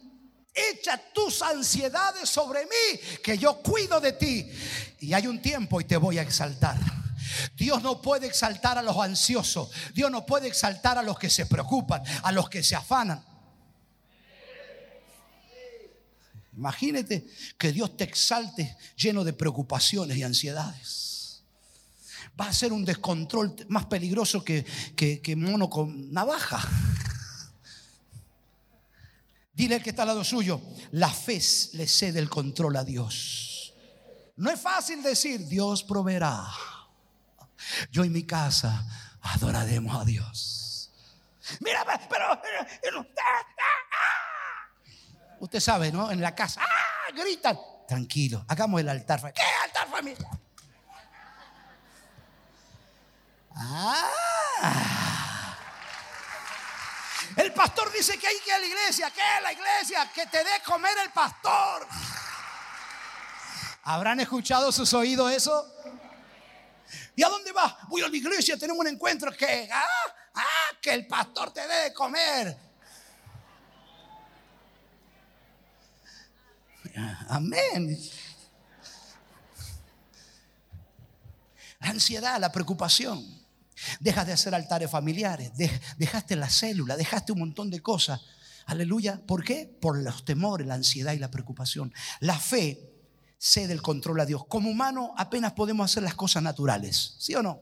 Echa 0.54 1.02
tus 1.14 1.42
ansiedades 1.42 2.30
sobre 2.30 2.66
mí, 2.66 3.00
que 3.24 3.38
yo 3.38 3.56
cuido 3.62 4.00
de 4.00 4.14
ti. 4.14 4.48
Y 5.00 5.14
hay 5.14 5.26
un 5.26 5.42
tiempo 5.42 5.82
y 5.82 5.86
te 5.86 5.98
voy 5.98 6.20
a 6.20 6.22
exaltar. 6.22 6.78
Dios 7.56 7.82
no 7.82 8.02
puede 8.02 8.28
exaltar 8.28 8.78
a 8.78 8.84
los 8.84 8.98
ansiosos. 8.98 9.70
Dios 9.94 10.12
no 10.12 10.26
puede 10.26 10.48
exaltar 10.48 10.98
a 10.98 11.04
los 11.04 11.18
que 11.18 11.30
se 11.30 11.46
preocupan, 11.46 12.04
a 12.22 12.32
los 12.32 12.50
que 12.50 12.62
se 12.62 12.76
afanan. 12.76 13.24
Imagínate 16.56 17.26
que 17.58 17.72
Dios 17.72 17.98
te 17.98 18.04
exalte 18.04 18.78
lleno 18.96 19.24
de 19.24 19.34
preocupaciones 19.34 20.18
y 20.18 20.24
ansiedades. 20.24 21.44
Va 22.40 22.48
a 22.48 22.54
ser 22.54 22.74
un 22.74 22.86
descontrol 22.86 23.56
más 23.70 23.86
peligroso 23.86 24.44
que, 24.44 24.64
que 24.96 25.36
mono 25.36 25.70
con 25.70 26.12
navaja. 26.14 26.62
Dile 29.54 29.76
al 29.76 29.84
que 29.84 29.92
está 29.92 30.02
al 30.02 30.10
lado 30.10 30.24
suyo, 30.24 30.60
la 30.92 31.10
fe 31.10 31.40
le 31.74 31.88
cede 31.88 32.20
el 32.20 32.30
control 32.30 32.76
a 32.76 32.84
Dios. 32.84 33.74
No 34.36 34.50
es 34.50 34.60
fácil 34.60 35.04
decir, 35.04 35.48
Dios 35.48 35.84
proveerá. 35.84 36.44
Yo 37.92 38.04
y 38.04 38.10
mi 38.10 38.26
casa 38.26 38.84
adoraremos 39.22 39.96
a 39.96 40.06
Dios. 40.06 40.92
Mira, 41.60 41.86
pero... 42.10 42.42
Usted 45.40 45.60
sabe, 45.60 45.92
¿no? 45.92 46.10
En 46.10 46.22
la 46.22 46.34
casa, 46.34 46.62
¡ah! 46.64 47.12
gritan. 47.16 47.60
Tranquilo, 47.88 48.44
hagamos 48.48 48.82
el 48.82 48.90
altar. 48.90 49.34
¿Qué 49.34 49.42
altar 49.66 49.88
familia? 49.90 50.30
Ah. 53.56 55.20
El 57.36 57.54
pastor 57.54 57.92
dice 57.92 58.18
que 58.18 58.28
hay 58.28 58.40
que 58.40 58.50
ir 58.50 58.54
a 58.54 58.60
la 58.60 58.66
iglesia. 58.66 59.12
¿Qué 59.12 59.22
es 59.38 59.44
la 59.44 59.54
iglesia? 59.54 60.12
Que 60.14 60.26
te 60.28 60.38
dé 60.38 60.62
comer 60.66 60.96
el 61.04 61.12
pastor. 61.12 61.88
¿Habrán 63.84 64.20
escuchado 64.20 64.72
sus 64.72 64.94
oídos 64.94 65.32
eso? 65.32 65.70
¿Y 67.16 67.24
a 67.24 67.30
dónde 67.30 67.52
va? 67.52 67.78
Voy 67.90 68.02
a 68.02 68.08
la 68.08 68.16
iglesia, 68.16 68.58
tenemos 68.58 68.80
un 68.80 68.88
encuentro 68.88 69.32
que, 69.32 69.70
ah, 69.72 69.86
ah, 70.36 70.78
que 70.82 70.94
el 70.94 71.08
pastor 71.08 71.52
te 71.52 71.68
dé 71.68 71.84
de 71.84 71.94
comer. 71.94 72.58
Amén. 77.30 78.00
La 81.80 81.90
ansiedad, 81.90 82.40
la 82.40 82.52
preocupación. 82.52 83.43
Dejas 84.00 84.28
de 84.28 84.34
hacer 84.34 84.56
altares 84.56 84.90
familiares, 84.90 85.52
dejaste 85.98 86.36
la 86.36 86.50
célula, 86.50 86.98
dejaste 86.98 87.32
un 87.32 87.40
montón 87.40 87.70
de 87.70 87.82
cosas 87.82 88.22
Aleluya. 88.66 89.22
¿Por 89.26 89.44
qué? 89.44 89.66
Por 89.82 89.98
los 89.98 90.26
temores, 90.26 90.68
la 90.68 90.76
ansiedad 90.76 91.14
y 91.14 91.20
la 91.20 91.32
preocupación. 91.32 91.94
La 92.20 92.40
fe 92.40 92.90
cede 93.38 93.74
el 93.74 93.82
control 93.82 94.22
a 94.22 94.26
Dios. 94.26 94.46
Como 94.46 94.70
humano 94.70 95.14
apenas 95.18 95.54
podemos 95.54 95.90
hacer 95.92 96.04
las 96.04 96.16
cosas 96.16 96.44
naturales. 96.44 97.16
¿Sí 97.20 97.36
o 97.36 97.44
no? 97.44 97.62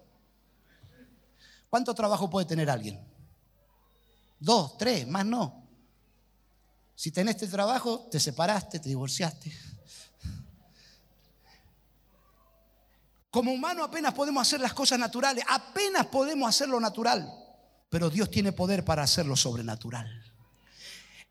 ¿Cuánto 1.69 1.93
trabajo 1.95 2.29
puede 2.29 2.45
tener 2.45 2.69
alguien? 2.69 2.99
Dos, 4.39 4.77
tres, 4.77 5.07
más 5.07 5.25
no. 5.25 5.67
Si 6.95 7.11
tenés 7.11 7.35
este 7.35 7.47
trabajo, 7.47 8.07
te 8.11 8.19
separaste, 8.19 8.79
te 8.79 8.89
divorciaste. 8.89 9.51
Como 13.31 13.53
humano 13.53 13.85
apenas 13.85 14.13
podemos 14.13 14.45
hacer 14.45 14.59
las 14.59 14.73
cosas 14.73 14.99
naturales, 14.99 15.45
apenas 15.47 16.05
podemos 16.07 16.49
hacer 16.49 16.67
lo 16.67 16.81
natural, 16.81 17.33
pero 17.89 18.09
Dios 18.09 18.29
tiene 18.29 18.51
poder 18.51 18.83
para 18.83 19.03
hacer 19.03 19.25
lo 19.25 19.37
sobrenatural. 19.37 20.05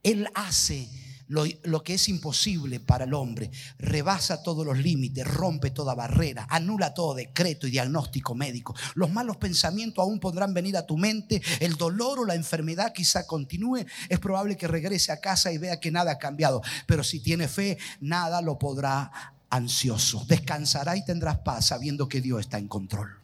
Él 0.03 0.27
hace 0.35 0.89
lo, 1.29 1.85
que 1.85 1.95
es 1.95 2.09
imposible 2.09 2.81
para 2.81 3.05
el 3.05 3.13
hombre, 3.13 3.51
rebasa 3.79 4.43
todos 4.43 4.65
los 4.65 4.79
límites, 4.79 5.27
rompe 5.27 5.71
toda 5.71 5.95
barrera, 5.95 6.47
anula 6.49 6.95
todo 6.95 7.15
decreto 7.15 7.67
y 7.67 7.71
diagnóstico 7.71 8.35
médico. 8.35 8.75
Los 8.95 9.11
malos 9.11 9.37
pensamientos 9.37 10.03
aún 10.03 10.21
podrán 10.21 10.55
venir 10.55 10.79
a 10.79 10.87
tu 10.87 10.97
mente, 10.97 11.43
el 11.61 11.77
dolor 11.77 12.19
o 12.19 12.25
la 12.25 12.35
enfermedad 12.35 12.95
quizá 12.95 13.27
continúe, 13.27 13.85
es 14.09 14.19
probable 14.19 14.57
que 14.57 14.67
regrese 14.67 15.13
a 15.13 15.21
casa 15.21 15.53
y 15.53 15.59
vea 15.59 15.79
que 15.79 15.91
nada 15.91 16.13
ha 16.13 16.19
cambiado, 16.19 16.63
pero 16.87 17.05
si 17.05 17.21
tiene 17.21 17.47
fe, 17.47 17.77
nada 18.01 18.41
lo 18.41 18.59
podrá 18.59 19.35
ansioso. 19.51 20.25
Descansará 20.27 20.97
y 20.97 21.05
tendrás 21.05 21.39
paz 21.39 21.67
sabiendo 21.67 22.09
que 22.09 22.21
Dios 22.21 22.41
está 22.41 22.59
en 22.59 22.69
control. 22.69 23.19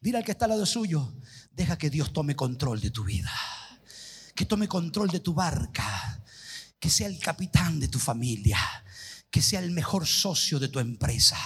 Dile 0.00 0.18
al 0.18 0.24
que 0.24 0.32
está 0.32 0.46
al 0.46 0.52
lado 0.52 0.64
suyo, 0.64 1.12
deja 1.54 1.76
que 1.76 1.90
Dios 1.90 2.12
tome 2.12 2.34
control 2.34 2.80
de 2.80 2.90
tu 2.90 3.04
vida, 3.04 3.32
que 4.34 4.46
tome 4.46 4.66
control 4.66 5.08
de 5.08 5.20
tu 5.20 5.34
barca, 5.34 6.22
que 6.78 6.88
sea 6.88 7.06
el 7.06 7.18
capitán 7.18 7.78
de 7.78 7.88
tu 7.88 7.98
familia, 7.98 8.58
que 9.30 9.42
sea 9.42 9.60
el 9.60 9.70
mejor 9.70 10.06
socio 10.06 10.58
de 10.58 10.68
tu 10.68 10.78
empresa. 10.78 11.36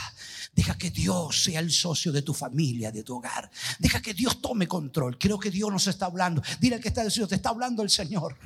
Deja 0.54 0.78
que 0.78 0.90
Dios 0.90 1.42
sea 1.42 1.58
el 1.58 1.72
socio 1.72 2.12
de 2.12 2.22
tu 2.22 2.32
familia, 2.32 2.92
de 2.92 3.02
tu 3.02 3.16
hogar. 3.16 3.50
Deja 3.80 4.00
que 4.00 4.14
Dios 4.14 4.40
tome 4.40 4.68
control. 4.68 5.18
Creo 5.18 5.36
que 5.36 5.50
Dios 5.50 5.70
nos 5.72 5.88
está 5.88 6.06
hablando. 6.06 6.40
Dile 6.60 6.76
al 6.76 6.80
que 6.80 6.88
está 6.88 7.02
diciendo, 7.02 7.26
te 7.26 7.34
está 7.34 7.48
hablando 7.48 7.82
el 7.82 7.90
Señor. 7.90 8.38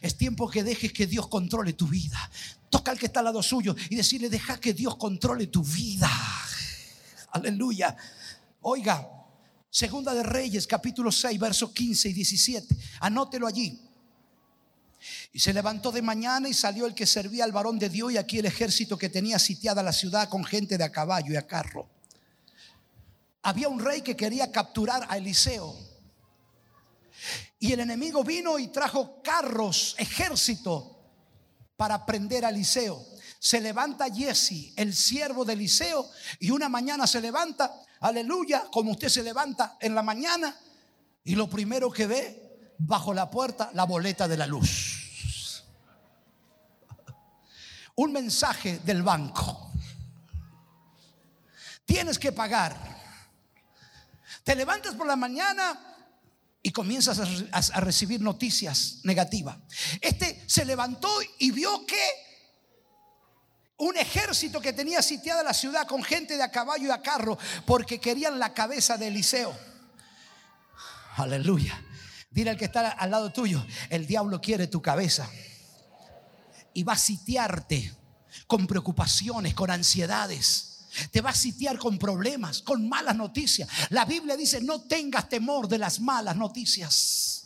Es 0.00 0.16
tiempo 0.16 0.48
que 0.48 0.64
dejes 0.64 0.94
que 0.94 1.06
Dios 1.06 1.28
controle 1.28 1.74
tu 1.74 1.88
vida. 1.88 2.30
Toca 2.76 2.90
al 2.90 2.98
que 2.98 3.06
está 3.06 3.20
al 3.20 3.24
lado 3.24 3.42
suyo 3.42 3.74
y 3.88 3.96
decirle, 3.96 4.28
deja 4.28 4.60
que 4.60 4.74
Dios 4.74 4.96
controle 4.96 5.46
tu 5.46 5.62
vida. 5.62 6.10
Aleluya. 7.32 7.96
Oiga, 8.60 9.08
Segunda 9.70 10.12
de 10.12 10.22
Reyes, 10.22 10.66
capítulo 10.66 11.10
6, 11.10 11.40
versos 11.40 11.70
15 11.70 12.10
y 12.10 12.12
17. 12.12 12.76
Anótelo 13.00 13.46
allí. 13.46 13.80
Y 15.32 15.38
se 15.38 15.54
levantó 15.54 15.90
de 15.90 16.02
mañana 16.02 16.50
y 16.50 16.52
salió 16.52 16.84
el 16.84 16.94
que 16.94 17.06
servía 17.06 17.44
al 17.44 17.52
varón 17.52 17.78
de 17.78 17.88
Dios 17.88 18.12
y 18.12 18.18
aquí 18.18 18.40
el 18.40 18.46
ejército 18.46 18.98
que 18.98 19.08
tenía 19.08 19.38
sitiada 19.38 19.82
la 19.82 19.94
ciudad 19.94 20.28
con 20.28 20.44
gente 20.44 20.76
de 20.76 20.84
a 20.84 20.92
caballo 20.92 21.32
y 21.32 21.36
a 21.36 21.46
carro. 21.46 21.88
Había 23.40 23.70
un 23.70 23.80
rey 23.80 24.02
que 24.02 24.14
quería 24.14 24.52
capturar 24.52 25.06
a 25.08 25.16
Eliseo. 25.16 25.74
Y 27.58 27.72
el 27.72 27.80
enemigo 27.80 28.22
vino 28.22 28.58
y 28.58 28.68
trajo 28.68 29.22
carros, 29.22 29.94
ejército, 29.98 30.95
para 31.76 32.06
prender 32.06 32.44
a 32.44 32.50
Eliseo. 32.50 33.04
Se 33.38 33.60
levanta 33.60 34.12
Jesse, 34.12 34.72
el 34.76 34.94
siervo 34.94 35.44
de 35.44 35.52
Eliseo, 35.52 36.08
y 36.40 36.50
una 36.50 36.68
mañana 36.68 37.06
se 37.06 37.20
levanta, 37.20 37.72
aleluya, 38.00 38.68
como 38.72 38.92
usted 38.92 39.08
se 39.08 39.22
levanta 39.22 39.76
en 39.80 39.94
la 39.94 40.02
mañana, 40.02 40.56
y 41.24 41.34
lo 41.34 41.48
primero 41.48 41.90
que 41.90 42.06
ve 42.06 42.74
bajo 42.78 43.12
la 43.12 43.30
puerta, 43.30 43.70
la 43.74 43.84
boleta 43.84 44.28
de 44.28 44.36
la 44.36 44.46
luz 44.46 45.62
un 47.96 48.12
mensaje 48.12 48.78
del 48.80 49.02
banco. 49.02 49.72
Tienes 51.84 52.18
que 52.18 52.32
pagar. 52.32 52.76
Te 54.44 54.54
levantas 54.54 54.94
por 54.94 55.06
la 55.06 55.16
mañana 55.16 55.95
y 56.66 56.72
comienzas 56.72 57.20
a, 57.52 57.80
recibir 57.80 58.20
noticias 58.20 58.98
negativas. 59.04 59.56
Este 60.00 60.42
se 60.48 60.64
levantó 60.64 61.08
y 61.38 61.52
vio 61.52 61.86
que 61.86 62.02
un 63.76 63.96
ejército 63.96 64.60
que 64.60 64.72
tenía 64.72 65.00
sitiada 65.00 65.44
la 65.44 65.54
ciudad 65.54 65.86
con 65.86 66.02
gente 66.02 66.36
de 66.36 66.42
a 66.42 66.50
caballo 66.50 66.88
y 66.88 66.90
a 66.90 67.00
carro 67.00 67.38
porque 67.66 68.00
querían 68.00 68.40
la 68.40 68.52
cabeza 68.52 68.96
de 68.96 69.06
Eliseo. 69.06 69.56
Aleluya. 71.14 71.80
Dile 72.32 72.50
al 72.50 72.56
que 72.56 72.64
está 72.64 72.90
al 72.90 73.12
lado 73.12 73.32
tuyo, 73.32 73.64
el 73.88 74.04
diablo 74.08 74.40
quiere 74.40 74.66
tu 74.66 74.82
cabeza 74.82 75.30
y 76.74 76.82
va 76.82 76.94
a 76.94 76.98
sitiarte 76.98 77.94
con 78.48 78.66
preocupaciones, 78.66 79.54
con 79.54 79.70
ansiedades. 79.70 80.75
Te 81.10 81.20
va 81.20 81.30
a 81.30 81.34
sitiar 81.34 81.78
con 81.78 81.98
problemas, 81.98 82.62
con 82.62 82.88
malas 82.88 83.16
noticias. 83.16 83.68
La 83.90 84.04
Biblia 84.04 84.36
dice, 84.36 84.60
no 84.60 84.82
tengas 84.82 85.28
temor 85.28 85.68
de 85.68 85.78
las 85.78 86.00
malas 86.00 86.36
noticias. 86.36 87.36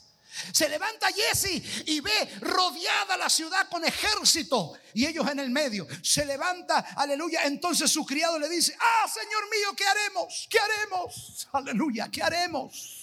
Se 0.53 0.68
levanta 0.68 1.09
Jesse 1.12 1.62
y 1.86 2.01
ve 2.01 2.38
rodeada 2.40 3.16
la 3.16 3.28
ciudad 3.28 3.68
con 3.68 3.84
ejército 3.84 4.72
y 4.94 5.07
ellos 5.07 5.28
en 5.28 5.38
el 5.38 5.51
medio. 5.51 5.86
Se 6.03 6.24
levanta, 6.24 6.78
aleluya. 6.96 7.44
Entonces 7.44 7.90
su 7.90 8.05
criado 8.07 8.38
le 8.38 8.48
dice, 8.48 8.76
ah, 8.80 9.09
Señor 9.09 9.44
mío, 9.51 9.74
¿qué 9.76 9.84
haremos? 9.86 10.48
¿Qué 10.48 10.59
haremos? 10.59 11.48
Aleluya, 11.53 12.09
¿qué 12.11 12.22
haremos? 12.22 13.01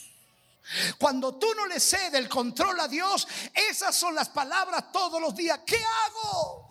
Cuando 0.98 1.38
tú 1.38 1.48
no 1.56 1.66
le 1.66 1.80
cedes 1.80 2.16
el 2.16 2.28
control 2.28 2.80
a 2.80 2.88
Dios, 2.88 3.28
esas 3.54 3.96
son 3.96 4.16
las 4.16 4.30
palabras 4.30 4.92
todos 4.92 5.22
los 5.22 5.36
días. 5.36 5.60
¿Qué 5.66 5.78
hago? 5.78 6.70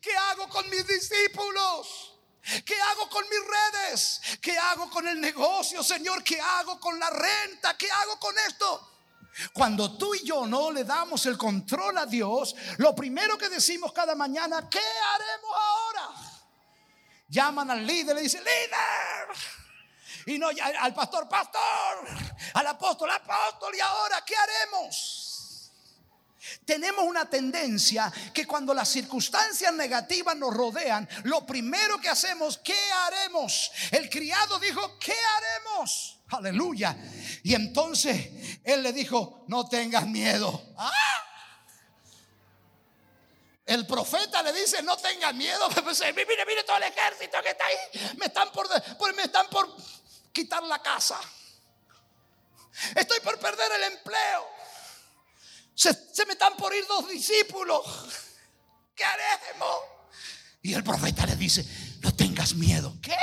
¿Qué 0.00 0.16
hago 0.16 0.48
con 0.48 0.68
mis 0.70 0.86
discípulos? 0.86 2.13
¿Qué 2.64 2.80
hago 2.80 3.08
con 3.08 3.24
mis 3.28 3.40
redes? 3.40 4.20
¿Qué 4.40 4.58
hago 4.58 4.90
con 4.90 5.08
el 5.08 5.20
negocio, 5.20 5.82
Señor? 5.82 6.22
¿Qué 6.22 6.40
hago 6.40 6.78
con 6.78 6.98
la 6.98 7.08
renta? 7.08 7.76
¿Qué 7.76 7.90
hago 7.90 8.18
con 8.18 8.34
esto? 8.46 8.90
Cuando 9.52 9.96
tú 9.96 10.14
y 10.14 10.24
yo 10.24 10.46
no 10.46 10.70
le 10.70 10.84
damos 10.84 11.26
el 11.26 11.36
control 11.36 11.98
a 11.98 12.06
Dios, 12.06 12.54
lo 12.78 12.94
primero 12.94 13.36
que 13.36 13.48
decimos 13.48 13.92
cada 13.92 14.14
mañana, 14.14 14.68
¿qué 14.68 14.78
haremos 14.78 15.56
ahora? 15.56 16.14
Llaman 17.28 17.70
al 17.70 17.86
líder 17.86 18.14
le 18.14 18.22
dicen, 18.22 18.44
líder, 18.44 19.28
y 20.26 20.38
no 20.38 20.48
al 20.80 20.94
pastor, 20.94 21.28
pastor, 21.28 22.06
al 22.54 22.66
apóstol, 22.66 23.10
apóstol, 23.10 23.74
y 23.74 23.80
ahora, 23.80 24.22
¿qué 24.24 24.36
haremos? 24.36 25.23
Tenemos 26.64 27.04
una 27.04 27.28
tendencia 27.28 28.12
que 28.32 28.46
cuando 28.46 28.74
las 28.74 28.88
circunstancias 28.88 29.72
negativas 29.72 30.36
nos 30.36 30.52
rodean, 30.52 31.08
lo 31.24 31.44
primero 31.46 32.00
que 32.00 32.08
hacemos, 32.08 32.58
¿qué 32.58 32.76
haremos? 33.06 33.70
El 33.90 34.08
criado 34.10 34.58
dijo, 34.58 34.98
¿qué 34.98 35.14
haremos? 35.36 36.20
Aleluya. 36.28 36.96
Y 37.42 37.54
entonces 37.54 38.60
él 38.64 38.82
le 38.82 38.92
dijo, 38.92 39.44
no 39.48 39.68
tengas 39.68 40.06
miedo. 40.06 40.74
¡Ah! 40.76 40.92
El 43.66 43.86
profeta 43.86 44.42
le 44.42 44.52
dice, 44.52 44.82
no 44.82 44.96
tengas 44.96 45.34
miedo. 45.34 45.68
Mire, 46.14 46.46
mire 46.46 46.64
todo 46.64 46.76
el 46.76 46.82
ejército 46.82 47.38
que 47.42 47.50
está 47.50 47.64
ahí. 47.64 48.16
Me 48.18 48.26
están 48.26 48.52
por, 48.52 48.68
me 49.14 49.22
están 49.22 49.48
por 49.48 49.74
quitar 50.32 50.62
la 50.64 50.80
casa. 50.82 51.18
Estoy 52.94 53.20
por 53.20 53.38
perder 53.38 53.70
el 53.72 53.82
empleo. 53.94 54.48
Se, 55.74 55.90
me 56.26 56.32
están 56.32 56.56
por 56.56 56.74
ir 56.74 56.86
dos 56.86 57.08
discípulos. 57.08 57.82
¿Qué 58.94 59.04
haremos? 59.04 59.76
Y 60.62 60.72
el 60.74 60.84
profeta 60.84 61.26
le 61.26 61.36
dice, 61.36 61.66
no 62.00 62.14
tengas 62.14 62.54
miedo. 62.54 62.96
¿Qué? 63.02 63.16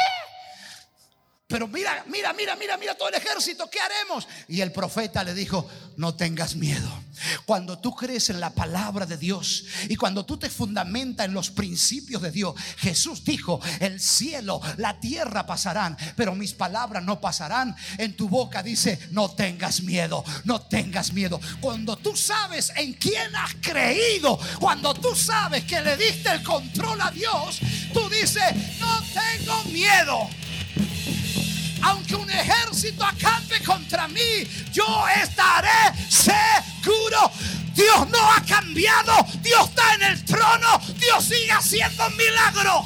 Pero 1.47 1.68
mira, 1.68 2.04
mira, 2.08 2.34
mira, 2.34 2.56
mira, 2.56 2.78
mira 2.78 2.95
todo 2.95 3.10
el 3.10 3.16
ejército, 3.16 3.70
¿qué 3.70 3.80
haremos? 3.80 4.28
Y 4.47 4.62
el 4.62 4.72
profeta 4.72 5.24
le 5.24 5.34
dijo, 5.34 5.68
no 5.97 6.16
tengas 6.16 6.56
miedo. 6.56 7.01
Cuando 7.45 7.78
tú 7.80 7.95
crees 7.95 8.30
en 8.30 8.39
la 8.39 8.51
palabra 8.51 9.05
de 9.05 9.17
Dios 9.17 9.65
y 9.89 9.95
cuando 9.95 10.26
tú 10.26 10.38
te 10.38 10.49
fundamentas 10.49 11.26
en 11.26 11.34
los 11.34 11.49
principios 11.49 12.22
de 12.22 12.32
Dios, 12.32 12.55
Jesús 12.78 13.24
dijo, 13.24 13.59
el 13.80 13.99
cielo, 13.99 14.61
la 14.78 14.99
tierra 14.99 15.45
pasarán, 15.45 15.97
pero 16.15 16.36
mis 16.36 16.53
palabras 16.53 17.03
no 17.03 17.19
pasarán. 17.19 17.76
En 17.97 18.15
tu 18.15 18.30
boca 18.30 18.63
dice, 18.63 18.99
no 19.11 19.30
tengas 19.32 19.82
miedo, 19.82 20.24
no 20.43 20.61
tengas 20.61 21.13
miedo. 21.13 21.39
Cuando 21.59 21.95
tú 21.97 22.15
sabes 22.15 22.72
en 22.76 22.93
quién 22.93 23.36
has 23.36 23.55
creído, 23.61 24.39
cuando 24.59 24.93
tú 24.93 25.15
sabes 25.15 25.63
que 25.65 25.82
le 25.82 25.97
diste 25.97 26.32
el 26.32 26.43
control 26.43 27.01
a 27.01 27.11
Dios, 27.11 27.59
tú 27.93 28.09
dices, 28.09 28.80
no 28.80 29.01
tengo 29.13 29.63
miedo 29.65 30.30
aunque 31.84 32.15
un 32.15 32.29
ejército 32.29 33.03
acampe 33.03 33.63
contra 33.63 34.07
mí, 34.07 34.47
yo 34.71 35.07
estaré 35.21 35.95
seguro. 36.09 37.32
Dios 37.73 38.09
no 38.09 38.32
ha 38.32 38.41
cambiado, 38.45 39.13
Dios 39.41 39.69
está 39.69 39.95
en 39.95 40.03
el 40.03 40.25
trono, 40.25 40.79
Dios 40.99 41.23
sigue 41.23 41.51
haciendo 41.51 42.09
milagros. 42.11 42.86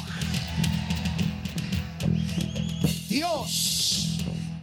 Dios, 3.08 4.18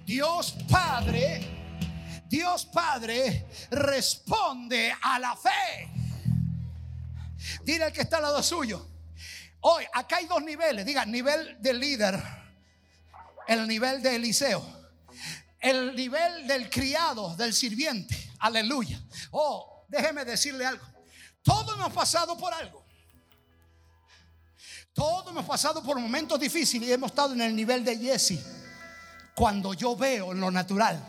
Dios 0.05 0.55
Padre 0.69 1.53
Dios 2.33 2.65
Padre 2.65 3.45
responde 3.69 4.91
a 5.03 5.19
la 5.19 5.35
fe. 5.35 5.87
Dile 7.63 7.83
al 7.83 7.93
que 7.93 8.01
está 8.01 8.17
al 8.17 8.23
lado 8.23 8.41
suyo. 8.41 8.89
Hoy, 9.59 9.85
acá 9.93 10.15
hay 10.15 10.25
dos 10.25 10.41
niveles. 10.41 10.83
Diga, 10.83 11.05
nivel 11.05 11.61
de 11.61 11.73
líder, 11.75 12.19
el 13.47 13.67
nivel 13.67 14.01
de 14.01 14.15
Eliseo, 14.15 14.65
el 15.59 15.95
nivel 15.95 16.47
del 16.47 16.69
criado, 16.69 17.35
del 17.35 17.53
sirviente. 17.53 18.31
Aleluya. 18.39 19.01
Oh, 19.31 19.85
déjeme 19.87 20.25
decirle 20.25 20.65
algo. 20.65 20.85
Todos 21.41 21.75
hemos 21.75 21.93
pasado 21.93 22.37
por 22.37 22.53
algo. 22.53 22.83
Todos 24.93 25.31
hemos 25.31 25.45
pasado 25.45 25.81
por 25.81 25.99
momentos 25.99 26.39
difíciles 26.39 26.87
y 26.87 26.93
hemos 26.93 27.11
estado 27.11 27.33
en 27.33 27.41
el 27.41 27.55
nivel 27.55 27.83
de 27.83 27.97
Jesse. 27.97 28.39
Cuando 29.33 29.73
yo 29.73 29.95
veo 29.95 30.31
en 30.31 30.39
lo 30.39 30.51
natural, 30.51 31.03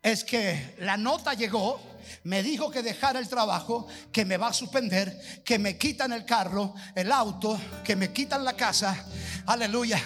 es 0.00 0.22
que 0.22 0.76
la 0.78 0.96
nota 0.96 1.34
llegó, 1.34 1.80
me 2.24 2.42
dijo 2.42 2.70
que 2.70 2.82
dejara 2.82 3.18
el 3.18 3.28
trabajo, 3.28 3.86
que 4.12 4.24
me 4.24 4.36
va 4.36 4.48
a 4.48 4.52
suspender, 4.52 5.42
que 5.44 5.58
me 5.58 5.76
quitan 5.78 6.12
el 6.12 6.24
carro, 6.24 6.74
el 6.94 7.12
auto, 7.12 7.58
que 7.84 7.96
me 7.96 8.12
quitan 8.12 8.44
la 8.44 8.54
casa, 8.54 9.06
aleluya, 9.46 10.02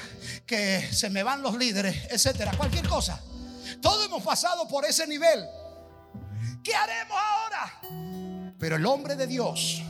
que 0.46 0.88
se 0.92 1.10
me 1.10 1.22
van 1.22 1.42
los 1.42 1.56
líderes, 1.56 2.08
etcétera, 2.10 2.52
cualquier 2.56 2.88
cosa. 2.88 3.20
Todos 3.80 4.06
hemos 4.06 4.22
pasado 4.22 4.66
por 4.68 4.84
ese 4.84 5.06
nivel. 5.06 5.46
¿Qué 6.62 6.74
haremos 6.74 7.16
ahora? 7.16 7.80
Pero 8.58 8.76
el 8.76 8.86
hombre 8.86 9.14
de 9.14 9.26
Dios, 9.26 9.82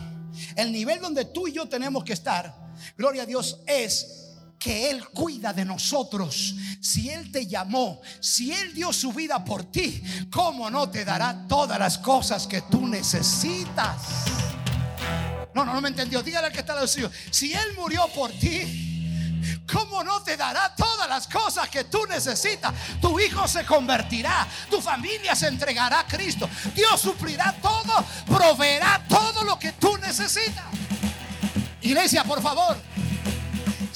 el 0.57 0.73
nivel 0.73 1.01
donde 1.01 1.25
tú 1.25 1.49
y 1.49 1.53
yo 1.53 1.69
tenemos 1.69 2.05
que 2.05 2.13
estar, 2.13 2.55
gloria 2.97 3.23
a 3.23 3.27
Dios, 3.27 3.61
es 3.67 4.28
que 4.59 4.91
Él 4.91 5.07
cuida 5.09 5.53
de 5.53 5.65
nosotros. 5.65 6.55
Si 6.81 7.09
Él 7.11 7.31
te 7.31 7.47
llamó, 7.47 8.01
si 8.21 8.53
Él 8.53 8.75
dio 8.75 8.93
su 8.93 9.13
vida 9.13 9.45
por 9.45 9.65
ti, 9.65 10.03
¿cómo 10.31 10.71
no 10.71 10.91
te 10.91 11.05
dará 11.05 11.47
todas 11.47 11.79
las 11.79 11.99
cosas 11.99 12.47
que 12.47 12.63
tú 12.63 12.87
necesitas? 12.87 13.97
No, 15.55 15.65
no, 15.65 15.73
no 15.73 15.81
me 15.81 15.89
entendió. 15.89 16.23
Dígale 16.23 16.49
al 16.49 16.53
que 16.53 16.61
está 16.61 16.73
al 16.75 16.87
lado 16.87 17.11
Si 17.31 17.53
Él 17.53 17.75
murió 17.77 18.07
por 18.15 18.31
ti, 18.33 18.85
¿Cómo 19.71 20.03
no 20.03 20.23
te 20.23 20.37
dará 20.37 20.75
todas 20.75 21.09
las 21.09 21.27
cosas 21.29 21.69
que 21.69 21.85
tú 21.85 22.07
necesitas? 22.07 22.73
Tu 23.01 23.21
hijo 23.21 23.47
se 23.47 23.65
convertirá, 23.65 24.47
tu 24.71 24.81
familia 24.81 25.35
se 25.35 25.49
entregará 25.49 26.01
a 26.01 26.07
Cristo. 26.07 26.49
Dios 26.75 27.01
suplirá 27.01 27.55
todo, 27.61 28.05
proveerá 28.27 29.05
todo 29.09 29.45
lo 29.45 29.59
que 29.59 29.73
tú 29.73 29.97
necesitas. 29.99 30.65
Iglesia, 31.83 32.25
por 32.25 32.43
favor, 32.43 32.77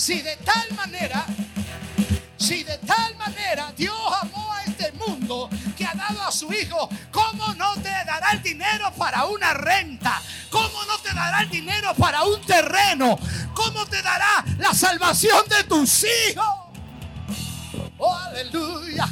si 0.03 0.20
de 0.20 0.34
tal 0.38 0.72
manera, 0.74 1.24
si 2.36 2.64
de 2.64 2.76
tal 2.78 3.14
manera 3.14 3.72
Dios 3.76 3.96
amó 4.20 4.53
a 4.53 4.64
este 4.64 4.90
mundo 4.94 5.48
que 5.76 5.86
ha 5.86 5.94
dado 5.94 6.20
a 6.22 6.32
su 6.32 6.53
hijo, 6.53 6.88
¿cómo 7.12 7.55
no 7.55 7.74
te 7.74 7.88
dará 7.88 8.32
el 8.32 8.42
dinero 8.42 8.92
para 8.98 9.26
una 9.26 9.55
renta? 9.55 10.20
¿Cómo 10.50 10.84
no 10.86 10.98
te 10.98 11.14
dará 11.14 11.42
el 11.42 11.50
dinero 11.50 11.94
para 11.94 12.24
un 12.24 12.40
terreno? 12.44 13.16
¿Cómo 13.55 13.86
te 13.86 14.03
dará 14.03 14.44
la 14.59 14.74
salvación 14.74 15.48
de 15.48 15.62
tus 15.62 16.03
hijos? 16.03 16.46
Oh, 17.96 18.12
aleluya. 18.12 19.09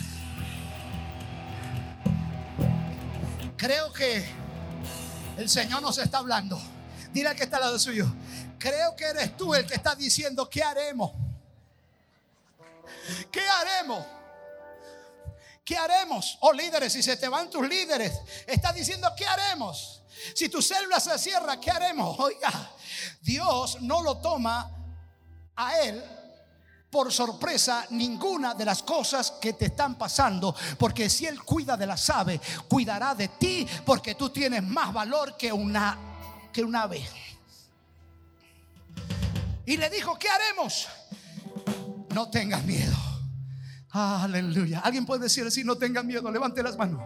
Creo 3.56 3.92
que 3.92 4.28
el 5.38 5.48
Señor 5.48 5.82
nos 5.82 5.98
está 5.98 6.18
hablando. 6.18 6.60
Dile 7.12 7.28
al 7.28 7.36
que 7.36 7.44
está 7.44 7.58
al 7.58 7.62
lado 7.62 7.78
suyo. 7.78 8.12
Creo 8.60 8.94
que 8.94 9.06
eres 9.06 9.34
tú 9.38 9.54
el 9.54 9.66
que 9.66 9.74
está 9.74 9.94
diciendo, 9.94 10.48
¿qué 10.50 10.62
haremos? 10.62 11.12
¿Qué 13.32 13.40
haremos? 13.40 14.04
¿Qué 15.64 15.78
haremos? 15.78 16.36
Oh 16.40 16.52
líderes, 16.52 16.92
si 16.92 17.02
se 17.02 17.16
te 17.16 17.26
van 17.26 17.48
tus 17.48 17.66
líderes, 17.66 18.12
está 18.46 18.70
diciendo, 18.74 19.10
¿qué 19.16 19.26
haremos? 19.26 20.02
Si 20.34 20.50
tu 20.50 20.60
célula 20.60 21.00
se 21.00 21.18
cierra, 21.18 21.58
¿qué 21.58 21.70
haremos? 21.70 22.18
Oiga, 22.20 22.70
Dios 23.22 23.80
no 23.80 24.02
lo 24.02 24.18
toma 24.18 24.70
a 25.56 25.80
Él 25.80 26.04
por 26.90 27.10
sorpresa 27.10 27.86
ninguna 27.88 28.52
de 28.52 28.66
las 28.66 28.82
cosas 28.82 29.30
que 29.40 29.54
te 29.54 29.66
están 29.66 29.96
pasando, 29.96 30.54
porque 30.78 31.08
si 31.08 31.24
Él 31.24 31.42
cuida 31.42 31.78
de 31.78 31.86
las 31.86 32.10
aves, 32.10 32.42
cuidará 32.68 33.14
de 33.14 33.28
ti, 33.28 33.66
porque 33.86 34.16
tú 34.16 34.28
tienes 34.28 34.62
más 34.62 34.92
valor 34.92 35.34
que 35.38 35.50
una, 35.50 35.96
que 36.52 36.62
un 36.62 36.76
ave. 36.76 37.08
Y 39.66 39.76
le 39.76 39.90
dijo, 39.90 40.18
¿qué 40.18 40.28
haremos? 40.28 40.88
No 42.14 42.30
tengas 42.30 42.64
miedo. 42.64 42.96
Aleluya. 43.90 44.80
¿Alguien 44.80 45.06
puede 45.06 45.22
decir 45.24 45.46
así? 45.46 45.64
No 45.64 45.76
tengas 45.76 46.04
miedo. 46.04 46.30
Levante 46.30 46.62
las 46.62 46.76
manos. 46.76 47.02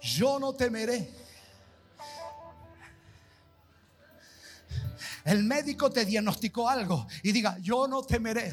Yo 0.00 0.38
no 0.38 0.54
temeré. 0.54 1.08
El 5.24 5.44
médico 5.44 5.90
te 5.90 6.04
diagnosticó 6.04 6.68
algo 6.68 7.06
y 7.22 7.30
diga, 7.30 7.56
yo 7.58 7.86
no 7.86 8.02
temeré. 8.02 8.52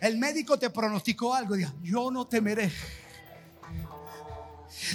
El 0.00 0.18
médico 0.18 0.58
te 0.58 0.68
pronosticó 0.68 1.34
algo 1.34 1.54
y 1.54 1.58
diga, 1.58 1.72
yo 1.82 2.10
no 2.10 2.26
temeré. 2.26 2.70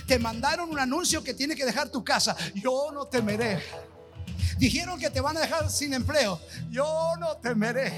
Te 0.07 0.19
mandaron 0.19 0.69
un 0.69 0.79
anuncio 0.79 1.23
que 1.23 1.33
tiene 1.33 1.55
que 1.55 1.65
dejar 1.65 1.89
tu 1.89 2.03
casa. 2.03 2.35
Yo 2.53 2.91
no 2.91 3.07
temeré. 3.07 3.63
Dijeron 4.57 4.99
que 4.99 5.09
te 5.09 5.21
van 5.21 5.37
a 5.37 5.41
dejar 5.41 5.69
sin 5.69 5.93
empleo. 5.93 6.39
Yo 6.69 7.13
no 7.19 7.37
temeré. 7.37 7.93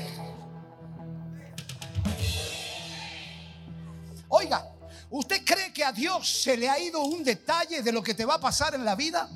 Oiga, 4.29 4.65
¿usted 5.09 5.43
cree 5.45 5.71
que 5.71 5.83
a 5.83 5.91
Dios 5.91 6.41
se 6.41 6.57
le 6.57 6.69
ha 6.69 6.79
ido 6.79 7.01
un 7.01 7.23
detalle 7.23 7.81
de 7.81 7.91
lo 7.91 8.03
que 8.03 8.13
te 8.13 8.25
va 8.25 8.35
a 8.35 8.39
pasar 8.39 8.75
en 8.75 8.83
la 8.83 8.95
vida? 8.95 9.29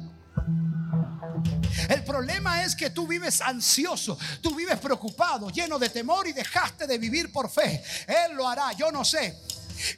El 1.90 2.04
problema 2.04 2.64
es 2.64 2.76
que 2.76 2.90
tú 2.90 3.08
vives 3.08 3.42
ansioso, 3.42 4.18
tú 4.42 4.56
vives 4.56 4.80
preocupado, 4.80 5.50
lleno 5.50 5.80
de 5.80 5.90
temor 5.90 6.28
y 6.28 6.34
dejaste 6.34 6.88
de 6.88 6.98
vivir 6.98 7.32
por 7.32 7.50
fe. 7.50 7.84
Él 8.08 8.36
lo 8.36 8.48
hará, 8.48 8.74
yo 8.74 8.92
no 8.92 9.04
sé. 9.06 9.38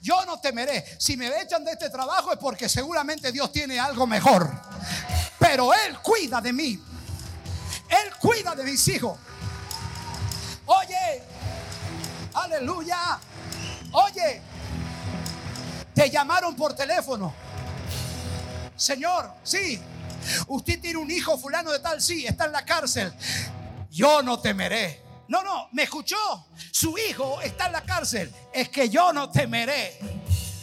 Yo 0.01 0.25
no 0.25 0.39
temeré. 0.39 0.83
Si 0.97 1.17
me 1.17 1.27
echan 1.41 1.63
de 1.63 1.71
este 1.71 1.89
trabajo 1.89 2.31
es 2.31 2.37
porque 2.37 2.69
seguramente 2.69 3.31
Dios 3.31 3.51
tiene 3.51 3.79
algo 3.79 4.07
mejor. 4.07 4.49
Pero 5.39 5.73
Él 5.73 5.99
cuida 6.01 6.39
de 6.39 6.53
mí. 6.53 6.79
Él 7.93 8.13
cuida 8.19 8.55
de 8.55 8.63
mis 8.63 8.87
hijos. 8.87 9.17
Oye, 10.65 11.23
aleluya. 12.33 13.19
Oye, 13.91 14.41
te 15.93 16.09
llamaron 16.09 16.55
por 16.55 16.73
teléfono. 16.75 17.33
Señor, 18.75 19.31
sí. 19.43 19.79
Usted 20.47 20.79
tiene 20.81 20.97
un 20.97 21.11
hijo 21.11 21.37
fulano 21.37 21.71
de 21.71 21.79
tal, 21.79 22.01
sí, 22.01 22.25
está 22.25 22.45
en 22.45 22.53
la 22.53 22.65
cárcel. 22.65 23.13
Yo 23.91 24.23
no 24.23 24.39
temeré. 24.39 25.01
No, 25.27 25.43
no, 25.43 25.67
me 25.71 25.83
escuchó. 25.83 26.47
Su 26.71 26.97
hijo 26.97 27.41
está 27.41 27.67
en 27.67 27.73
la 27.73 27.81
cárcel. 27.81 28.33
Es 28.51 28.69
que 28.69 28.89
yo 28.89 29.13
no 29.13 29.29
temeré. 29.29 29.99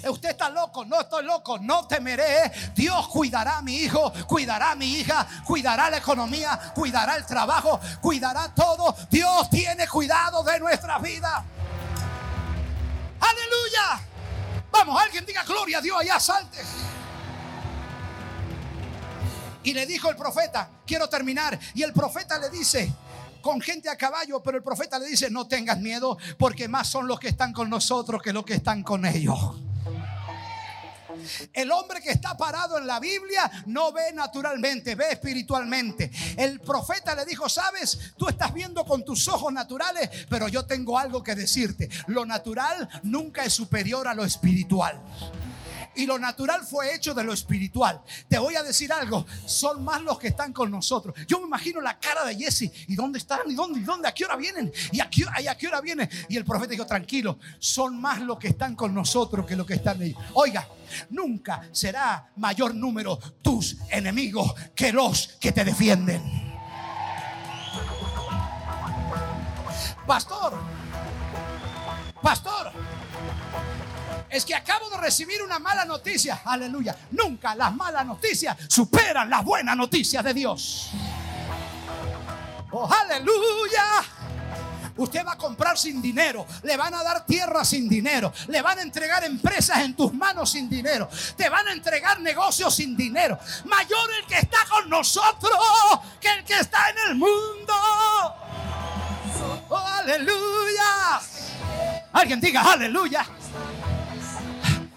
Usted 0.08 0.30
está 0.30 0.48
loco, 0.50 0.84
no 0.84 1.00
estoy 1.00 1.24
loco, 1.24 1.58
no 1.58 1.86
temeré. 1.86 2.50
Dios 2.74 3.08
cuidará 3.08 3.58
a 3.58 3.62
mi 3.62 3.76
hijo, 3.76 4.12
cuidará 4.26 4.72
a 4.72 4.74
mi 4.74 4.86
hija, 4.94 5.26
cuidará 5.46 5.90
la 5.90 5.98
economía, 5.98 6.72
cuidará 6.74 7.16
el 7.16 7.26
trabajo, 7.26 7.80
cuidará 8.00 8.54
todo. 8.54 8.94
Dios 9.10 9.50
tiene 9.50 9.86
cuidado 9.88 10.42
de 10.42 10.58
nuestra 10.60 10.98
vida. 10.98 11.44
Aleluya. 13.20 14.06
Vamos, 14.70 15.00
alguien 15.00 15.26
diga 15.26 15.42
gloria 15.44 15.78
a 15.78 15.80
Dios 15.80 16.00
allá, 16.00 16.18
salte. 16.20 16.58
Y 19.62 19.74
le 19.74 19.84
dijo 19.86 20.08
el 20.08 20.16
profeta, 20.16 20.70
quiero 20.86 21.08
terminar. 21.08 21.58
Y 21.74 21.82
el 21.82 21.92
profeta 21.92 22.38
le 22.38 22.48
dice, 22.48 22.92
con 23.42 23.60
gente 23.60 23.88
a 23.88 23.96
caballo, 23.96 24.42
pero 24.42 24.56
el 24.56 24.62
profeta 24.62 24.98
le 24.98 25.06
dice, 25.06 25.30
no 25.30 25.46
tengas 25.46 25.78
miedo, 25.78 26.16
porque 26.38 26.68
más 26.68 26.88
son 26.88 27.06
los 27.06 27.20
que 27.20 27.28
están 27.28 27.52
con 27.52 27.68
nosotros 27.68 28.22
que 28.22 28.32
los 28.32 28.44
que 28.44 28.54
están 28.54 28.82
con 28.82 29.04
ellos. 29.04 29.38
El 31.52 31.70
hombre 31.70 32.00
que 32.00 32.10
está 32.10 32.36
parado 32.36 32.78
en 32.78 32.86
la 32.86 33.00
Biblia 33.00 33.50
no 33.66 33.92
ve 33.92 34.12
naturalmente, 34.12 34.94
ve 34.94 35.12
espiritualmente. 35.12 36.10
El 36.36 36.60
profeta 36.60 37.14
le 37.14 37.24
dijo, 37.24 37.48
sabes, 37.48 38.12
tú 38.16 38.28
estás 38.28 38.52
viendo 38.52 38.84
con 38.84 39.04
tus 39.04 39.28
ojos 39.28 39.52
naturales, 39.52 40.08
pero 40.28 40.48
yo 40.48 40.64
tengo 40.66 40.98
algo 40.98 41.22
que 41.22 41.34
decirte. 41.34 41.88
Lo 42.06 42.24
natural 42.24 42.88
nunca 43.02 43.44
es 43.44 43.52
superior 43.52 44.08
a 44.08 44.14
lo 44.14 44.24
espiritual 44.24 45.00
y 45.94 46.06
lo 46.06 46.18
natural 46.18 46.62
fue 46.64 46.94
hecho 46.94 47.14
de 47.14 47.24
lo 47.24 47.32
espiritual. 47.32 48.00
Te 48.28 48.38
voy 48.38 48.54
a 48.54 48.62
decir 48.62 48.92
algo, 48.92 49.26
son 49.46 49.84
más 49.84 50.02
los 50.02 50.18
que 50.18 50.28
están 50.28 50.52
con 50.52 50.70
nosotros. 50.70 51.14
Yo 51.26 51.40
me 51.40 51.46
imagino 51.46 51.80
la 51.80 51.98
cara 51.98 52.24
de 52.24 52.36
Jesse, 52.36 52.70
¿y 52.86 52.94
dónde 52.94 53.18
están? 53.18 53.40
¿Y 53.46 53.54
dónde? 53.54 53.80
¿Y 53.80 53.82
dónde? 53.82 54.08
¿A 54.08 54.12
qué 54.12 54.24
hora 54.24 54.36
vienen? 54.36 54.72
¿Y 54.92 55.00
a 55.00 55.10
qué, 55.10 55.24
qué 55.58 55.68
hora 55.68 55.80
vienen? 55.80 56.08
Y 56.28 56.36
el 56.36 56.44
profeta 56.44 56.70
dijo, 56.70 56.86
tranquilo, 56.86 57.38
son 57.58 58.00
más 58.00 58.20
los 58.20 58.38
que 58.38 58.48
están 58.48 58.74
con 58.74 58.94
nosotros 58.94 59.46
que 59.46 59.56
los 59.56 59.66
que 59.66 59.74
están 59.74 60.00
ahí. 60.00 60.14
Oiga, 60.34 60.68
nunca 61.10 61.68
será 61.72 62.30
mayor 62.36 62.74
número 62.74 63.18
tus 63.42 63.76
enemigos 63.90 64.54
que 64.74 64.92
los 64.92 65.36
que 65.40 65.52
te 65.52 65.64
defienden. 65.64 66.50
Pastor, 70.06 70.58
pastor, 72.20 72.72
Es 74.30 74.44
que 74.44 74.54
acabo 74.54 74.88
de 74.90 74.96
recibir 74.98 75.42
una 75.42 75.58
mala 75.58 75.84
noticia. 75.84 76.42
Aleluya. 76.44 76.96
Nunca 77.10 77.54
las 77.54 77.74
malas 77.74 78.06
noticias 78.06 78.56
superan 78.68 79.28
las 79.28 79.44
buenas 79.44 79.76
noticias 79.76 80.22
de 80.24 80.34
Dios. 80.34 80.90
Oh, 82.70 82.88
aleluya. 82.88 83.84
Usted 84.96 85.24
va 85.24 85.32
a 85.32 85.38
comprar 85.38 85.78
sin 85.78 86.02
dinero, 86.02 86.46
le 86.62 86.76
van 86.76 86.92
a 86.92 87.02
dar 87.02 87.24
tierra 87.24 87.64
sin 87.64 87.88
dinero, 87.88 88.32
le 88.48 88.60
van 88.60 88.78
a 88.80 88.82
entregar 88.82 89.24
empresas 89.24 89.78
en 89.78 89.96
tus 89.96 90.12
manos 90.12 90.50
sin 90.50 90.68
dinero, 90.68 91.08
te 91.36 91.48
van 91.48 91.68
a 91.68 91.72
entregar 91.72 92.20
negocios 92.20 92.74
sin 92.74 92.94
dinero. 92.96 93.38
Mayor 93.64 94.10
el 94.18 94.26
que 94.26 94.36
está 94.36 94.58
con 94.68 94.90
nosotros 94.90 95.58
que 96.20 96.28
el 96.28 96.44
que 96.44 96.58
está 96.58 96.90
en 96.90 96.96
el 97.08 97.14
mundo. 97.14 97.74
Oh, 99.70 99.76
aleluya. 99.76 101.20
Alguien 102.12 102.40
diga 102.40 102.60
aleluya. 102.60 103.26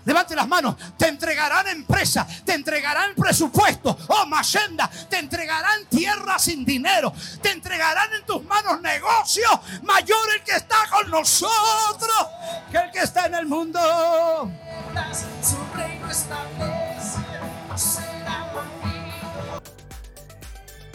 Levante 0.05 0.35
las 0.35 0.47
manos. 0.47 0.75
Te 0.97 1.07
entregarán 1.07 1.67
empresa, 1.67 2.27
te 2.45 2.53
entregarán 2.53 3.15
presupuesto. 3.15 3.97
Oh, 4.07 4.25
Mashenda, 4.25 4.89
te 5.09 5.17
entregarán 5.17 5.85
tierra 5.85 6.37
sin 6.39 6.65
dinero. 6.65 7.13
Te 7.41 7.51
entregarán 7.51 8.13
en 8.13 8.25
tus 8.25 8.43
manos 8.43 8.81
negocio. 8.81 9.47
Mayor 9.83 10.27
el 10.35 10.43
que 10.43 10.55
está 10.55 10.77
con 10.89 11.09
nosotros 11.09 12.27
que 12.71 12.77
el 12.77 12.91
que 12.91 12.99
está 12.99 13.27
en 13.27 13.35
el 13.35 13.45
mundo. 13.45 13.79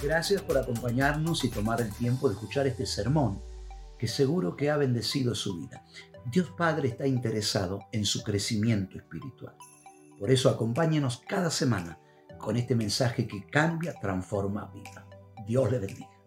Gracias 0.02 0.42
por 0.42 0.58
acompañarnos 0.58 1.44
y 1.44 1.50
tomar 1.50 1.80
el 1.80 1.92
tiempo 1.94 2.28
de 2.28 2.34
escuchar 2.34 2.66
este 2.66 2.86
sermón 2.86 3.42
que 3.98 4.06
seguro 4.06 4.56
que 4.56 4.70
ha 4.70 4.76
bendecido 4.76 5.34
su 5.34 5.56
vida. 5.56 5.82
Dios 6.30 6.50
Padre 6.58 6.88
está 6.88 7.06
interesado 7.06 7.86
en 7.90 8.04
su 8.04 8.22
crecimiento 8.22 8.98
espiritual. 8.98 9.54
Por 10.18 10.30
eso 10.30 10.50
acompáñenos 10.50 11.22
cada 11.26 11.50
semana 11.50 11.98
con 12.38 12.56
este 12.56 12.76
mensaje 12.76 13.26
que 13.26 13.46
cambia, 13.46 13.94
transforma 13.94 14.70
vida. 14.74 15.06
Dios 15.46 15.70
le 15.70 15.78
bendiga. 15.78 16.17